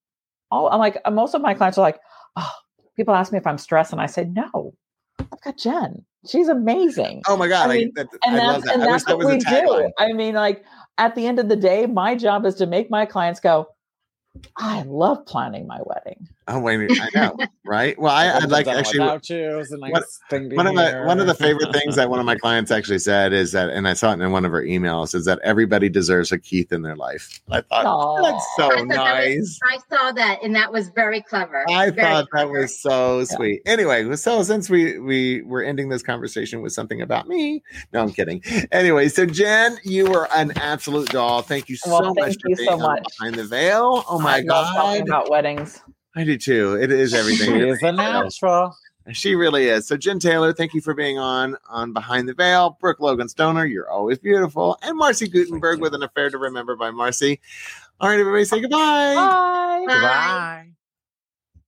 all 0.52 0.70
i'm 0.70 0.80
like 0.80 0.98
uh, 1.06 1.12
most 1.12 1.34
of 1.34 1.42
my 1.42 1.54
clients 1.54 1.78
are 1.78 1.82
like 1.82 2.00
oh 2.36 2.52
people 2.96 3.14
ask 3.14 3.32
me 3.32 3.38
if 3.38 3.48
i'm 3.48 3.58
stressed 3.58 3.92
and 3.92 4.02
i 4.02 4.06
say 4.06 4.26
no 4.26 4.74
i've 5.20 5.42
got 5.44 5.58
jen 5.58 6.04
she's 6.28 6.48
amazing 6.50 7.22
Oh 7.28 7.38
my 7.38 7.48
god! 7.48 7.70
I 7.70 7.74
I, 7.74 7.78
mean, 7.78 7.92
that, 7.96 8.08
and 8.26 8.36
I 8.36 8.46
love 8.46 8.62
that's 8.64 8.66
that. 8.66 8.74
and 8.74 8.84
I 8.84 8.86
that's 8.92 9.04
that 9.06 9.18
what 9.18 9.26
was 9.28 9.34
a 9.34 9.38
we 9.38 9.40
do. 9.40 9.46
tagline. 9.46 9.92
I 10.00 10.14
mean, 10.14 10.36
like 10.36 10.64
at 10.98 11.16
the 11.16 11.26
end 11.28 11.40
of 11.40 11.48
the 11.48 11.56
day, 11.56 11.86
my 11.86 12.14
job 12.16 12.46
is 12.46 12.56
to 12.56 12.66
make 12.66 12.90
my 12.90 13.06
clients 13.06 13.40
go, 13.40 13.68
I 14.58 14.84
love 14.84 15.26
planning 15.26 15.66
my 15.66 15.80
wedding. 15.86 16.28
Oh 16.52 16.60
wait, 16.60 16.90
I 17.00 17.10
know, 17.14 17.38
right? 17.64 17.98
Well, 18.00 18.12
I, 18.12 18.28
I've 18.36 18.44
I'd 18.46 18.50
like 18.50 18.66
actually 18.66 19.02
without 19.02 19.30
you. 19.30 19.38
It 19.52 19.56
was 19.56 19.72
a 19.72 19.78
nice 19.78 19.92
What- 19.92 20.04
thing 20.32 20.50
to 20.50 20.56
one 20.56 20.66
of 20.66 20.74
my 20.74 21.06
one 21.06 21.20
of 21.20 21.28
the 21.28 21.36
favorite 21.36 21.72
things 21.72 21.96
that 21.96 22.10
one 22.10 22.20
of 22.20 22.26
my 22.26 22.36
clients 22.44 22.72
actually 22.72 22.98
said 22.98 23.34
is 23.34 23.52
that, 23.52 23.70
and 23.70 23.88
I 23.88 23.94
saw 23.94 24.14
it 24.14 24.20
in 24.20 24.32
one 24.32 24.46
of 24.46 24.52
her 24.52 24.64
emails, 24.64 25.14
is 25.14 25.26
that 25.26 25.38
everybody 25.44 25.90
deserves 25.90 26.32
a 26.32 26.40
Keith 26.40 26.72
in 26.72 26.82
their 26.82 26.96
life. 26.96 27.40
I 27.52 27.62
thought 27.62 27.86
Aw. 27.86 28.22
that's 28.24 28.44
I 28.44 28.58
so 28.58 28.70
thought 28.70 28.88
that 28.90 28.96
nice. 28.96 29.38
was- 29.38 29.60
I 29.64 29.78
saw 29.96 30.12
that, 30.14 30.40
and 30.42 30.56
that 30.56 30.74
was 30.74 30.90
very 30.90 31.22
clever. 31.22 31.66
I 31.70 31.92
Very 31.92 32.02
thought 32.08 32.28
that 32.34 32.50
was 32.50 32.82
so 32.82 33.24
sweet. 33.26 33.62
Anyway, 33.68 34.16
so 34.16 34.42
since 34.42 34.72
we 34.72 34.98
we 34.98 35.44
were 35.44 35.62
ending 35.62 35.90
this 35.90 36.02
conversation 36.02 36.64
with 36.64 36.74
something 36.74 37.00
about 37.04 37.28
me, 37.28 37.62
no, 37.94 38.02
I'm 38.02 38.12
kidding. 38.12 38.42
Anyway, 38.72 39.10
so 39.10 39.28
Jen, 39.28 39.78
you 39.84 40.10
were 40.10 40.28
an 40.34 40.54
absolute 40.58 41.10
doll. 41.10 41.44
Thank 41.44 41.70
you 41.70 41.76
so 41.76 41.92
Well, 41.92 42.14
much 42.16 42.24
thank 42.24 42.42
for 42.42 42.50
you 42.50 42.56
being 42.56 42.70
so 42.70 42.78
much. 42.78 43.04
behind 43.20 43.36
the 43.36 43.46
veil. 43.46 44.04
Oh 44.10 44.18
my 44.20 44.38
I 44.38 44.40
love 44.42 44.68
talking 44.74 45.06
god, 45.06 45.08
about 45.08 45.30
weddings. 45.30 45.80
I 46.16 46.24
do 46.24 46.38
too. 46.38 46.78
It 46.82 46.92
is 46.92 47.14
everything. 47.14 47.60
She 47.60 47.68
is 47.68 47.82
a 47.84 47.92
natural. 47.92 48.76
She 49.12 49.36
really 49.36 49.68
is. 49.68 49.88
So, 49.88 49.98
Jen 49.98 50.20
Taylor, 50.20 50.54
thank 50.54 50.74
you 50.74 50.82
for 50.82 50.94
being 50.94 51.18
on 51.18 51.58
on 51.68 51.94
Behind 51.94 52.28
the 52.28 52.34
Veil. 52.34 52.78
Brooke 52.80 53.00
Logan 53.00 53.28
Stoner, 53.28 53.66
you're 53.66 53.90
always 53.90 54.20
beautiful, 54.20 54.78
and 54.84 54.98
Marcy 54.98 55.28
Gutenberg 55.28 55.82
with 55.82 55.96
an 55.96 56.04
affair 56.04 56.30
to 56.30 56.38
remember 56.38 56.76
by 56.76 56.92
Marcy. 56.92 57.40
All 58.00 58.10
right, 58.10 58.20
everybody, 58.20 58.46
say 58.46 58.60
goodbye. 58.60 59.16
Bye. 59.16 59.86
Bye. 59.88 59.94
Goodbye. 59.94 60.70